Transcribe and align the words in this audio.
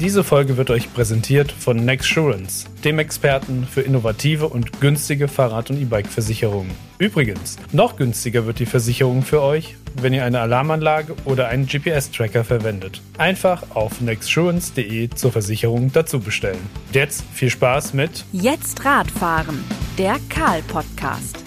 Diese 0.00 0.24
Folge 0.24 0.58
wird 0.58 0.68
euch 0.68 0.92
präsentiert 0.92 1.50
von 1.50 1.86
Nexsurance, 1.86 2.66
dem 2.84 2.98
Experten 2.98 3.64
für 3.64 3.80
innovative 3.80 4.46
und 4.46 4.78
günstige 4.78 5.26
Fahrrad- 5.26 5.70
und 5.70 5.80
E-Bike-Versicherungen. 5.80 6.70
Übrigens, 6.98 7.56
noch 7.72 7.96
günstiger 7.96 8.44
wird 8.44 8.58
die 8.58 8.66
Versicherung 8.66 9.22
für 9.22 9.40
euch, 9.40 9.76
wenn 9.94 10.12
ihr 10.12 10.26
eine 10.26 10.40
Alarmanlage 10.40 11.14
oder 11.24 11.48
einen 11.48 11.66
GPS-Tracker 11.66 12.44
verwendet. 12.44 13.00
Einfach 13.16 13.74
auf 13.74 14.02
nexsurance.de 14.02 15.08
zur 15.14 15.32
Versicherung 15.32 15.90
dazu 15.90 16.20
bestellen. 16.20 16.68
Jetzt 16.92 17.24
viel 17.32 17.48
Spaß 17.48 17.94
mit 17.94 18.26
Jetzt 18.32 18.84
Radfahren, 18.84 19.64
der 19.96 20.16
Karl-Podcast. 20.28 21.42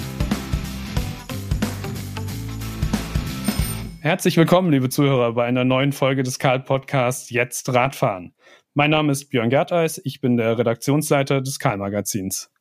Herzlich 4.01 4.37
willkommen, 4.37 4.71
liebe 4.71 4.89
Zuhörer, 4.89 5.33
bei 5.33 5.45
einer 5.45 5.65
neuen 5.65 5.91
Folge 5.91 6.23
des 6.23 6.39
Karl-Podcasts 6.39 7.29
Jetzt 7.29 7.71
Radfahren. 7.71 8.33
Mein 8.75 8.91
Name 8.91 9.11
ist 9.11 9.29
Björn 9.29 9.49
Gerteis, 9.49 9.99
ich 10.03 10.21
bin 10.21 10.37
der 10.37 10.57
Redaktionsleiter 10.57 11.41
des 11.41 11.57
Karl-Magazins. 11.57 12.51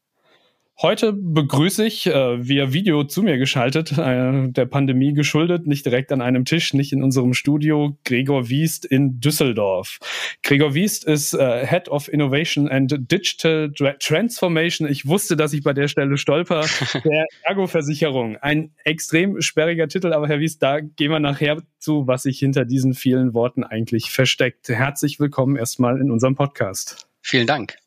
Heute 0.81 1.13
begrüße 1.13 1.85
ich 1.85 2.07
äh, 2.07 2.47
via 2.47 2.73
Video 2.73 3.03
zu 3.03 3.25
mir 3.25 3.37
geschaltet, 3.37 3.99
äh, 3.99 4.49
der 4.49 4.67
Pandemie 4.67 5.13
geschuldet, 5.13 5.67
nicht 5.67 5.85
direkt 5.85 6.13
an 6.13 6.21
einem 6.21 6.45
Tisch, 6.45 6.73
nicht 6.73 6.93
in 6.93 7.03
unserem 7.03 7.35
Studio, 7.35 7.99
Gregor 8.05 8.49
Wiest 8.49 8.85
in 8.85 9.19
Düsseldorf. 9.19 9.99
Gregor 10.45 10.75
Wiest 10.75 11.03
ist 11.03 11.35
äh, 11.35 11.67
Head 11.67 11.89
of 11.89 12.07
Innovation 12.07 12.69
and 12.69 12.95
Digital 13.11 13.73
Transformation. 13.73 14.89
Ich 14.89 15.05
wusste, 15.05 15.37
dass 15.37 15.53
ich 15.53 15.65
bei 15.65 15.73
der 15.73 15.89
Stelle 15.89 16.17
stolper. 16.17 16.65
Der 17.05 17.27
Ergo-Versicherung. 17.43 18.37
Ein 18.37 18.71
extrem 18.85 19.41
sperriger 19.41 19.89
Titel, 19.89 20.13
aber 20.13 20.29
Herr 20.29 20.39
Wiest, 20.39 20.63
da 20.63 20.79
gehen 20.79 21.11
wir 21.11 21.19
nachher 21.19 21.61
zu, 21.81 22.07
was 22.07 22.23
sich 22.23 22.39
hinter 22.39 22.65
diesen 22.65 22.95
vielen 22.95 23.35
Worten 23.35 23.65
eigentlich 23.65 24.13
versteckt. 24.13 24.69
Herzlich 24.69 25.19
willkommen 25.19 25.57
erstmal 25.57 26.01
in 26.01 26.13
unserem 26.13 26.37
Podcast. 26.37 27.09
Vielen 27.21 27.49
Dank. 27.49 27.79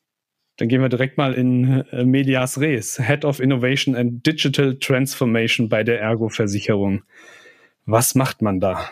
Dann 0.62 0.68
gehen 0.68 0.84
wir 0.84 0.90
direkt 0.90 1.18
mal 1.18 1.34
in 1.34 1.88
äh, 1.92 2.04
Medias 2.04 2.60
Res, 2.60 3.00
Head 3.04 3.26
of 3.26 3.40
Innovation 3.40 3.96
and 3.96 4.24
Digital 4.24 4.78
Transformation 4.78 5.70
bei 5.70 5.84
der 5.84 6.00
Ergo-Versicherung. 6.00 7.02
Was 7.88 8.14
macht 8.14 8.44
man 8.44 8.60
da? 8.60 8.92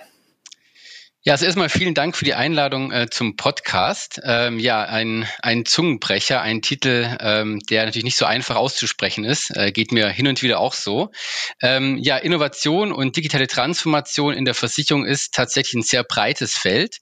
Ja, 1.22 1.34
also 1.34 1.46
erstmal 1.46 1.70
vielen 1.70 1.94
Dank 1.94 2.18
für 2.18 2.26
die 2.26 2.34
Einladung 2.34 2.92
äh, 2.92 3.08
zum 3.12 3.36
Podcast. 3.36 4.20
Ähm, 4.24 4.58
ja, 4.58 4.82
ein, 4.84 5.28
ein 5.44 5.64
Zungenbrecher, 5.64 6.42
ein 6.42 6.64
Titel, 6.64 7.16
ähm, 7.20 7.60
der 7.70 7.86
natürlich 7.86 8.06
nicht 8.06 8.18
so 8.18 8.26
einfach 8.26 8.56
auszusprechen 8.56 9.24
ist, 9.24 9.56
äh, 9.56 9.72
geht 9.72 9.92
mir 9.92 10.10
hin 10.10 10.26
und 10.26 10.42
wieder 10.42 10.60
auch 10.60 10.74
so. 10.74 11.12
Ähm, 11.62 12.00
ja, 12.00 12.18
Innovation 12.18 12.92
und 12.92 13.16
digitale 13.16 13.46
Transformation 13.46 14.34
in 14.34 14.46
der 14.46 14.56
Versicherung 14.56 15.06
ist 15.06 15.36
tatsächlich 15.36 15.76
ein 15.76 15.84
sehr 15.84 16.04
breites 16.04 16.56
Feld. 16.56 16.98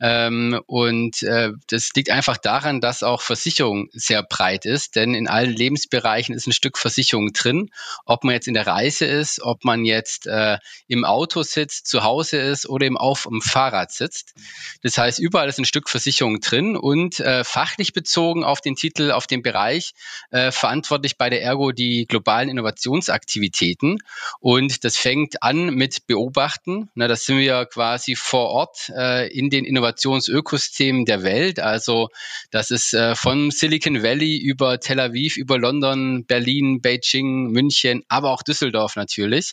Ähm, 0.00 0.60
und 0.66 1.22
äh, 1.22 1.52
das 1.68 1.90
liegt 1.94 2.10
einfach 2.10 2.38
daran, 2.38 2.80
dass 2.80 3.02
auch 3.02 3.20
Versicherung 3.20 3.88
sehr 3.92 4.22
breit 4.22 4.64
ist, 4.64 4.96
denn 4.96 5.14
in 5.14 5.28
allen 5.28 5.54
Lebensbereichen 5.54 6.34
ist 6.34 6.46
ein 6.46 6.52
Stück 6.52 6.78
Versicherung 6.78 7.32
drin. 7.32 7.70
Ob 8.06 8.24
man 8.24 8.34
jetzt 8.34 8.48
in 8.48 8.54
der 8.54 8.66
Reise 8.66 9.04
ist, 9.04 9.42
ob 9.42 9.64
man 9.64 9.84
jetzt 9.84 10.26
äh, 10.26 10.58
im 10.88 11.04
Auto 11.04 11.42
sitzt, 11.42 11.86
zu 11.86 12.02
Hause 12.02 12.38
ist 12.38 12.66
oder 12.68 12.86
eben 12.86 12.96
auf 12.96 13.24
dem 13.24 13.42
Fahrrad 13.42 13.92
sitzt. 13.92 14.34
Das 14.82 14.96
heißt, 14.96 15.18
überall 15.18 15.48
ist 15.48 15.58
ein 15.58 15.66
Stück 15.66 15.90
Versicherung 15.90 16.40
drin 16.40 16.76
und 16.76 17.20
äh, 17.20 17.44
fachlich 17.44 17.92
bezogen 17.92 18.42
auf 18.42 18.62
den 18.62 18.76
Titel, 18.76 19.10
auf 19.10 19.26
den 19.26 19.42
Bereich, 19.42 19.92
äh, 20.30 20.50
verantwortlich 20.50 21.18
bei 21.18 21.28
der 21.28 21.42
Ergo 21.42 21.72
die 21.72 22.06
globalen 22.06 22.48
Innovationsaktivitäten. 22.48 23.98
Und 24.40 24.84
das 24.84 24.96
fängt 24.96 25.42
an 25.42 25.74
mit 25.74 26.06
Beobachten. 26.06 26.90
Na, 26.94 27.06
das 27.06 27.26
sind 27.26 27.38
wir 27.38 27.66
quasi 27.66 28.16
vor 28.16 28.48
Ort 28.48 28.90
äh, 28.96 29.28
in 29.28 29.50
den 29.50 29.66
Innovationen 29.66 29.89
Innovationsökosystem 29.90 31.04
der 31.04 31.22
Welt. 31.22 31.60
Also 31.60 32.08
das 32.50 32.70
ist 32.70 32.94
äh, 32.94 33.14
von 33.14 33.50
Silicon 33.50 34.02
Valley 34.02 34.38
über 34.38 34.80
Tel 34.80 35.00
Aviv, 35.00 35.36
über 35.36 35.58
London, 35.58 36.24
Berlin, 36.26 36.80
Beijing, 36.80 37.50
München, 37.50 38.02
aber 38.08 38.30
auch 38.30 38.42
Düsseldorf 38.42 38.96
natürlich, 38.96 39.52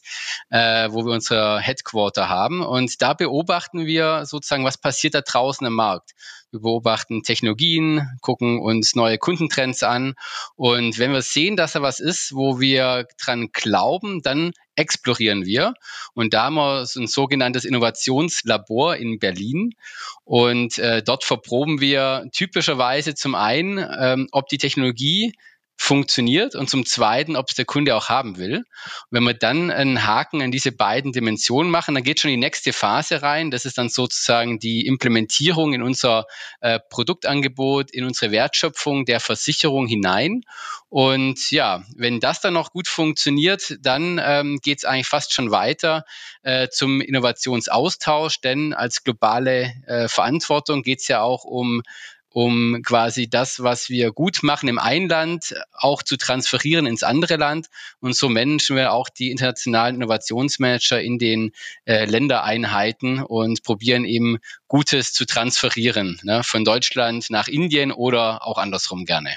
äh, 0.49 0.89
wo 0.91 1.05
wir 1.05 1.13
unsere 1.13 1.59
Headquarter 1.59 2.29
haben. 2.29 2.61
Und 2.61 3.01
da 3.01 3.13
beobachten 3.13 3.85
wir 3.85 4.25
sozusagen, 4.25 4.65
was 4.65 4.77
passiert 4.77 5.13
da 5.13 5.21
draußen 5.21 5.65
im 5.65 5.73
Markt. 5.73 6.11
Wir 6.51 6.61
beobachten 6.61 7.23
Technologien, 7.23 8.07
gucken 8.21 8.59
uns 8.59 8.95
neue 8.95 9.17
Kundentrends 9.17 9.83
an. 9.83 10.13
Und 10.55 10.97
wenn 10.97 11.11
wir 11.11 11.21
sehen, 11.21 11.57
dass 11.57 11.73
da 11.73 11.81
was 11.81 11.99
ist, 11.99 12.33
wo 12.33 12.59
wir 12.61 13.05
dran 13.21 13.49
glauben, 13.51 14.21
dann 14.21 14.53
explorieren 14.75 15.45
wir. 15.45 15.73
Und 16.13 16.33
da 16.33 16.43
haben 16.43 16.55
wir 16.55 16.85
so 16.85 17.01
ein 17.01 17.07
sogenanntes 17.07 17.65
Innovationslabor 17.65 18.95
in 18.95 19.19
Berlin. 19.19 19.71
Und 20.23 20.77
äh, 20.77 21.03
dort 21.03 21.25
verproben 21.25 21.81
wir 21.81 22.29
typischerweise 22.31 23.13
zum 23.13 23.35
einen, 23.35 23.85
ähm, 23.99 24.29
ob 24.31 24.47
die 24.47 24.57
Technologie 24.57 25.33
funktioniert 25.77 26.55
und 26.55 26.69
zum 26.69 26.85
Zweiten, 26.85 27.35
ob 27.35 27.49
es 27.49 27.55
der 27.55 27.65
Kunde 27.65 27.95
auch 27.95 28.09
haben 28.09 28.37
will. 28.37 28.57
Und 28.57 28.65
wenn 29.11 29.23
wir 29.23 29.35
dann 29.35 29.69
einen 29.69 30.05
Haken 30.05 30.41
an 30.41 30.51
diese 30.51 30.71
beiden 30.71 31.11
Dimensionen 31.11 31.71
machen, 31.71 31.93
dann 31.93 32.03
geht 32.03 32.19
schon 32.19 32.31
die 32.31 32.37
nächste 32.37 32.73
Phase 32.73 33.21
rein. 33.21 33.51
Das 33.51 33.63
ist 33.63 33.77
dann 33.77 33.87
sozusagen 33.87 34.59
die 34.59 34.87
Implementierung 34.87 35.73
in 35.73 35.83
unser 35.83 36.25
äh, 36.61 36.79
Produktangebot, 36.89 37.91
in 37.91 38.05
unsere 38.05 38.31
Wertschöpfung 38.31 39.05
der 39.05 39.19
Versicherung 39.19 39.87
hinein. 39.87 40.41
Und 40.89 41.51
ja, 41.51 41.83
wenn 41.95 42.19
das 42.19 42.41
dann 42.41 42.53
noch 42.53 42.71
gut 42.71 42.87
funktioniert, 42.87 43.77
dann 43.81 44.19
ähm, 44.23 44.59
geht 44.63 44.79
es 44.79 44.85
eigentlich 44.85 45.07
fast 45.07 45.33
schon 45.33 45.51
weiter 45.51 46.05
äh, 46.43 46.69
zum 46.69 47.01
Innovationsaustausch, 47.01 48.41
denn 48.41 48.73
als 48.73 49.03
globale 49.03 49.73
äh, 49.85 50.07
Verantwortung 50.07 50.83
geht 50.83 51.01
es 51.01 51.07
ja 51.07 51.21
auch 51.21 51.43
um 51.43 51.83
um 52.37 52.83
quasi 52.83 53.27
das, 53.27 53.63
was 53.63 53.89
wir 53.89 54.11
gut 54.11 54.43
machen 54.43 54.69
im 54.69 54.77
einen 54.77 55.09
Land, 55.09 55.55
auch 55.73 56.03
zu 56.03 56.17
transferieren 56.17 56.85
ins 56.85 57.01
andere 57.01 57.35
Land. 57.37 57.65
Und 57.99 58.15
so 58.15 58.29
managen 58.29 58.75
wir 58.75 58.91
auch 58.93 59.09
die 59.09 59.31
internationalen 59.31 59.95
Innovationsmanager 59.95 61.01
in 61.01 61.17
den 61.17 61.51
äh, 61.85 62.05
Ländereinheiten 62.05 63.23
und 63.23 63.63
probieren 63.63 64.05
eben 64.05 64.37
Gutes 64.67 65.13
zu 65.13 65.25
transferieren, 65.25 66.19
ne, 66.21 66.43
von 66.43 66.63
Deutschland 66.63 67.31
nach 67.31 67.47
Indien 67.47 67.91
oder 67.91 68.45
auch 68.45 68.59
andersrum 68.59 69.05
gerne. 69.05 69.35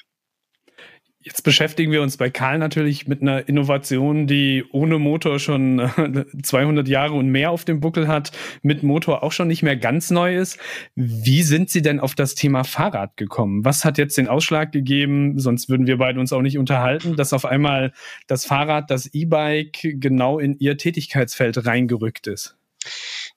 Jetzt 1.23 1.43
beschäftigen 1.43 1.93
wir 1.93 2.01
uns 2.01 2.17
bei 2.17 2.31
Karl 2.31 2.57
natürlich 2.57 3.07
mit 3.07 3.21
einer 3.21 3.47
Innovation, 3.47 4.27
die 4.27 4.65
ohne 4.73 4.99
Motor 4.99 5.39
schon 5.39 5.91
200 6.43 6.89
Jahre 6.89 7.13
und 7.13 7.29
mehr 7.29 7.51
auf 7.51 7.67
dem 7.67 7.81
Buckel 7.81 8.09
hat, 8.09 8.33
mit 8.63 8.83
Motor 8.83 9.23
auch 9.23 9.33
schon 9.33 9.49
nicht 9.49 9.63
mehr 9.63 9.77
ganz 9.77 10.11
neu 10.11 10.35
ist. 10.35 10.59
Wie 10.95 11.43
sind 11.43 11.69
Sie 11.69 11.83
denn 11.83 12.01
auf 12.01 12.15
das 12.15 12.35
Thema 12.35 12.65
Fahrrad 12.65 13.19
gekommen? 13.19 13.67
Was 13.67 13.85
hat 13.85 13.99
jetzt 13.99 14.17
den 14.17 14.29
Ausschlag 14.29 14.73
gegeben? 14.73 15.39
Sonst 15.39 15.69
würden 15.69 15.87
wir 15.87 15.99
beide 15.99 16.21
uns 16.21 16.33
auch 16.33 16.41
nicht 16.41 16.57
unterhalten, 16.57 17.17
dass 17.17 17.35
auf 17.35 17.45
einmal 17.45 17.93
das 18.27 18.47
Fahrrad, 18.47 18.91
das 18.91 19.13
E-Bike 19.13 19.79
genau 19.83 20.39
in 20.39 20.59
Ihr 20.59 20.79
Tätigkeitsfeld 20.79 21.67
reingerückt 21.67 22.29
ist. 22.29 22.57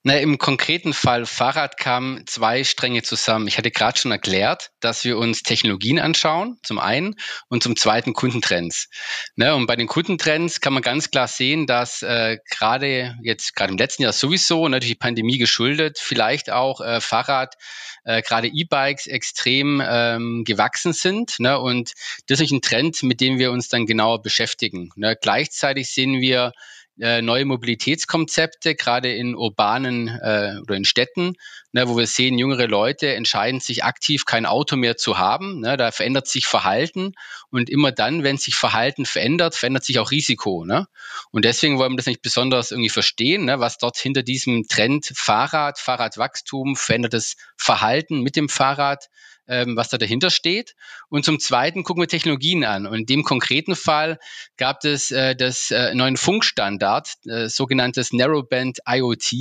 Na, 0.05 0.17
Im 0.17 0.37
konkreten 0.37 0.91
Fall 0.91 1.25
Fahrrad 1.25 1.77
kamen 1.77 2.27
zwei 2.27 2.65
Stränge 2.65 3.03
zusammen. 3.03 3.47
Ich 3.47 3.57
hatte 3.57 3.71
gerade 3.71 3.97
schon 3.97 4.11
erklärt, 4.11 4.71
dass 4.81 5.05
wir 5.05 5.17
uns 5.17 5.43
Technologien 5.43 5.97
anschauen, 5.97 6.59
zum 6.61 6.77
einen, 6.77 7.15
und 7.47 7.63
zum 7.63 7.77
zweiten 7.77 8.11
Kundentrends. 8.11 8.89
Ne, 9.37 9.55
und 9.55 9.65
bei 9.65 9.77
den 9.77 9.87
Kundentrends 9.87 10.59
kann 10.59 10.73
man 10.73 10.83
ganz 10.83 11.09
klar 11.09 11.29
sehen, 11.29 11.67
dass 11.67 12.01
äh, 12.01 12.37
gerade 12.49 13.15
jetzt, 13.23 13.55
gerade 13.55 13.71
im 13.71 13.77
letzten 13.77 14.03
Jahr 14.03 14.11
sowieso, 14.11 14.67
natürlich 14.67 14.95
die 14.95 14.99
Pandemie 14.99 15.37
geschuldet, 15.37 15.97
vielleicht 16.01 16.49
auch 16.49 16.81
äh, 16.81 16.99
Fahrrad, 16.99 17.55
äh, 18.03 18.21
gerade 18.21 18.49
E-Bikes 18.49 19.07
extrem 19.07 19.81
ähm, 19.81 20.43
gewachsen 20.45 20.91
sind. 20.91 21.39
Ne, 21.39 21.57
und 21.57 21.93
das 22.27 22.41
ist 22.41 22.51
ein 22.51 22.61
Trend, 22.61 23.03
mit 23.03 23.21
dem 23.21 23.39
wir 23.39 23.53
uns 23.53 23.69
dann 23.69 23.85
genauer 23.85 24.21
beschäftigen. 24.21 24.89
Ne, 24.97 25.15
gleichzeitig 25.21 25.89
sehen 25.93 26.19
wir, 26.19 26.51
äh, 26.99 27.21
neue 27.21 27.45
Mobilitätskonzepte, 27.45 28.75
gerade 28.75 29.11
in 29.11 29.35
urbanen 29.35 30.07
äh, 30.07 30.59
oder 30.61 30.75
in 30.75 30.85
Städten, 30.85 31.33
ne, 31.71 31.87
wo 31.87 31.97
wir 31.97 32.05
sehen, 32.05 32.37
jüngere 32.37 32.67
Leute 32.67 33.13
entscheiden 33.15 33.59
sich 33.59 33.83
aktiv, 33.83 34.25
kein 34.25 34.45
Auto 34.45 34.75
mehr 34.75 34.95
zu 34.95 35.17
haben. 35.17 35.59
Ne, 35.61 35.75
da 35.75 35.91
verändert 35.91 36.27
sich 36.27 36.45
Verhalten 36.45 37.13
und 37.49 37.69
immer 37.69 37.91
dann, 37.91 38.23
wenn 38.23 38.37
sich 38.37 38.55
Verhalten 38.55 39.05
verändert, 39.05 39.55
verändert 39.55 39.83
sich 39.83 39.99
auch 39.99 40.11
Risiko. 40.11 40.65
Ne? 40.65 40.87
Und 41.31 41.45
deswegen 41.45 41.79
wollen 41.79 41.93
wir 41.93 41.97
das 41.97 42.05
nicht 42.05 42.21
besonders 42.21 42.71
irgendwie 42.71 42.89
verstehen, 42.89 43.45
ne, 43.45 43.59
was 43.59 43.77
dort 43.77 43.97
hinter 43.97 44.23
diesem 44.23 44.67
Trend 44.67 45.11
Fahrrad, 45.15 45.79
Fahrradwachstum, 45.79 46.75
verändertes 46.75 47.35
Verhalten 47.57 48.21
mit 48.21 48.35
dem 48.35 48.49
Fahrrad 48.49 49.09
ähm, 49.47 49.75
was 49.75 49.89
da 49.89 49.97
dahinter 49.97 50.29
steht. 50.29 50.75
Und 51.09 51.25
zum 51.25 51.39
Zweiten 51.39 51.83
gucken 51.83 52.01
wir 52.01 52.07
Technologien 52.07 52.63
an. 52.63 52.87
Und 52.87 52.99
in 52.99 53.05
dem 53.05 53.23
konkreten 53.23 53.75
Fall 53.75 54.19
gab 54.57 54.83
es 54.85 55.11
äh, 55.11 55.35
das 55.35 55.71
äh, 55.71 55.93
neuen 55.95 56.17
Funkstandard, 56.17 57.09
äh, 57.25 57.47
sogenanntes 57.47 58.13
Narrowband 58.13 58.79
IoT. 58.87 59.33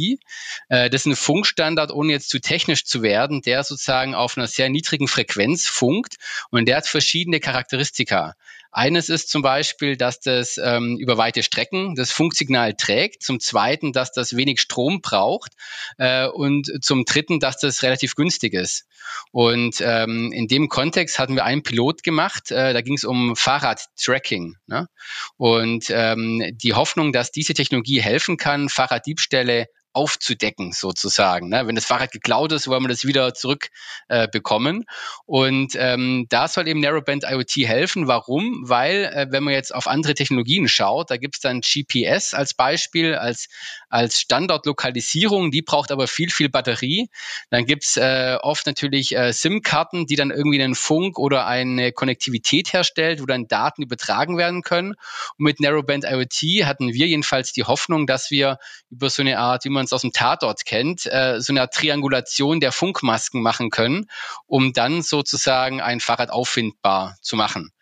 Äh, 0.69 0.90
das 0.90 1.02
ist 1.02 1.06
ein 1.06 1.16
Funkstandard, 1.16 1.90
ohne 1.90 2.12
jetzt 2.12 2.31
zu 2.31 2.40
technisch 2.40 2.84
zu 2.84 3.02
werden, 3.02 3.43
der 3.43 3.64
sozusagen 3.64 4.14
auf 4.14 4.37
einer 4.37 4.46
sehr 4.46 4.69
niedrigen 4.69 5.08
Frequenz 5.08 5.66
funkt 5.66 6.16
und 6.50 6.66
der 6.66 6.78
hat 6.78 6.87
verschiedene 6.87 7.40
Charakteristika. 7.40 8.34
Eines 8.72 9.10
ist 9.10 9.28
zum 9.28 9.42
Beispiel, 9.42 9.98
dass 9.98 10.19
das 10.20 10.56
ähm, 10.56 10.96
über 10.98 11.19
weite 11.19 11.42
Strecken 11.42 11.94
das 11.94 12.10
Funksignal 12.10 12.74
trägt. 12.74 13.22
Zum 13.22 13.38
Zweiten, 13.38 13.92
dass 13.92 14.12
das 14.12 14.34
wenig 14.34 14.62
Strom 14.62 15.02
braucht. 15.02 15.52
Äh, 15.98 16.26
und 16.26 16.82
zum 16.82 17.04
Dritten, 17.04 17.38
dass 17.38 17.58
das 17.58 17.82
relativ 17.82 18.14
günstig 18.14 18.54
ist. 18.54 18.86
Und 19.30 19.82
ähm, 19.82 20.32
in 20.32 20.48
dem 20.48 20.70
Kontext 20.70 21.19
hatten 21.19 21.34
wir 21.34 21.44
einen 21.44 21.62
Pilot 21.62 22.02
gemacht. 22.02 22.50
Äh, 22.50 22.72
da 22.72 22.80
ging 22.80 22.94
es 22.94 23.04
um 23.04 23.36
Fahrradtracking. 23.36 24.56
Ne? 24.66 24.88
Und 25.36 25.86
ähm, 25.90 26.42
die 26.54 26.72
Hoffnung, 26.72 27.12
dass 27.12 27.30
diese 27.30 27.52
Technologie 27.52 28.00
helfen 28.00 28.38
kann, 28.38 28.70
Fahrraddiebstähle 28.70 29.66
aufzudecken 29.93 30.73
sozusagen. 30.73 31.49
Ne? 31.49 31.67
Wenn 31.67 31.75
das 31.75 31.85
Fahrrad 31.85 32.12
geklaut 32.12 32.53
ist, 32.53 32.69
wollen 32.69 32.83
wir 32.83 32.89
das 32.89 33.05
wieder 33.05 33.35
zurückbekommen. 33.35 34.83
Äh, 34.83 34.85
und 35.27 35.75
ähm, 35.77 36.27
da 36.29 36.49
soll 36.49 36.69
eben 36.69 36.81
Narrowband 36.81 37.25
IoT 37.25 37.69
helfen. 37.69 38.09
Warum? 38.09 38.69
Weil, 38.69 39.05
äh, 39.05 39.27
wenn 39.31 39.44
man 39.44 39.55
jetzt 39.55 39.75
auf 39.75 39.87
andere 39.87 40.15
Technologien 40.15 40.69
schaut, 40.69 41.11
da 41.11 41.17
gibt 41.17 41.37
es 41.37 41.41
dann 41.41 41.61
GPS 41.61 42.35
als 42.35 42.55
Beispiel, 42.55 43.15
als, 43.15 43.49
als 43.89 44.19
Standortlokalisierung, 44.21 45.50
die 45.50 45.62
braucht 45.62 45.93
aber 45.93 46.09
viel, 46.09 46.31
viel 46.31 46.49
Batterie. 46.49 47.09
Dann 47.50 47.67
gibt's 47.67 47.97
äh, 47.97 48.39
oft 48.41 48.67
natürlich 48.67 49.15
äh, 49.15 49.33
SIM-Karten, 49.33 50.06
die 50.06 50.17
dann 50.17 50.31
irgendwie 50.31 50.62
einen 50.62 50.75
Funk 50.75 51.19
oder 51.19 51.47
eine 51.47 51.93
Konnektivität 51.93 52.73
herstellt, 52.73 53.21
wo 53.21 53.27
dann 53.27 53.49
Daten 53.49 53.83
übertragen 53.83 54.39
werden 54.39 54.62
können. 54.62 54.94
Und 55.37 55.44
mit 55.44 55.61
Narrowband 55.61 56.05
IoT 56.05 56.65
hatten 56.67 56.93
wir 56.93 57.06
jedenfalls 57.06 57.53
die 57.53 57.65
Hoffnung, 57.65 58.06
dass 58.06 58.31
wir 58.31 58.59
über 58.91 59.11
so 59.11 59.23
eine 59.23 59.39
Art, 59.39 59.65
wie 59.65 59.71
man 59.71 59.81
man 59.82 59.87
es 59.87 59.93
aus 59.93 60.02
dem 60.02 60.12
Tatort 60.12 60.64
kennt, 60.64 61.06
äh, 61.06 61.40
so 61.40 61.52
eine 61.52 61.69
Triangulation 61.69 62.61
der 62.61 62.73
Funkmasken 62.73 63.43
machen 63.43 63.70
können, 63.70 64.08
um 64.46 64.73
dann 64.73 65.02
sozusagen 65.02 65.81
ein 65.81 66.00
Fahrrad 66.00 66.31
auffindbar 66.31 67.17
zu 67.20 67.37
machen. 67.37 67.73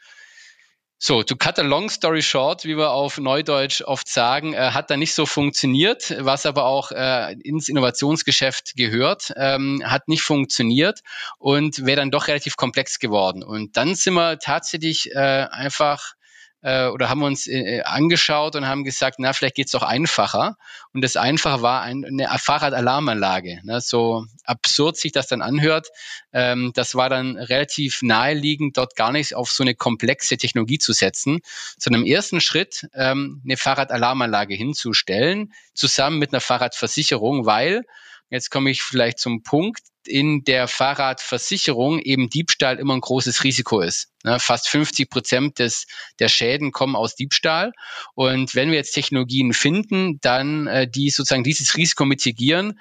So, 1.03 1.23
to 1.23 1.35
cut 1.35 1.59
a 1.59 1.63
long 1.63 1.89
story 1.89 2.21
short, 2.21 2.65
wie 2.65 2.77
wir 2.77 2.91
auf 2.91 3.17
Neudeutsch 3.17 3.81
oft 3.81 4.07
sagen, 4.07 4.53
äh, 4.53 4.73
hat 4.73 4.91
da 4.91 4.99
nicht 4.99 5.15
so 5.15 5.25
funktioniert, 5.25 6.15
was 6.19 6.45
aber 6.45 6.67
auch 6.67 6.93
äh, 6.93 7.33
ins 7.43 7.71
Innovationsgeschäft 7.71 8.75
gehört, 8.77 9.33
ähm, 9.37 9.83
hat 9.85 10.09
nicht 10.09 10.23
funktioniert 10.23 11.01
und 11.39 11.87
wäre 11.87 11.97
dann 11.97 12.11
doch 12.11 12.29
relativ 12.29 12.57
komplex 12.57 12.99
geworden. 12.99 13.43
Und 13.43 13.79
dann 13.79 13.95
sind 13.95 14.13
wir 14.13 14.39
tatsächlich 14.39 15.11
äh, 15.13 15.47
einfach 15.51 16.15
äh, 16.63 16.87
oder 16.89 17.09
haben 17.09 17.23
uns 17.23 17.47
äh, 17.47 17.83
angeschaut 17.83 18.57
und 18.57 18.67
haben 18.67 18.85
gesagt, 18.85 19.17
na, 19.19 19.33
vielleicht 19.33 19.55
geht's 19.55 19.73
doch 19.73 19.83
einfacher. 19.83 20.57
Und 20.93 21.03
das 21.03 21.17
Einfache 21.17 21.63
war 21.63 21.83
ein, 21.83 22.05
eine 22.05 22.29
Fahrradalarmanlage. 22.39 23.61
Ne? 23.65 23.81
So 23.81 24.27
absurd 24.45 24.97
sich 24.97 25.13
das 25.13 25.27
dann 25.27 25.43
anhört. 25.43 25.89
Ähm, 26.33 26.73
das 26.75 26.95
war 26.95 27.09
dann 27.09 27.37
relativ 27.37 28.03
naheliegend, 28.03 28.77
dort 28.77 28.97
gar 28.97 29.13
nicht 29.13 29.35
auf 29.35 29.51
so 29.51 29.63
eine 29.63 29.75
komplexe 29.75 30.37
Technologie 30.37 30.79
zu 30.79 30.93
setzen, 30.93 31.41
sondern 31.79 32.03
im 32.03 32.09
ersten 32.09 32.41
Schritt 32.41 32.87
ähm, 32.95 33.41
eine 33.45 33.57
Fahrradalarmanlage 33.57 34.55
hinzustellen, 34.55 35.53
zusammen 35.75 36.19
mit 36.19 36.33
einer 36.33 36.41
Fahrradversicherung, 36.41 37.47
weil 37.47 37.83
Jetzt 38.31 38.51
komme 38.51 38.71
ich 38.71 38.83
vielleicht 38.83 39.19
zum 39.19 39.43
Punkt, 39.43 39.81
in 40.07 40.45
der 40.45 40.69
Fahrradversicherung 40.69 41.99
eben 41.99 42.31
Diebstahl 42.31 42.79
immer 42.79 42.95
ein 42.95 43.01
großes 43.01 43.45
Risiko 43.45 43.81
ist. 43.81 44.09
Ne, 44.23 44.39
fast 44.39 44.69
50 44.69 45.09
Prozent 45.09 45.59
des, 45.59 45.87
der 46.19 46.29
Schäden 46.29 46.73
kommen 46.73 46.95
aus 46.95 47.15
Diebstahl. 47.15 47.73
Und 48.15 48.55
wenn 48.55 48.69
wir 48.71 48.77
jetzt 48.77 48.93
Technologien 48.93 49.55
finden, 49.55 50.21
dann 50.21 50.67
äh, 50.67 50.87
die 50.87 51.09
sozusagen 51.09 51.43
dieses 51.43 51.75
Risiko 51.77 52.05
mitigieren, 52.05 52.79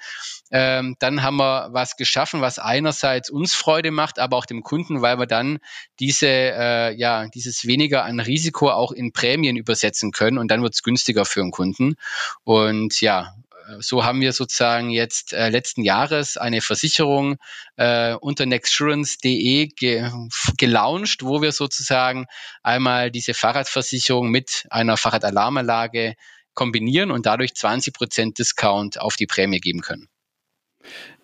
ähm, 0.52 0.96
dann 1.00 1.24
haben 1.24 1.38
wir 1.38 1.70
was 1.72 1.96
geschaffen, 1.96 2.42
was 2.42 2.60
einerseits 2.60 3.30
uns 3.30 3.54
Freude 3.54 3.92
macht, 3.92 4.20
aber 4.20 4.36
auch 4.36 4.46
dem 4.46 4.64
Kunden, 4.64 5.02
weil 5.02 5.18
wir 5.18 5.28
dann 5.28 5.60
diese, 6.00 6.28
äh, 6.28 6.96
ja, 6.96 7.28
dieses 7.28 7.66
weniger 7.66 8.04
an 8.04 8.20
Risiko 8.20 8.70
auch 8.70 8.92
in 8.92 9.14
Prämien 9.14 9.56
übersetzen 9.56 10.12
können 10.12 10.38
und 10.38 10.50
dann 10.50 10.62
wird 10.62 10.74
es 10.74 10.84
günstiger 10.84 11.24
für 11.24 11.42
den 11.42 11.52
Kunden. 11.52 11.96
Und 12.44 13.00
ja, 13.00 13.34
so 13.80 14.04
haben 14.04 14.22
wir 14.22 14.34
sozusagen 14.34 14.90
jetzt 14.90 15.34
äh, 15.34 15.50
letzten 15.50 15.84
Jahres 15.84 16.38
eine 16.38 16.62
Versicherung 16.62 17.38
äh, 17.76 18.14
unter 18.14 18.46
nexturance.de 18.46 19.68
ge 19.68 20.12
gelauncht, 20.58 21.24
wo 21.24 21.42
wir 21.42 21.52
sozusagen 21.52 22.26
einmal 22.64 23.12
diese 23.12 23.34
Fahrradversicherung 23.34 24.30
mit 24.30 24.66
einer 24.70 24.98
Fahrradalarmanlage 24.98 26.16
kombinieren 26.54 27.12
und 27.12 27.26
dadurch 27.26 27.54
20 27.56 27.94
Prozent 27.94 28.40
Discount 28.40 29.00
auf 29.00 29.16
die 29.16 29.28
Prämie 29.28 29.60
geben 29.60 29.82
können. 29.82 30.10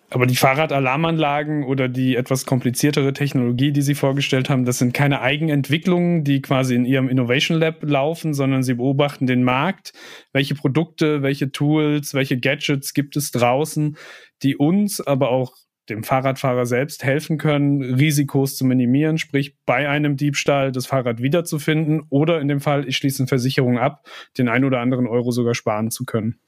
Aber 0.08 0.26
die 0.26 0.36
Fahrradalarmanlagen 0.36 1.64
oder 1.64 1.88
die 1.88 2.14
etwas 2.14 2.46
kompliziertere 2.46 3.12
Technologie, 3.12 3.72
die 3.72 3.82
Sie 3.82 3.96
vorgestellt 3.96 4.48
haben, 4.48 4.64
das 4.64 4.78
sind 4.78 4.94
keine 4.94 5.20
Eigenentwicklungen, 5.20 6.22
die 6.22 6.40
quasi 6.42 6.76
in 6.76 6.84
Ihrem 6.84 7.08
Innovation 7.08 7.58
Lab 7.58 7.82
laufen, 7.82 8.32
sondern 8.32 8.62
Sie 8.62 8.74
beobachten 8.74 9.26
den 9.26 9.42
Markt. 9.42 9.92
Welche 10.32 10.54
Produkte, 10.54 11.22
welche 11.22 11.50
Tools, 11.50 12.14
welche 12.14 12.38
Gadgets 12.38 12.94
gibt 12.94 13.16
es 13.16 13.32
draußen, 13.32 13.96
die 14.42 14.56
uns, 14.56 15.00
aber 15.00 15.30
auch 15.30 15.54
dem 15.88 16.04
Fahrradfahrer 16.04 16.66
selbst 16.66 17.04
helfen 17.04 17.38
können, 17.38 17.94
Risikos 17.94 18.56
zu 18.56 18.64
minimieren, 18.64 19.18
sprich 19.18 19.56
bei 19.66 19.88
einem 19.88 20.16
Diebstahl 20.16 20.72
das 20.72 20.86
Fahrrad 20.86 21.22
wiederzufinden 21.22 22.02
oder 22.10 22.40
in 22.40 22.48
dem 22.48 22.60
Fall, 22.60 22.88
ich 22.88 22.96
schließe 22.96 23.22
eine 23.22 23.28
Versicherung 23.28 23.78
ab, 23.78 24.04
den 24.38 24.48
ein 24.48 24.64
oder 24.64 24.80
anderen 24.80 25.06
Euro 25.06 25.30
sogar 25.30 25.54
sparen 25.54 25.90
zu 25.90 26.04
können. 26.04 26.38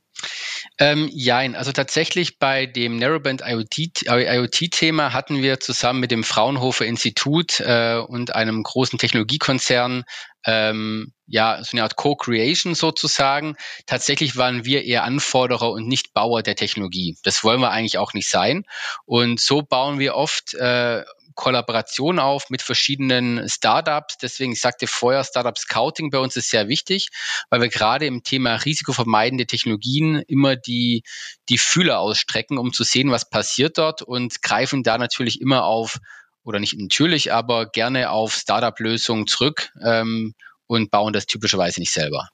Ähm, 0.80 1.08
jein, 1.12 1.56
also 1.56 1.72
tatsächlich 1.72 2.38
bei 2.38 2.66
dem 2.66 2.98
Narrowband 2.98 3.42
IoT-Thema 3.44 5.06
IoT 5.06 5.12
hatten 5.12 5.42
wir 5.42 5.58
zusammen 5.58 5.98
mit 5.98 6.12
dem 6.12 6.22
Fraunhofer 6.22 6.86
Institut 6.86 7.58
äh, 7.58 7.96
und 7.96 8.36
einem 8.36 8.62
großen 8.62 8.96
Technologiekonzern 8.96 10.04
ähm, 10.46 11.12
ja 11.26 11.58
so 11.62 11.72
eine 11.72 11.82
Art 11.82 11.96
Co-Creation 11.96 12.76
sozusagen. 12.76 13.56
Tatsächlich 13.86 14.36
waren 14.36 14.64
wir 14.64 14.84
eher 14.84 15.02
Anforderer 15.02 15.72
und 15.72 15.88
nicht 15.88 16.14
Bauer 16.14 16.44
der 16.44 16.54
Technologie. 16.54 17.16
Das 17.24 17.42
wollen 17.42 17.60
wir 17.60 17.72
eigentlich 17.72 17.98
auch 17.98 18.14
nicht 18.14 18.30
sein. 18.30 18.62
Und 19.04 19.40
so 19.40 19.62
bauen 19.62 19.98
wir 19.98 20.14
oft 20.14 20.54
äh, 20.54 21.02
Kollaboration 21.38 22.18
auf 22.18 22.50
mit 22.50 22.62
verschiedenen 22.62 23.48
Startups. 23.48 24.18
Deswegen, 24.18 24.52
ich 24.52 24.60
sagte 24.60 24.88
vorher, 24.88 25.22
Startup 25.22 25.56
Scouting 25.56 26.10
bei 26.10 26.18
uns 26.18 26.34
ist 26.34 26.50
sehr 26.50 26.66
wichtig, 26.66 27.10
weil 27.48 27.60
wir 27.60 27.68
gerade 27.68 28.06
im 28.06 28.24
Thema 28.24 28.56
risikovermeidende 28.56 29.46
Technologien 29.46 30.24
immer 30.26 30.56
die, 30.56 31.04
die 31.48 31.58
Fühler 31.58 32.00
ausstrecken, 32.00 32.58
um 32.58 32.72
zu 32.72 32.82
sehen, 32.82 33.12
was 33.12 33.30
passiert 33.30 33.78
dort 33.78 34.02
und 34.02 34.42
greifen 34.42 34.82
da 34.82 34.98
natürlich 34.98 35.40
immer 35.40 35.64
auf, 35.64 35.98
oder 36.42 36.58
nicht 36.58 36.76
natürlich, 36.76 37.32
aber 37.32 37.66
gerne 37.66 38.10
auf 38.10 38.34
Startup-Lösungen 38.34 39.28
zurück 39.28 39.70
ähm, 39.80 40.34
und 40.66 40.90
bauen 40.90 41.12
das 41.12 41.26
typischerweise 41.26 41.78
nicht 41.78 41.92
selber. 41.92 42.30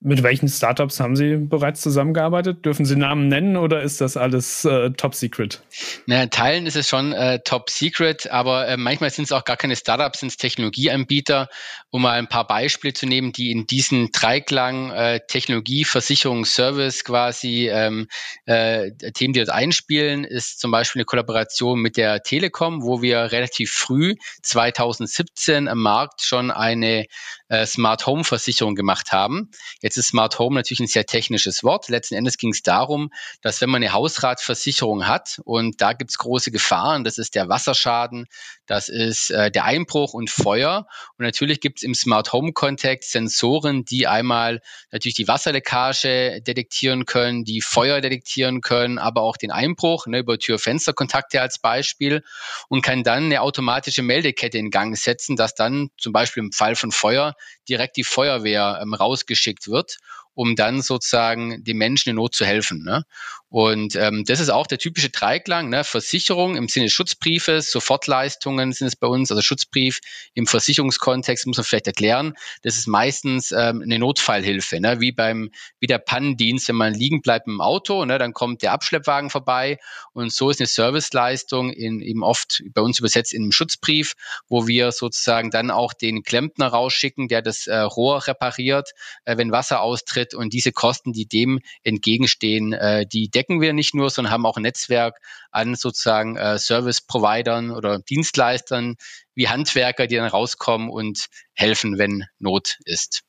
Mit 0.00 0.22
welchen 0.22 0.48
Startups 0.48 1.00
haben 1.00 1.16
Sie 1.16 1.36
bereits 1.36 1.80
zusammengearbeitet? 1.80 2.66
Dürfen 2.66 2.84
Sie 2.84 2.96
Namen 2.96 3.28
nennen 3.28 3.56
oder 3.56 3.80
ist 3.80 4.02
das 4.02 4.18
alles 4.18 4.66
äh, 4.66 4.90
top 4.90 5.14
secret? 5.14 5.62
Na, 6.04 6.26
Teilen 6.26 6.66
ist 6.66 6.76
es 6.76 6.86
schon 6.86 7.14
äh, 7.14 7.40
top 7.42 7.70
secret, 7.70 8.30
aber 8.30 8.68
äh, 8.68 8.76
manchmal 8.76 9.08
sind 9.08 9.24
es 9.24 9.32
auch 9.32 9.44
gar 9.44 9.56
keine 9.56 9.74
Startups, 9.74 10.20
sind 10.20 10.28
es 10.28 10.36
Technologieanbieter. 10.36 11.48
Um 11.88 12.02
mal 12.02 12.18
ein 12.18 12.28
paar 12.28 12.46
Beispiele 12.46 12.92
zu 12.92 13.06
nehmen, 13.06 13.32
die 13.32 13.50
in 13.50 13.66
diesen 13.66 14.10
Dreiklang 14.12 14.90
äh, 14.90 15.20
Technologie, 15.26 15.86
Versicherung, 15.86 16.44
Service 16.44 17.02
quasi 17.02 17.70
ähm, 17.70 18.06
äh, 18.44 18.92
Themen, 19.14 19.32
die 19.32 19.40
dort 19.40 19.50
einspielen, 19.50 20.24
ist 20.24 20.60
zum 20.60 20.72
Beispiel 20.72 21.00
eine 21.00 21.06
Kollaboration 21.06 21.80
mit 21.80 21.96
der 21.96 22.22
Telekom, 22.22 22.82
wo 22.82 23.00
wir 23.00 23.32
relativ 23.32 23.72
früh 23.72 24.14
2017 24.42 25.68
am 25.68 25.80
Markt 25.80 26.20
schon 26.20 26.50
eine 26.50 27.06
äh, 27.48 27.66
Smart 27.66 28.06
Home 28.06 28.24
Versicherung 28.24 28.74
gemacht 28.74 29.12
haben. 29.12 29.50
Jetzt 29.80 29.96
ist 29.96 30.08
Smart 30.08 30.38
Home 30.38 30.56
natürlich 30.56 30.80
ein 30.80 30.86
sehr 30.86 31.06
technisches 31.06 31.62
Wort. 31.62 31.88
Letzten 31.88 32.14
Endes 32.14 32.38
ging 32.38 32.50
es 32.50 32.62
darum, 32.62 33.10
dass 33.42 33.60
wenn 33.60 33.70
man 33.70 33.82
eine 33.82 33.92
Hausratversicherung 33.92 35.06
hat 35.06 35.40
und 35.44 35.80
da 35.80 35.92
gibt 35.92 36.10
es 36.10 36.18
große 36.18 36.50
Gefahren, 36.50 37.04
das 37.04 37.18
ist 37.18 37.34
der 37.34 37.48
Wasserschaden, 37.48 38.26
das 38.66 38.88
ist 38.88 39.30
äh, 39.30 39.50
der 39.50 39.64
Einbruch 39.64 40.12
und 40.12 40.30
Feuer. 40.30 40.86
Und 41.18 41.24
natürlich 41.24 41.60
gibt 41.60 41.78
es 41.78 41.82
im 41.84 41.94
Smart 41.94 42.32
Home 42.32 42.52
Kontext 42.52 43.12
Sensoren, 43.12 43.84
die 43.84 44.06
einmal 44.06 44.60
natürlich 44.90 45.14
die 45.14 45.28
Wasserleckage 45.28 46.40
detektieren 46.42 47.06
können, 47.06 47.44
die 47.44 47.60
Feuer 47.60 48.00
detektieren 48.00 48.60
können, 48.60 48.98
aber 48.98 49.22
auch 49.22 49.36
den 49.36 49.52
Einbruch 49.52 50.06
ne, 50.06 50.18
über 50.18 50.38
Tür-Fenster-Kontakte 50.38 51.40
als 51.40 51.58
Beispiel 51.58 52.22
und 52.68 52.82
kann 52.82 53.04
dann 53.04 53.24
eine 53.24 53.40
automatische 53.40 54.02
Meldekette 54.02 54.58
in 54.58 54.70
Gang 54.70 54.96
setzen, 54.96 55.36
dass 55.36 55.54
dann 55.54 55.90
zum 55.98 56.12
Beispiel 56.12 56.42
im 56.42 56.52
Fall 56.52 56.74
von 56.74 56.90
Feuer 56.90 57.35
direkt 57.68 57.96
die 57.96 58.04
Feuerwehr 58.04 58.80
ähm, 58.82 58.94
rausgeschickt 58.94 59.68
wird 59.68 59.98
um 60.36 60.54
dann 60.54 60.82
sozusagen 60.82 61.64
den 61.64 61.78
Menschen 61.78 62.10
in 62.10 62.16
Not 62.16 62.34
zu 62.34 62.44
helfen. 62.44 62.84
Ne? 62.84 63.04
Und 63.48 63.96
ähm, 63.96 64.24
das 64.26 64.40
ist 64.40 64.50
auch 64.50 64.66
der 64.66 64.76
typische 64.76 65.08
Dreiklang, 65.08 65.70
ne? 65.70 65.82
Versicherung 65.82 66.56
im 66.56 66.68
Sinne 66.68 66.86
des 66.86 66.92
Schutzbriefes, 66.92 67.70
Sofortleistungen 67.70 68.72
sind 68.72 68.88
es 68.88 68.96
bei 68.96 69.06
uns, 69.06 69.30
also 69.30 69.40
Schutzbrief 69.40 70.00
im 70.34 70.46
Versicherungskontext 70.46 71.46
muss 71.46 71.56
man 71.56 71.64
vielleicht 71.64 71.86
erklären. 71.86 72.34
Das 72.62 72.76
ist 72.76 72.86
meistens 72.86 73.52
ähm, 73.52 73.80
eine 73.82 73.98
Notfallhilfe, 73.98 74.78
ne? 74.78 75.00
wie 75.00 75.10
beim 75.10 75.50
wie 75.80 75.86
der 75.86 75.98
Pannendienst, 75.98 76.68
wenn 76.68 76.76
man 76.76 76.92
liegen 76.92 77.22
bleibt 77.22 77.46
im 77.46 77.62
Auto, 77.62 78.04
ne? 78.04 78.18
dann 78.18 78.34
kommt 78.34 78.60
der 78.62 78.72
Abschleppwagen 78.72 79.30
vorbei 79.30 79.78
und 80.12 80.32
so 80.32 80.50
ist 80.50 80.60
eine 80.60 80.66
Serviceleistung 80.66 81.72
in, 81.72 82.00
eben 82.00 82.22
oft 82.22 82.62
bei 82.74 82.82
uns 82.82 82.98
übersetzt 82.98 83.32
in 83.32 83.42
einem 83.42 83.52
Schutzbrief, 83.52 84.16
wo 84.48 84.66
wir 84.66 84.92
sozusagen 84.92 85.50
dann 85.50 85.70
auch 85.70 85.94
den 85.94 86.24
Klempner 86.24 86.66
rausschicken, 86.66 87.28
der 87.28 87.40
das 87.40 87.66
äh, 87.68 87.78
Rohr 87.78 88.26
repariert, 88.26 88.90
äh, 89.24 89.38
wenn 89.38 89.50
Wasser 89.50 89.80
austritt 89.80 90.25
und 90.34 90.52
diese 90.52 90.72
Kosten, 90.72 91.12
die 91.12 91.26
dem 91.26 91.60
entgegenstehen, 91.82 92.72
äh, 92.72 93.06
die 93.06 93.28
decken 93.28 93.60
wir 93.60 93.72
nicht 93.72 93.94
nur, 93.94 94.10
sondern 94.10 94.32
haben 94.32 94.46
auch 94.46 94.56
ein 94.56 94.62
Netzwerk 94.62 95.18
an 95.50 95.74
sozusagen 95.74 96.36
äh, 96.36 96.58
Service-Providern 96.58 97.70
oder 97.70 97.98
Dienstleistern 97.98 98.96
wie 99.34 99.48
Handwerker, 99.48 100.06
die 100.06 100.16
dann 100.16 100.28
rauskommen 100.28 100.90
und 100.90 101.26
helfen, 101.54 101.98
wenn 101.98 102.24
Not 102.38 102.78
ist. 102.84 103.22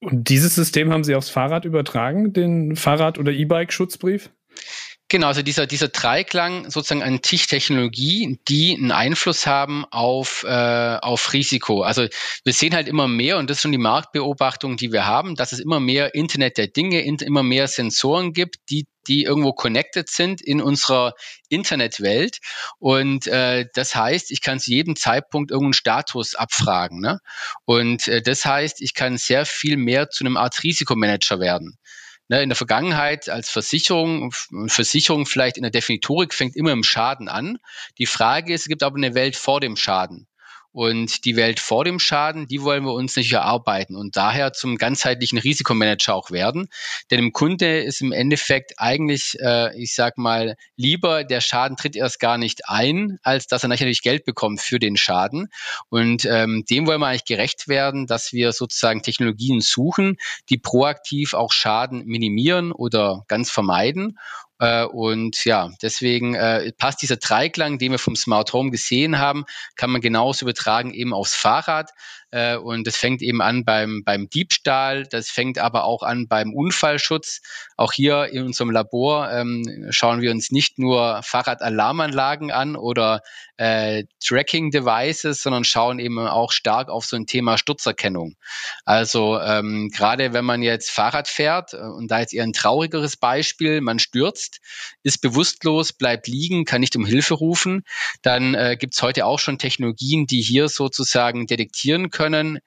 Und 0.00 0.28
dieses 0.28 0.56
System 0.56 0.92
haben 0.92 1.04
Sie 1.04 1.14
aufs 1.14 1.30
Fahrrad 1.30 1.64
übertragen, 1.64 2.32
den 2.32 2.74
Fahrrad- 2.74 3.18
oder 3.18 3.30
E-Bike-Schutzbrief? 3.30 4.30
Genau, 5.12 5.26
also 5.26 5.42
dieser, 5.42 5.66
dieser 5.66 5.88
Dreiklang 5.88 6.70
sozusagen 6.70 7.02
an 7.02 7.20
TIC-Technologie, 7.20 8.38
die 8.48 8.74
einen 8.74 8.92
Einfluss 8.92 9.46
haben 9.46 9.84
auf, 9.90 10.42
äh, 10.48 10.48
auf 11.02 11.34
Risiko. 11.34 11.82
Also 11.82 12.06
wir 12.44 12.52
sehen 12.54 12.74
halt 12.74 12.88
immer 12.88 13.08
mehr, 13.08 13.36
und 13.36 13.50
das 13.50 13.58
ist 13.58 13.60
schon 13.60 13.72
die 13.72 13.76
Marktbeobachtung, 13.78 14.78
die 14.78 14.90
wir 14.90 15.04
haben, 15.04 15.34
dass 15.34 15.52
es 15.52 15.58
immer 15.58 15.80
mehr 15.80 16.14
Internet 16.14 16.56
der 16.56 16.68
Dinge, 16.68 17.04
immer 17.04 17.42
mehr 17.42 17.68
Sensoren 17.68 18.32
gibt, 18.32 18.56
die 18.70 18.86
die 19.06 19.24
irgendwo 19.24 19.52
connected 19.52 20.08
sind 20.08 20.40
in 20.40 20.62
unserer 20.62 21.12
Internetwelt. 21.50 22.38
Und 22.78 23.26
äh, 23.26 23.66
das 23.74 23.94
heißt, 23.94 24.30
ich 24.30 24.40
kann 24.40 24.60
zu 24.60 24.70
jedem 24.70 24.96
Zeitpunkt 24.96 25.50
irgendeinen 25.50 25.74
Status 25.74 26.36
abfragen. 26.36 27.00
Ne? 27.00 27.18
Und 27.66 28.08
äh, 28.08 28.22
das 28.22 28.46
heißt, 28.46 28.80
ich 28.80 28.94
kann 28.94 29.18
sehr 29.18 29.44
viel 29.44 29.76
mehr 29.76 30.08
zu 30.08 30.24
einem 30.24 30.38
Art 30.38 30.62
Risikomanager 30.62 31.38
werden. 31.38 31.76
Ne, 32.28 32.42
in 32.42 32.48
der 32.48 32.56
Vergangenheit 32.56 33.28
als 33.28 33.50
Versicherung, 33.50 34.32
Versicherung 34.66 35.26
vielleicht 35.26 35.56
in 35.56 35.62
der 35.62 35.70
Definitorik 35.70 36.32
fängt 36.32 36.56
immer 36.56 36.72
im 36.72 36.84
Schaden 36.84 37.28
an. 37.28 37.58
Die 37.98 38.06
Frage 38.06 38.54
ist, 38.54 38.62
es 38.62 38.68
gibt 38.68 38.82
aber 38.82 38.96
eine 38.96 39.14
Welt 39.14 39.36
vor 39.36 39.60
dem 39.60 39.76
Schaden. 39.76 40.28
Und 40.72 41.26
die 41.26 41.36
Welt 41.36 41.60
vor 41.60 41.84
dem 41.84 41.98
Schaden, 41.98 42.48
die 42.48 42.62
wollen 42.62 42.84
wir 42.84 42.94
uns 42.94 43.14
nicht 43.16 43.32
erarbeiten 43.32 43.94
und 43.94 44.16
daher 44.16 44.54
zum 44.54 44.78
ganzheitlichen 44.78 45.38
Risikomanager 45.38 46.14
auch 46.14 46.30
werden. 46.30 46.68
Denn 47.10 47.18
im 47.18 47.32
Kunde 47.32 47.82
ist 47.82 48.00
im 48.00 48.12
Endeffekt 48.12 48.74
eigentlich, 48.78 49.36
äh, 49.40 49.78
ich 49.78 49.94
sag 49.94 50.16
mal, 50.16 50.56
lieber 50.76 51.24
der 51.24 51.42
Schaden 51.42 51.76
tritt 51.76 51.94
erst 51.94 52.20
gar 52.20 52.38
nicht 52.38 52.68
ein, 52.68 53.18
als 53.22 53.46
dass 53.46 53.62
er 53.62 53.68
natürlich 53.68 54.00
Geld 54.00 54.24
bekommt 54.24 54.60
für 54.62 54.78
den 54.78 54.96
Schaden. 54.96 55.48
Und 55.90 56.24
ähm, 56.24 56.64
dem 56.68 56.86
wollen 56.86 57.00
wir 57.00 57.08
eigentlich 57.08 57.26
gerecht 57.26 57.68
werden, 57.68 58.06
dass 58.06 58.32
wir 58.32 58.52
sozusagen 58.52 59.02
Technologien 59.02 59.60
suchen, 59.60 60.16
die 60.48 60.58
proaktiv 60.58 61.34
auch 61.34 61.52
Schaden 61.52 62.04
minimieren 62.06 62.72
oder 62.72 63.24
ganz 63.28 63.50
vermeiden 63.50 64.18
äh, 64.62 64.84
und 64.84 65.44
ja, 65.44 65.70
deswegen 65.82 66.36
äh, 66.36 66.70
passt 66.78 67.02
dieser 67.02 67.16
Dreiklang, 67.16 67.78
den 67.78 67.90
wir 67.90 67.98
vom 67.98 68.14
Smart 68.14 68.52
Home 68.52 68.70
gesehen 68.70 69.18
haben, 69.18 69.44
kann 69.74 69.90
man 69.90 70.00
genauso 70.00 70.44
übertragen 70.44 70.94
eben 70.94 71.12
aufs 71.12 71.34
Fahrrad. 71.34 71.90
Äh, 72.32 72.56
und 72.56 72.86
das 72.86 72.96
fängt 72.96 73.22
eben 73.22 73.40
an 73.40 73.64
beim, 73.64 74.02
beim 74.04 74.28
Diebstahl, 74.28 75.04
das 75.06 75.28
fängt 75.28 75.58
aber 75.58 75.84
auch 75.84 76.02
an 76.02 76.26
beim 76.26 76.52
Unfallschutz. 76.52 77.42
Auch 77.76 77.92
hier 77.92 78.26
in 78.32 78.44
unserem 78.44 78.70
Labor 78.70 79.30
ähm, 79.30 79.86
schauen 79.90 80.22
wir 80.22 80.30
uns 80.30 80.50
nicht 80.50 80.78
nur 80.78 81.22
Fahrradalarmanlagen 81.22 82.50
an 82.50 82.74
oder 82.74 83.20
äh, 83.58 84.04
Tracking-Devices, 84.24 85.42
sondern 85.42 85.64
schauen 85.64 85.98
eben 85.98 86.18
auch 86.18 86.52
stark 86.52 86.88
auf 86.88 87.04
so 87.04 87.16
ein 87.16 87.26
Thema 87.26 87.58
Sturzerkennung. 87.58 88.34
Also 88.84 89.38
ähm, 89.38 89.90
gerade 89.94 90.32
wenn 90.32 90.44
man 90.44 90.62
jetzt 90.62 90.90
Fahrrad 90.90 91.28
fährt, 91.28 91.74
äh, 91.74 91.76
und 91.76 92.10
da 92.10 92.20
jetzt 92.20 92.32
eher 92.32 92.44
ein 92.44 92.54
traurigeres 92.54 93.16
Beispiel, 93.16 93.80
man 93.82 93.98
stürzt, 93.98 94.60
ist 95.02 95.18
bewusstlos, 95.18 95.92
bleibt 95.92 96.28
liegen, 96.28 96.64
kann 96.64 96.80
nicht 96.80 96.96
um 96.96 97.04
Hilfe 97.04 97.34
rufen, 97.34 97.84
dann 98.22 98.54
äh, 98.54 98.76
gibt 98.78 98.94
es 98.94 99.02
heute 99.02 99.26
auch 99.26 99.38
schon 99.38 99.58
Technologien, 99.58 100.26
die 100.26 100.40
hier 100.40 100.68
sozusagen 100.68 101.46
detektieren 101.46 102.10
können, 102.10 102.21
können. 102.22 102.58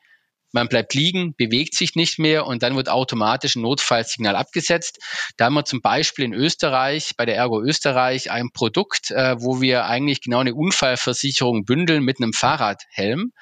Man 0.52 0.70
bleibt 0.70 0.94
liegen, 0.94 1.36
bewegt 1.36 1.76
sich 1.76 1.96
nicht 1.96 2.18
mehr 2.18 2.46
und 2.46 2.64
dann 2.64 2.78
wird 2.78 2.88
automatisch 2.88 3.58
ein 3.58 3.62
Notfallsignal 3.62 4.38
abgesetzt. 4.38 5.00
Da 5.36 5.46
haben 5.46 5.54
wir 5.56 5.66
zum 5.66 5.82
Beispiel 5.82 6.24
in 6.24 6.34
Österreich, 6.34 7.12
bei 7.18 7.26
der 7.26 7.36
Ergo 7.36 7.62
Österreich, 7.62 8.32
ein 8.32 8.52
Produkt, 8.54 9.12
äh, 9.12 9.36
wo 9.38 9.60
wir 9.60 9.86
eigentlich 9.86 10.22
genau 10.22 10.40
eine 10.40 10.56
Unfallversicherung 10.56 11.66
bündeln 11.66 12.04
mit 12.04 12.22
einem 12.22 12.32
Fahrradhelm, 12.32 13.34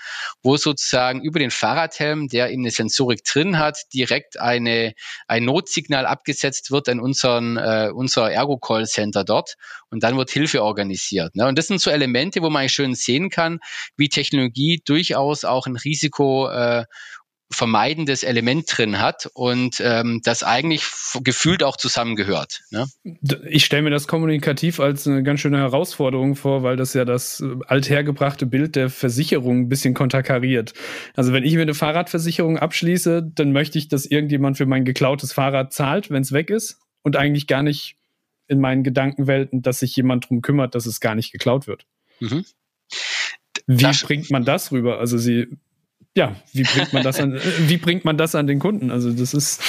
wo 0.41 0.58
sozusagen 0.58 1.22
über 1.22 1.38
den 1.38 1.51
Fahrradhelm, 1.51 2.29
der 2.29 2.50
eben 2.50 2.63
eine 2.63 2.72
Sensorik 2.72 3.24
drin 3.24 3.60
hat, 3.60 3.77
direkt 3.93 4.39
eine, 4.39 4.93
ein 5.27 5.46
Notsignal 5.46 6.08
abgesetzt 6.08 6.72
wird 6.72 6.89
an 6.89 7.00
unseren, 7.00 7.58
äh, 7.58 7.91
unser 7.93 8.32
Ergo 8.32 8.58
Call 8.58 8.88
Center 8.88 9.24
dort 9.24 9.53
und 9.93 10.03
dann 10.03 10.17
wird 10.17 10.31
Hilfe 10.31 10.63
organisiert. 10.63 11.35
Ne? 11.35 11.47
Und 11.47 11.57
das 11.57 11.67
sind 11.67 11.79
so 11.79 11.91
Elemente, 11.91 12.41
wo 12.41 12.50
man 12.50 12.67
schön 12.67 12.95
sehen 12.95 13.29
kann, 13.29 13.59
wie 13.95 14.09
Technologie 14.09 14.81
durchaus 14.83 15.45
auch 15.45 15.67
ein 15.67 15.75
Risiko 15.75 16.50
äh, 16.50 16.85
vermeidendes 17.51 18.23
Element 18.23 18.65
drin 18.67 19.00
hat 19.00 19.29
und 19.35 19.75
ähm, 19.79 20.21
das 20.23 20.41
eigentlich 20.41 20.83
gefühlt 21.23 21.62
auch 21.62 21.77
zusammengehört. 21.77 22.62
Ne? 22.71 22.88
Ich 23.47 23.65
stelle 23.65 23.83
mir 23.83 23.91
das 23.91 24.07
kommunikativ 24.07 24.79
als 24.79 25.07
eine 25.07 25.21
ganz 25.21 25.41
schöne 25.41 25.59
Herausforderung 25.59 26.35
vor, 26.35 26.63
weil 26.63 26.75
das 26.75 26.95
ja 26.95 27.05
das 27.05 27.41
äh, 27.41 27.55
althergebrachte 27.67 28.47
Bild 28.47 28.75
der 28.75 28.89
Versicherung 28.89 29.59
ein 29.59 29.69
bisschen 29.69 29.93
konterkariert. 29.93 30.73
Also 31.15 31.31
wenn 31.31 31.43
ich 31.43 31.53
mir 31.53 31.62
eine 31.62 31.75
Fahrradversicherung 31.75 32.57
abschließe, 32.57 33.31
dann 33.35 33.51
möchte 33.51 33.77
ich, 33.77 33.88
dass 33.88 34.07
irgendjemand 34.07 34.57
für 34.57 34.65
mein 34.65 34.85
geklautes 34.85 35.31
Fahrrad 35.31 35.71
zahlt, 35.71 36.09
wenn 36.09 36.23
es 36.23 36.31
weg 36.31 36.50
ist 36.50 36.79
und 37.03 37.15
eigentlich 37.15 37.45
gar 37.45 37.62
nicht 37.62 37.97
in 38.53 38.62
meinen 38.62 38.83
Gedankenwelten, 38.83 39.62
dass 39.62 39.79
sich 39.79 39.95
jemand 39.95 40.29
drum 40.29 40.41
kümmert, 40.41 40.75
dass 40.75 40.86
es 40.86 41.00
gar 41.00 41.15
nicht 41.15 41.31
geklaut 41.31 41.67
wird. 41.67 41.86
Mhm. 42.19 42.45
Wie 43.67 43.83
das 43.83 44.01
bringt 44.03 44.31
man 44.31 44.45
das 44.45 44.72
rüber? 44.72 45.00
Also 45.00 45.17
sie, 45.17 45.48
ja, 46.15 46.36
wie 46.53 46.63
bringt 46.63 46.93
man 46.93 47.03
das 47.03 47.19
an, 47.19 47.33
wie 47.67 47.77
bringt 47.77 48.05
man 48.05 48.17
das 48.17 48.36
an 48.36 48.48
den 48.48 48.60
Kunden? 48.60 48.91
Also 48.91 49.12
das 49.12 49.33
ist. 49.33 49.62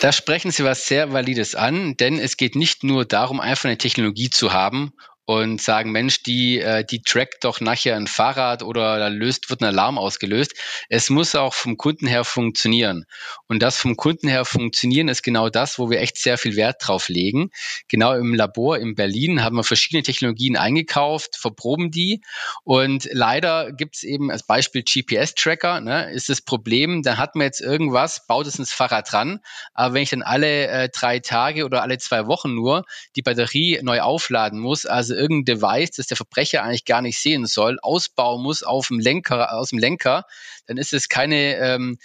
Da 0.00 0.12
sprechen 0.12 0.50
Sie 0.50 0.64
was 0.64 0.86
sehr 0.86 1.12
Valides 1.12 1.54
an, 1.54 1.94
denn 1.98 2.18
es 2.18 2.38
geht 2.38 2.56
nicht 2.56 2.84
nur 2.84 3.04
darum, 3.04 3.38
einfach 3.38 3.66
eine 3.66 3.76
Technologie 3.76 4.30
zu 4.30 4.54
haben 4.54 4.94
und 5.24 5.60
sagen, 5.60 5.92
Mensch, 5.92 6.22
die, 6.22 6.58
äh, 6.58 6.84
die 6.84 7.02
trackt 7.02 7.44
doch 7.44 7.60
nachher 7.60 7.96
ein 7.96 8.06
Fahrrad 8.06 8.62
oder 8.62 8.98
da 8.98 9.08
löst, 9.08 9.48
wird 9.48 9.60
ein 9.60 9.66
Alarm 9.66 9.96
ausgelöst. 9.96 10.54
Es 10.88 11.08
muss 11.08 11.34
auch 11.34 11.54
vom 11.54 11.76
Kunden 11.76 12.06
her 12.06 12.24
funktionieren. 12.24 13.04
Und 13.46 13.62
das 13.62 13.76
vom 13.76 13.96
Kunden 13.96 14.28
her 14.28 14.44
funktionieren 14.44 15.08
ist 15.08 15.22
genau 15.22 15.48
das, 15.48 15.78
wo 15.78 15.88
wir 15.88 16.00
echt 16.00 16.18
sehr 16.18 16.36
viel 16.36 16.56
Wert 16.56 16.76
drauf 16.80 17.08
legen. 17.08 17.50
Genau 17.88 18.14
im 18.14 18.34
Labor 18.34 18.78
in 18.78 18.94
Berlin 18.94 19.44
haben 19.44 19.56
wir 19.56 19.62
verschiedene 19.62 20.02
Technologien 20.02 20.56
eingekauft, 20.56 21.36
verproben 21.36 21.90
die. 21.90 22.22
Und 22.64 23.08
leider 23.12 23.72
gibt 23.72 23.96
es 23.96 24.02
eben 24.02 24.30
als 24.30 24.44
Beispiel 24.44 24.82
GPS-Tracker, 24.82 25.80
ne, 25.80 26.10
ist 26.10 26.28
das 26.28 26.42
Problem, 26.42 27.02
da 27.02 27.18
hat 27.18 27.36
man 27.36 27.44
jetzt 27.44 27.60
irgendwas, 27.60 28.26
baut 28.26 28.46
es 28.46 28.58
ins 28.58 28.72
Fahrrad 28.72 29.12
dran. 29.12 29.40
Aber 29.74 29.94
wenn 29.94 30.02
ich 30.02 30.10
dann 30.10 30.22
alle 30.22 30.66
äh, 30.66 30.88
drei 30.88 31.20
Tage 31.20 31.64
oder 31.64 31.82
alle 31.82 31.98
zwei 31.98 32.26
Wochen 32.26 32.54
nur 32.54 32.84
die 33.14 33.22
Batterie 33.22 33.78
neu 33.82 34.00
aufladen 34.00 34.58
muss, 34.58 34.86
also 34.86 35.09
irgendein 35.14 35.56
Device, 35.56 35.92
das 35.92 36.06
der 36.06 36.16
Verbrecher 36.16 36.62
eigentlich 36.62 36.84
gar 36.84 37.02
nicht 37.02 37.18
sehen 37.18 37.46
soll, 37.46 37.78
ausbauen 37.80 38.42
muss 38.42 38.62
auf 38.62 38.88
dem 38.88 38.98
Lenker, 38.98 39.52
aus 39.54 39.70
dem 39.70 39.78
Lenker, 39.78 40.24
dann 40.70 40.76
ist 40.76 40.92
es 40.92 41.08
keine, 41.08 41.56
ähm, 41.56 41.98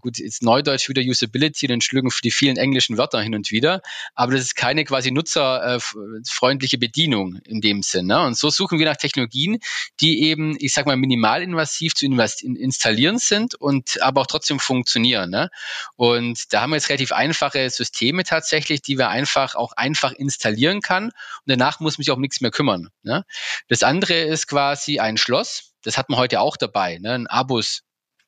gut, 0.00 0.16
jetzt 0.16 0.42
Neudeutsch 0.42 0.88
wieder 0.88 1.02
Usability, 1.02 1.66
den 1.66 1.82
Schlügen 1.82 2.10
die 2.24 2.30
vielen 2.30 2.56
englischen 2.56 2.96
Wörter 2.96 3.20
hin 3.20 3.34
und 3.34 3.50
wieder, 3.50 3.82
aber 4.14 4.32
das 4.32 4.40
ist 4.40 4.56
keine 4.56 4.84
quasi 4.84 5.10
nutzerfreundliche 5.10 6.78
Bedienung 6.78 7.36
in 7.44 7.60
dem 7.60 7.82
Sinn. 7.82 8.06
Ne? 8.06 8.18
Und 8.22 8.38
so 8.38 8.48
suchen 8.48 8.78
wir 8.78 8.86
nach 8.86 8.96
Technologien, 8.96 9.58
die 10.00 10.22
eben, 10.22 10.56
ich 10.58 10.72
sag 10.72 10.86
mal, 10.86 10.96
minimalinvasiv 10.96 11.94
zu 11.94 12.06
installieren 12.06 13.18
sind 13.18 13.54
und 13.54 14.00
aber 14.00 14.22
auch 14.22 14.26
trotzdem 14.26 14.60
funktionieren. 14.60 15.28
Ne? 15.28 15.50
Und 15.96 16.54
da 16.54 16.62
haben 16.62 16.70
wir 16.70 16.76
jetzt 16.76 16.88
relativ 16.88 17.12
einfache 17.12 17.68
Systeme 17.68 18.24
tatsächlich, 18.24 18.80
die 18.80 18.96
wir 18.96 19.10
einfach 19.10 19.56
auch 19.56 19.72
einfach 19.72 20.12
installieren 20.12 20.80
kann. 20.80 21.04
Und 21.04 21.12
danach 21.44 21.80
muss 21.80 21.98
mich 21.98 22.10
auch 22.10 22.16
nichts 22.16 22.40
mehr 22.40 22.50
kümmern. 22.50 22.88
Ne? 23.02 23.26
Das 23.68 23.82
andere 23.82 24.14
ist 24.14 24.46
quasi 24.46 25.00
ein 25.00 25.18
Schloss. 25.18 25.74
Das 25.82 25.98
hat 25.98 26.08
man 26.08 26.18
heute 26.18 26.40
auch 26.40 26.56
dabei, 26.56 26.96
ne? 26.98 27.12
ein 27.12 27.26
Abus 27.26 27.82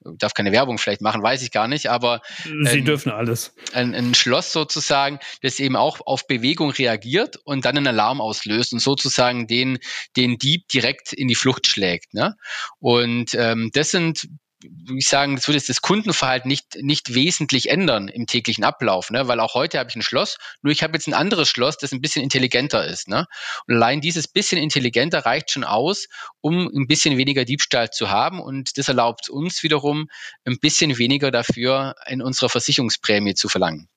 darf 0.04 0.34
keine 0.34 0.52
Werbung 0.52 0.78
vielleicht 0.78 1.00
machen, 1.00 1.22
weiß 1.22 1.42
ich 1.42 1.50
gar 1.50 1.68
nicht, 1.68 1.90
aber 1.90 2.20
Sie 2.44 2.78
ähm, 2.78 2.84
dürfen 2.84 3.10
alles. 3.12 3.54
Ein, 3.72 3.94
ein, 3.94 4.14
Schloss 4.14 4.52
sozusagen, 4.52 5.18
das 5.42 5.58
eben 5.58 5.76
auch 5.76 6.00
auf 6.06 6.26
Bewegung 6.26 6.70
reagiert 6.70 7.36
und 7.44 7.64
dann 7.64 7.76
einen 7.76 7.86
Alarm 7.88 8.20
auslöst 8.20 8.72
und 8.72 8.80
sozusagen 8.80 9.46
den, 9.46 9.78
den 10.16 10.38
Dieb 10.38 10.68
direkt 10.68 11.12
in 11.12 11.28
die 11.28 11.34
Flucht 11.34 11.66
schlägt. 11.66 12.14
Ne? 12.14 12.36
Und 12.78 13.34
ähm, 13.34 13.70
das 13.72 13.90
sind 13.90 14.28
wie 14.62 14.98
ich 14.98 15.08
sagen, 15.08 15.36
das 15.36 15.46
würde 15.46 15.58
jetzt 15.58 15.68
das 15.68 15.82
Kundenverhalten 15.82 16.48
nicht, 16.48 16.76
nicht 16.80 17.14
wesentlich 17.14 17.70
ändern 17.70 18.08
im 18.08 18.26
täglichen 18.26 18.64
Ablauf, 18.64 19.10
ne? 19.10 19.28
weil 19.28 19.40
auch 19.40 19.54
heute 19.54 19.78
habe 19.78 19.90
ich 19.90 19.96
ein 19.96 20.02
Schloss, 20.02 20.38
nur 20.62 20.72
ich 20.72 20.82
habe 20.82 20.94
jetzt 20.94 21.06
ein 21.06 21.14
anderes 21.14 21.48
Schloss, 21.48 21.78
das 21.78 21.92
ein 21.92 22.00
bisschen 22.00 22.22
intelligenter 22.22 22.84
ist. 22.86 23.08
Ne? 23.08 23.26
Und 23.66 23.74
allein 23.74 24.00
dieses 24.00 24.26
bisschen 24.28 24.60
intelligenter 24.60 25.24
reicht 25.26 25.50
schon 25.50 25.64
aus, 25.64 26.08
um 26.40 26.68
ein 26.68 26.86
bisschen 26.86 27.16
weniger 27.16 27.44
Diebstahl 27.44 27.90
zu 27.90 28.10
haben 28.10 28.40
und 28.40 28.78
das 28.78 28.88
erlaubt 28.88 29.28
uns 29.28 29.62
wiederum 29.62 30.08
ein 30.44 30.58
bisschen 30.58 30.98
weniger 30.98 31.30
dafür 31.30 31.94
in 32.06 32.22
unserer 32.22 32.48
Versicherungsprämie 32.48 33.34
zu 33.34 33.48
verlangen. 33.48 33.88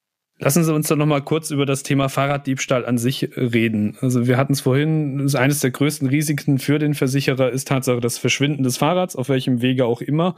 Lassen 0.43 0.63
Sie 0.63 0.73
uns 0.73 0.87
doch 0.87 0.95
noch 0.95 1.05
mal 1.05 1.21
kurz 1.21 1.51
über 1.51 1.67
das 1.67 1.83
Thema 1.83 2.09
Fahrraddiebstahl 2.09 2.83
an 2.83 2.97
sich 2.97 3.29
reden. 3.37 3.95
Also 4.01 4.25
wir 4.25 4.37
hatten 4.37 4.53
es 4.53 4.61
vorhin, 4.61 5.29
eines 5.35 5.59
der 5.59 5.69
größten 5.69 6.07
Risiken 6.09 6.57
für 6.57 6.79
den 6.79 6.95
Versicherer 6.95 7.51
ist 7.51 7.67
Tatsache 7.67 7.99
das 7.99 8.17
Verschwinden 8.17 8.63
des 8.63 8.77
Fahrrads, 8.77 9.15
auf 9.15 9.29
welchem 9.29 9.61
Wege 9.61 9.85
auch 9.85 10.01
immer. 10.01 10.35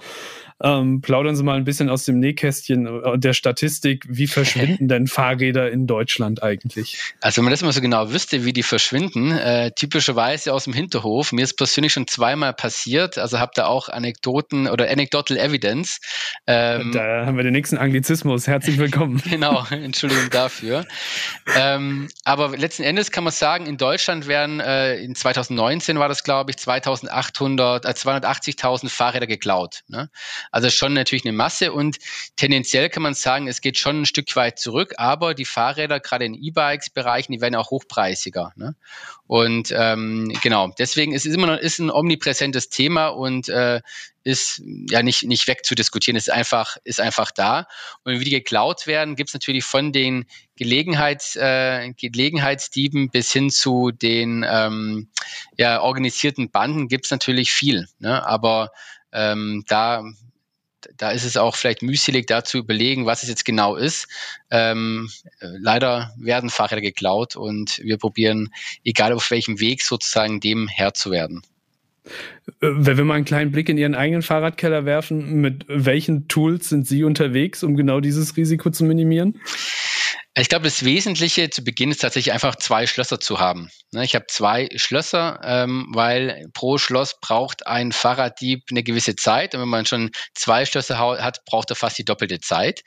Ähm, 0.61 0.99
plaudern 1.01 1.37
Sie 1.37 1.43
mal 1.43 1.55
ein 1.55 1.63
bisschen 1.63 1.89
aus 1.89 2.03
dem 2.03 2.19
Nähkästchen 2.19 2.85
äh, 2.85 3.17
der 3.17 3.31
Statistik. 3.31 4.05
Wie 4.09 4.27
verschwinden 4.27 4.87
denn 4.89 5.07
Fahrräder 5.07 5.71
in 5.71 5.87
Deutschland 5.87 6.43
eigentlich? 6.43 6.99
Also 7.21 7.37
wenn 7.37 7.45
man 7.45 7.51
das 7.51 7.61
mal 7.61 7.71
so 7.71 7.79
genau 7.81 8.11
wüsste, 8.11 8.43
wie 8.43 8.51
die 8.51 8.63
verschwinden, 8.63 9.31
äh, 9.31 9.71
typischerweise 9.71 10.53
aus 10.53 10.65
dem 10.65 10.73
Hinterhof. 10.73 11.31
Mir 11.31 11.43
ist 11.43 11.55
persönlich 11.55 11.93
schon 11.93 12.07
zweimal 12.07 12.53
passiert, 12.53 13.17
also 13.17 13.39
habe 13.39 13.53
da 13.55 13.67
auch 13.67 13.87
Anekdoten 13.87 14.67
oder 14.67 14.89
Anecdotal 14.89 15.37
Evidence. 15.37 16.01
Ähm, 16.45 16.91
da 16.93 17.25
haben 17.25 17.37
wir 17.37 17.43
den 17.43 17.53
nächsten 17.53 17.77
Anglizismus. 17.77 18.47
Herzlich 18.47 18.77
willkommen. 18.77 19.21
genau, 19.29 19.65
Entschuldigung 19.93 20.29
dafür. 20.31 20.85
ähm, 21.55 22.09
aber 22.23 22.57
letzten 22.57 22.83
Endes 22.83 23.11
kann 23.11 23.23
man 23.23 23.31
sagen, 23.31 23.67
in 23.67 23.77
Deutschland 23.77 24.27
werden 24.27 24.59
äh, 24.59 24.95
in 24.97 25.15
2019 25.15 25.99
war 25.99 26.09
das, 26.09 26.23
glaube 26.23 26.51
ich, 26.51 26.57
2800, 26.57 27.85
äh, 27.85 27.89
280.000 27.89 28.89
Fahrräder 28.89 29.27
geklaut. 29.27 29.81
Ne? 29.87 30.09
Also 30.51 30.69
schon 30.69 30.93
natürlich 30.93 31.25
eine 31.25 31.33
Masse 31.33 31.71
und 31.71 31.97
tendenziell 32.35 32.89
kann 32.89 33.03
man 33.03 33.13
sagen, 33.13 33.47
es 33.47 33.61
geht 33.61 33.77
schon 33.77 34.01
ein 34.01 34.05
Stück 34.05 34.35
weit 34.35 34.57
zurück, 34.57 34.95
aber 34.97 35.35
die 35.35 35.45
Fahrräder, 35.45 35.99
gerade 35.99 36.25
in 36.25 36.33
E-Bikes-Bereichen, 36.33 37.31
die 37.31 37.41
werden 37.41 37.55
auch 37.55 37.69
hochpreisiger. 37.69 38.51
Ne? 38.55 38.75
Und 39.27 39.73
ähm, 39.77 40.33
genau, 40.41 40.73
deswegen 40.79 41.13
ist 41.13 41.25
es 41.25 41.33
immer 41.33 41.47
noch 41.47 41.57
ist 41.57 41.79
ein 41.79 41.91
omnipräsentes 41.91 42.69
Thema 42.69 43.07
und 43.07 43.47
äh, 43.49 43.81
ist 44.23 44.61
ja 44.89 45.03
nicht, 45.03 45.23
nicht 45.23 45.47
wegzudiskutieren, 45.47 46.15
ist 46.15 46.31
einfach, 46.31 46.77
ist 46.83 46.99
einfach 46.99 47.31
da. 47.31 47.67
Und 48.03 48.19
wie 48.19 48.23
die 48.23 48.31
geklaut 48.31 48.87
werden, 48.87 49.15
gibt 49.15 49.29
es 49.29 49.33
natürlich 49.33 49.65
von 49.65 49.91
den 49.91 50.25
Gelegenheits, 50.55 51.35
äh, 51.35 51.93
Gelegenheitsdieben 51.93 53.09
bis 53.09 53.31
hin 53.31 53.49
zu 53.49 53.91
den 53.91 54.45
ähm, 54.47 55.09
ja, 55.57 55.81
organisierten 55.81 56.51
Banden 56.51 56.87
gibt 56.87 57.05
es 57.05 57.11
natürlich 57.11 57.51
viel. 57.51 57.87
Ne? 57.99 58.25
Aber 58.25 58.71
ähm, 59.11 59.63
da 59.67 60.03
da 60.97 61.11
ist 61.11 61.23
es 61.23 61.37
auch 61.37 61.55
vielleicht 61.55 61.81
mühselig, 61.81 62.27
da 62.27 62.43
zu 62.43 62.57
überlegen, 62.57 63.05
was 63.05 63.23
es 63.23 63.29
jetzt 63.29 63.45
genau 63.45 63.75
ist. 63.75 64.07
Ähm, 64.51 65.09
leider 65.39 66.13
werden 66.17 66.49
Fahrräder 66.49 66.81
geklaut 66.81 67.35
und 67.35 67.79
wir 67.79 67.97
probieren, 67.97 68.53
egal 68.83 69.13
auf 69.13 69.31
welchem 69.31 69.59
Weg, 69.59 69.81
sozusagen 69.81 70.39
dem 70.39 70.67
Herr 70.67 70.93
zu 70.93 71.11
werden. 71.11 71.41
Äh, 72.61 72.61
wenn 72.61 72.97
wir 72.97 73.05
mal 73.05 73.15
einen 73.15 73.25
kleinen 73.25 73.51
Blick 73.51 73.69
in 73.69 73.77
Ihren 73.77 73.95
eigenen 73.95 74.21
Fahrradkeller 74.21 74.85
werfen, 74.85 75.41
mit 75.41 75.65
welchen 75.67 76.27
Tools 76.27 76.69
sind 76.69 76.87
Sie 76.87 77.03
unterwegs, 77.03 77.63
um 77.63 77.75
genau 77.75 77.99
dieses 77.99 78.37
Risiko 78.37 78.69
zu 78.69 78.83
minimieren? 78.83 79.39
Ich 80.35 80.49
glaube, 80.49 80.65
das 80.65 80.83
Wesentliche 80.83 81.51
zu 81.51 81.63
Beginn 81.63 81.91
ist 81.91 82.01
tatsächlich 82.01 82.33
einfach 82.33 82.55
zwei 82.55 82.87
Schlösser 82.87 83.19
zu 83.19 83.39
haben. 83.39 83.69
Ne, 83.91 84.03
ich 84.03 84.15
habe 84.15 84.25
zwei 84.27 84.67
Schlösser, 84.75 85.39
ähm, 85.43 85.91
weil 85.93 86.47
pro 86.55 86.79
Schloss 86.79 87.19
braucht 87.21 87.67
ein 87.67 87.91
Fahrraddieb 87.91 88.63
eine 88.71 88.81
gewisse 88.81 89.15
Zeit. 89.15 89.53
Und 89.53 89.61
wenn 89.61 89.69
man 89.69 89.85
schon 89.85 90.09
zwei 90.33 90.65
Schlösser 90.65 90.97
hat, 90.97 91.45
braucht 91.45 91.69
er 91.69 91.75
fast 91.75 91.99
die 91.99 92.05
doppelte 92.05 92.39
Zeit. 92.39 92.81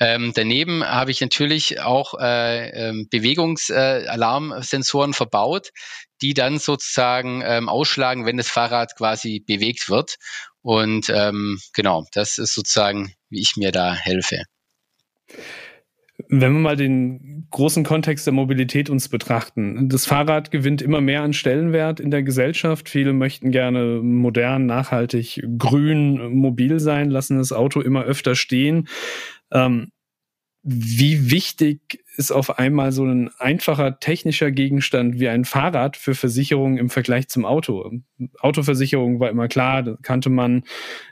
Ähm, 0.00 0.32
daneben 0.34 0.84
habe 0.84 1.12
ich 1.12 1.20
natürlich 1.20 1.78
auch 1.78 2.14
äh, 2.18 2.70
ähm, 2.70 3.06
Bewegungsalarmsensoren 3.08 5.14
verbaut, 5.14 5.70
die 6.22 6.34
dann 6.34 6.58
sozusagen 6.58 7.42
ausschlagen, 7.42 8.26
wenn 8.26 8.36
das 8.36 8.48
Fahrrad 8.48 8.96
quasi 8.96 9.40
bewegt 9.46 9.88
wird. 9.88 10.16
Und 10.62 11.06
genau, 11.74 12.04
das 12.12 12.38
ist 12.38 12.54
sozusagen, 12.54 13.12
wie 13.30 13.40
ich 13.40 13.56
mir 13.56 13.72
da 13.72 13.94
helfe. 13.94 14.42
Wenn 16.28 16.52
wir 16.52 16.58
mal 16.58 16.76
den 16.76 17.46
großen 17.50 17.84
Kontext 17.84 18.26
der 18.26 18.34
Mobilität 18.34 18.90
uns 18.90 19.08
betrachten, 19.08 19.88
das 19.88 20.04
Fahrrad 20.04 20.50
gewinnt 20.50 20.82
immer 20.82 21.00
mehr 21.00 21.22
an 21.22 21.32
Stellenwert 21.32 22.00
in 22.00 22.10
der 22.10 22.24
Gesellschaft. 22.24 22.88
Viele 22.88 23.12
möchten 23.12 23.52
gerne 23.52 24.00
modern, 24.02 24.66
nachhaltig, 24.66 25.40
grün, 25.58 26.34
mobil 26.34 26.80
sein, 26.80 27.10
lassen 27.10 27.38
das 27.38 27.52
Auto 27.52 27.80
immer 27.80 28.02
öfter 28.02 28.34
stehen. 28.34 28.88
Ähm, 29.52 29.92
wie 30.70 31.30
wichtig 31.30 32.04
ist 32.18 32.30
auf 32.30 32.58
einmal 32.58 32.92
so 32.92 33.04
ein 33.04 33.30
einfacher 33.38 34.00
technischer 34.00 34.50
Gegenstand 34.50 35.18
wie 35.18 35.28
ein 35.28 35.46
Fahrrad 35.46 35.96
für 35.96 36.14
Versicherungen 36.14 36.76
im 36.76 36.90
Vergleich 36.90 37.28
zum 37.28 37.46
Auto? 37.46 37.90
Autoversicherung 38.40 39.18
war 39.18 39.30
immer 39.30 39.48
klar, 39.48 39.96
kannte 40.02 40.28
man. 40.28 40.64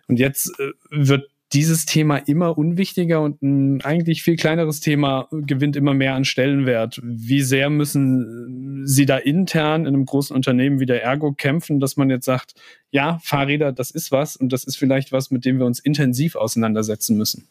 Und 0.09 0.19
jetzt 0.19 0.53
äh, 0.61 0.73
wird 0.91 1.31
dieses 1.53 1.87
Thema 1.87 2.19
immer 2.19 2.59
unwichtiger 2.59 3.23
und 3.23 3.41
ein 3.41 3.81
eigentlich 3.83 4.23
viel 4.23 4.37
kleineres 4.37 4.81
Thema 4.81 5.29
gewinnt 5.31 5.77
immer 5.77 5.95
mehr 5.95 6.15
an 6.15 6.25
Stellenwert. 6.25 7.01
Wie 7.03 7.41
sehr 7.41 7.71
müssen 7.71 8.85
Sie 8.85 9.07
da 9.07 9.17
intern 9.17 9.83
in 9.83 9.95
einem 9.95 10.05
großen 10.05 10.35
Unternehmen 10.35 10.81
wie 10.81 10.87
der 10.87 11.03
Ergo 11.03 11.33
kämpfen, 11.33 11.81
dass 11.81 11.97
man 11.97 12.11
jetzt 12.11 12.25
sagt, 12.25 12.55
ja, 12.97 13.21
Fahrräder, 13.23 13.73
das 13.73 13.91
ist 13.91 14.11
was 14.11 14.37
und 14.37 14.55
das 14.55 14.65
ist 14.65 14.79
vielleicht 14.79 15.13
was, 15.13 15.31
mit 15.31 15.45
dem 15.45 15.59
wir 15.59 15.67
uns 15.67 15.81
intensiv 15.81 16.35
auseinandersetzen 16.35 17.15
müssen. 17.19 17.47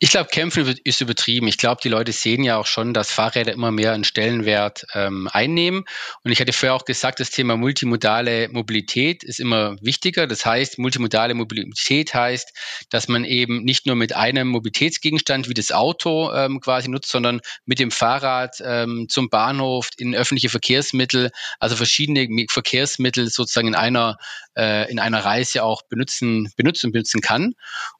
Ich 0.00 0.10
glaube, 0.10 0.30
kämpfen 0.30 0.74
ist 0.82 1.00
übertrieben. 1.00 1.46
Ich 1.46 1.58
glaube, 1.58 1.80
die 1.80 1.88
Leute 1.88 2.10
sehen 2.10 2.42
ja 2.42 2.56
auch 2.56 2.66
schon, 2.66 2.92
dass 2.92 3.12
Fahrräder 3.12 3.52
immer 3.52 3.70
mehr 3.70 3.92
einen 3.92 4.02
Stellenwert 4.02 4.86
ähm, 4.94 5.28
einnehmen. 5.30 5.84
Und 6.24 6.32
ich 6.32 6.40
hatte 6.40 6.52
vorher 6.52 6.74
auch 6.74 6.84
gesagt, 6.86 7.20
das 7.20 7.30
Thema 7.30 7.56
multimodale 7.56 8.48
Mobilität 8.48 9.22
ist 9.22 9.38
immer 9.38 9.76
wichtiger. 9.80 10.26
Das 10.26 10.44
heißt, 10.44 10.80
multimodale 10.80 11.34
Mobilität 11.34 12.12
heißt, 12.12 12.52
dass 12.90 13.06
man 13.06 13.24
eben 13.24 13.62
nicht 13.62 13.86
nur 13.86 13.94
mit 13.94 14.16
einem 14.16 14.48
Mobilitätsgegenstand 14.48 15.48
wie 15.48 15.54
das 15.54 15.70
Auto 15.70 16.32
ähm, 16.32 16.58
quasi 16.60 16.88
nutzt, 16.88 17.12
sondern 17.12 17.42
mit 17.64 17.78
dem 17.78 17.92
Fahrrad 17.92 18.56
ähm, 18.64 19.06
zum 19.08 19.28
Bahnhof, 19.28 19.90
in 19.98 20.16
öffentliche 20.16 20.48
Verkehrsmittel, 20.48 21.30
also 21.60 21.76
verschiedene 21.76 22.46
Verkehrsmittel 22.50 23.28
sozusagen 23.30 23.68
in 23.68 23.76
einer 23.76 24.18
äh, 24.60 24.90
in 24.90 24.98
einer 24.98 25.24
Reise 25.24 25.64
auch 25.64 25.82
benutzen, 25.82 26.52
benutzen, 26.56 26.92
benutzen 26.92 27.22
kann. 27.22 27.54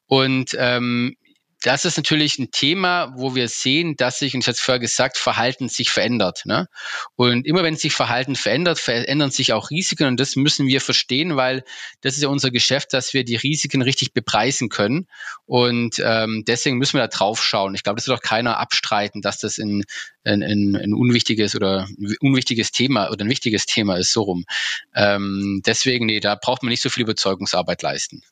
Und 0.06 0.54
ähm, 0.58 1.16
das 1.62 1.84
ist 1.84 1.98
natürlich 1.98 2.38
ein 2.38 2.50
Thema, 2.50 3.12
wo 3.16 3.34
wir 3.34 3.48
sehen, 3.48 3.94
dass 3.96 4.18
sich, 4.18 4.34
und 4.34 4.40
ich 4.40 4.46
hatte 4.46 4.56
es 4.56 4.60
vorher 4.60 4.80
gesagt, 4.80 5.18
Verhalten 5.18 5.68
sich 5.68 5.90
verändert. 5.90 6.42
Ne? 6.46 6.68
Und 7.16 7.46
immer 7.46 7.62
wenn 7.62 7.76
sich 7.76 7.92
Verhalten 7.92 8.34
verändert, 8.34 8.78
verändern 8.78 9.30
sich 9.30 9.52
auch 9.52 9.70
Risiken 9.70 10.06
und 10.06 10.18
das 10.18 10.36
müssen 10.36 10.66
wir 10.66 10.80
verstehen, 10.80 11.36
weil 11.36 11.62
das 12.00 12.14
ist 12.14 12.22
ja 12.22 12.28
unser 12.28 12.50
Geschäft, 12.50 12.94
dass 12.94 13.12
wir 13.12 13.24
die 13.24 13.36
Risiken 13.36 13.82
richtig 13.82 14.14
bepreisen 14.14 14.70
können. 14.70 15.06
Und 15.44 15.96
ähm, 16.02 16.44
deswegen 16.46 16.78
müssen 16.78 16.94
wir 16.94 17.02
da 17.02 17.08
drauf 17.08 17.44
schauen. 17.44 17.74
Ich 17.74 17.82
glaube, 17.82 17.96
das 17.96 18.06
wird 18.06 18.18
auch 18.18 18.22
keiner 18.22 18.58
abstreiten, 18.58 19.20
dass 19.20 19.38
das 19.38 19.58
ein, 19.58 19.84
ein, 20.24 20.42
ein, 20.42 20.76
ein 20.76 20.94
unwichtiges 20.94 21.54
oder 21.54 21.86
ein 21.98 22.14
unwichtiges 22.20 22.72
Thema 22.72 23.10
oder 23.10 23.24
ein 23.24 23.30
wichtiges 23.30 23.66
Thema 23.66 23.98
ist, 23.98 24.12
so 24.12 24.22
rum. 24.22 24.46
Ähm, 24.94 25.60
deswegen, 25.66 26.06
nee, 26.06 26.20
da 26.20 26.36
braucht 26.36 26.62
man 26.62 26.70
nicht 26.70 26.82
so 26.82 26.88
viel 26.88 27.02
Überzeugungsarbeit 27.02 27.82
leisten 27.82 28.22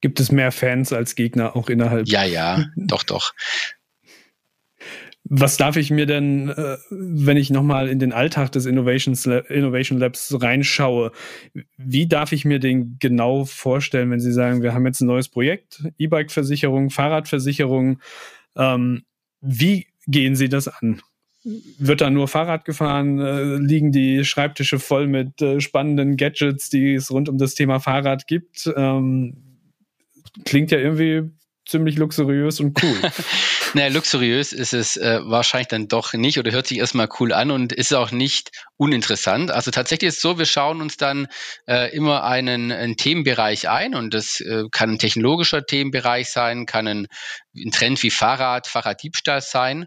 gibt 0.00 0.20
es 0.20 0.32
mehr 0.32 0.52
Fans 0.52 0.92
als 0.92 1.14
Gegner 1.14 1.56
auch 1.56 1.68
innerhalb. 1.68 2.08
Ja, 2.08 2.24
ja, 2.24 2.66
doch, 2.76 3.02
doch. 3.02 3.32
Was 5.30 5.58
darf 5.58 5.76
ich 5.76 5.90
mir 5.90 6.06
denn, 6.06 6.48
äh, 6.48 6.78
wenn 6.90 7.36
ich 7.36 7.50
nochmal 7.50 7.88
in 7.88 7.98
den 7.98 8.12
Alltag 8.12 8.50
des 8.52 8.64
Innovation 8.64 9.14
Labs 9.98 10.34
reinschaue, 10.40 11.12
wie 11.76 12.08
darf 12.08 12.32
ich 12.32 12.46
mir 12.46 12.60
den 12.60 12.96
genau 12.98 13.44
vorstellen, 13.44 14.10
wenn 14.10 14.20
Sie 14.20 14.32
sagen, 14.32 14.62
wir 14.62 14.72
haben 14.72 14.86
jetzt 14.86 15.02
ein 15.02 15.06
neues 15.06 15.28
Projekt, 15.28 15.82
E-Bike-Versicherung, 15.98 16.88
Fahrradversicherung, 16.88 18.00
ähm, 18.56 19.02
wie 19.42 19.86
gehen 20.06 20.34
Sie 20.34 20.48
das 20.48 20.66
an? 20.66 21.02
Wird 21.78 22.00
da 22.00 22.10
nur 22.10 22.26
Fahrrad 22.26 22.64
gefahren? 22.64 23.18
Äh, 23.18 23.56
liegen 23.56 23.92
die 23.92 24.24
Schreibtische 24.24 24.78
voll 24.78 25.06
mit 25.06 25.42
äh, 25.42 25.60
spannenden 25.60 26.16
Gadgets, 26.16 26.70
die 26.70 26.94
es 26.94 27.10
rund 27.10 27.28
um 27.28 27.36
das 27.38 27.54
Thema 27.54 27.80
Fahrrad 27.80 28.26
gibt? 28.26 28.70
Ähm, 28.76 29.47
klingt 30.44 30.70
ja 30.70 30.78
irgendwie 30.78 31.30
ziemlich 31.68 31.96
luxuriös 31.96 32.60
und 32.60 32.82
cool. 32.82 32.98
naja, 33.74 33.88
luxuriös 33.88 34.52
ist 34.52 34.72
es 34.72 34.96
äh, 34.96 35.20
wahrscheinlich 35.22 35.68
dann 35.68 35.86
doch 35.86 36.14
nicht 36.14 36.38
oder 36.38 36.50
hört 36.50 36.66
sich 36.66 36.78
erstmal 36.78 37.08
cool 37.20 37.32
an 37.32 37.50
und 37.50 37.72
ist 37.72 37.92
auch 37.92 38.10
nicht 38.10 38.50
uninteressant. 38.76 39.50
Also 39.50 39.70
tatsächlich 39.70 40.08
ist 40.08 40.16
es 40.16 40.22
so, 40.22 40.38
wir 40.38 40.46
schauen 40.46 40.80
uns 40.80 40.96
dann 40.96 41.28
äh, 41.66 41.94
immer 41.94 42.24
einen, 42.24 42.72
einen 42.72 42.96
Themenbereich 42.96 43.68
ein 43.68 43.94
und 43.94 44.14
das 44.14 44.40
äh, 44.40 44.64
kann 44.72 44.92
ein 44.92 44.98
technologischer 44.98 45.64
Themenbereich 45.64 46.30
sein, 46.30 46.64
kann 46.64 46.88
ein, 46.88 47.06
ein 47.54 47.70
Trend 47.70 48.02
wie 48.02 48.10
Fahrrad, 48.10 48.66
Fahrraddiebstahl 48.66 49.42
sein 49.42 49.86